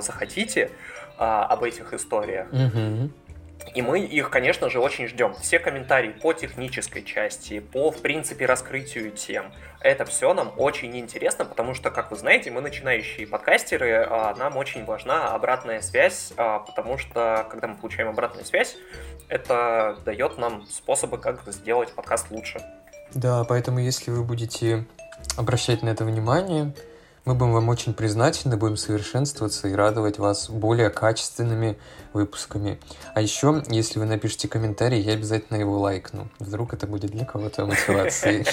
захотите, 0.00 0.70
об 1.18 1.62
этих 1.62 1.92
историях. 1.92 2.52
Mm-hmm. 2.52 3.10
И 3.74 3.82
мы 3.82 4.00
их, 4.00 4.30
конечно 4.30 4.70
же, 4.70 4.80
очень 4.80 5.06
ждем. 5.06 5.34
Все 5.34 5.58
комментарии 5.58 6.10
по 6.10 6.32
технической 6.32 7.02
части, 7.02 7.60
по, 7.60 7.90
в 7.90 8.00
принципе, 8.00 8.46
раскрытию 8.46 9.10
тем. 9.10 9.52
Это 9.80 10.04
все 10.04 10.32
нам 10.34 10.52
очень 10.56 10.96
интересно, 10.96 11.44
потому 11.44 11.74
что, 11.74 11.90
как 11.90 12.10
вы 12.10 12.16
знаете, 12.16 12.50
мы 12.50 12.60
начинающие 12.60 13.26
подкастеры, 13.26 14.06
а 14.08 14.34
нам 14.36 14.56
очень 14.56 14.84
важна 14.84 15.32
обратная 15.32 15.80
связь, 15.80 16.32
а, 16.36 16.60
потому 16.60 16.98
что, 16.98 17.46
когда 17.50 17.68
мы 17.68 17.76
получаем 17.76 18.08
обратную 18.08 18.44
связь, 18.44 18.76
это 19.28 19.98
дает 20.04 20.38
нам 20.38 20.66
способы, 20.66 21.18
как 21.18 21.42
сделать 21.46 21.92
подкаст 21.92 22.30
лучше. 22.30 22.60
Да, 23.14 23.44
поэтому 23.44 23.78
если 23.78 24.10
вы 24.10 24.24
будете 24.24 24.84
обращать 25.36 25.82
на 25.82 25.90
это 25.90 26.04
внимание, 26.04 26.72
мы 27.26 27.34
будем 27.34 27.52
вам 27.52 27.68
очень 27.68 27.92
признательны, 27.92 28.56
будем 28.56 28.76
совершенствоваться 28.76 29.66
и 29.66 29.74
радовать 29.74 30.18
вас 30.18 30.48
более 30.48 30.90
качественными 30.90 31.76
выпусками. 32.12 32.78
А 33.14 33.20
еще, 33.20 33.62
если 33.68 33.98
вы 33.98 34.06
напишите 34.06 34.46
комментарий, 34.48 35.00
я 35.00 35.14
обязательно 35.14 35.58
его 35.58 35.78
лайкну. 35.78 36.28
Вдруг 36.38 36.72
это 36.72 36.86
будет 36.86 37.10
для 37.10 37.24
кого-то 37.26 37.66
мотивацией. 37.66 38.46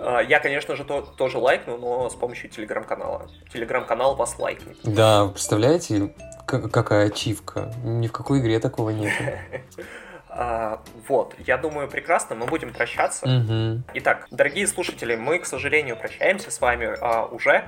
А, 0.00 0.20
я, 0.20 0.38
конечно 0.40 0.76
же, 0.76 0.84
то, 0.84 1.02
тоже 1.02 1.38
лайкну, 1.38 1.76
но 1.76 2.08
с 2.08 2.14
помощью 2.14 2.48
телеграм-канала. 2.48 3.28
Телеграм-канал 3.52 4.14
вас 4.16 4.38
лайкнет. 4.38 4.78
Да, 4.84 5.26
представляете, 5.26 6.14
какая 6.46 7.08
ачивка? 7.08 7.74
Ни 7.84 8.06
в 8.06 8.12
какой 8.12 8.40
игре 8.40 8.60
такого 8.60 8.90
нет. 8.90 9.12
А, 10.40 10.80
вот, 11.08 11.34
я 11.44 11.58
думаю, 11.58 11.88
прекрасно, 11.88 12.36
мы 12.36 12.46
будем 12.46 12.72
прощаться. 12.72 13.26
Угу. 13.26 13.82
Итак, 13.94 14.28
дорогие 14.30 14.68
слушатели, 14.68 15.16
мы, 15.16 15.40
к 15.40 15.46
сожалению, 15.46 15.96
прощаемся 15.96 16.52
с 16.52 16.60
вами 16.60 16.96
а, 17.00 17.24
уже. 17.24 17.64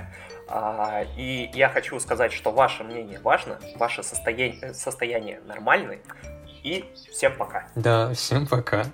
А, 0.47 1.03
и 1.17 1.51
я 1.53 1.69
хочу 1.69 1.99
сказать, 1.99 2.33
что 2.33 2.53
ваше 2.53 2.85
мнение 2.85 3.19
важно, 3.19 3.59
ваше 3.75 4.05
состояние, 4.05 4.73
состояние 4.73 5.41
нормальное. 5.49 5.99
И 6.63 6.85
всем 7.11 7.37
пока. 7.37 7.67
Да, 7.75 8.15
всем 8.15 8.47
пока. 8.47 8.85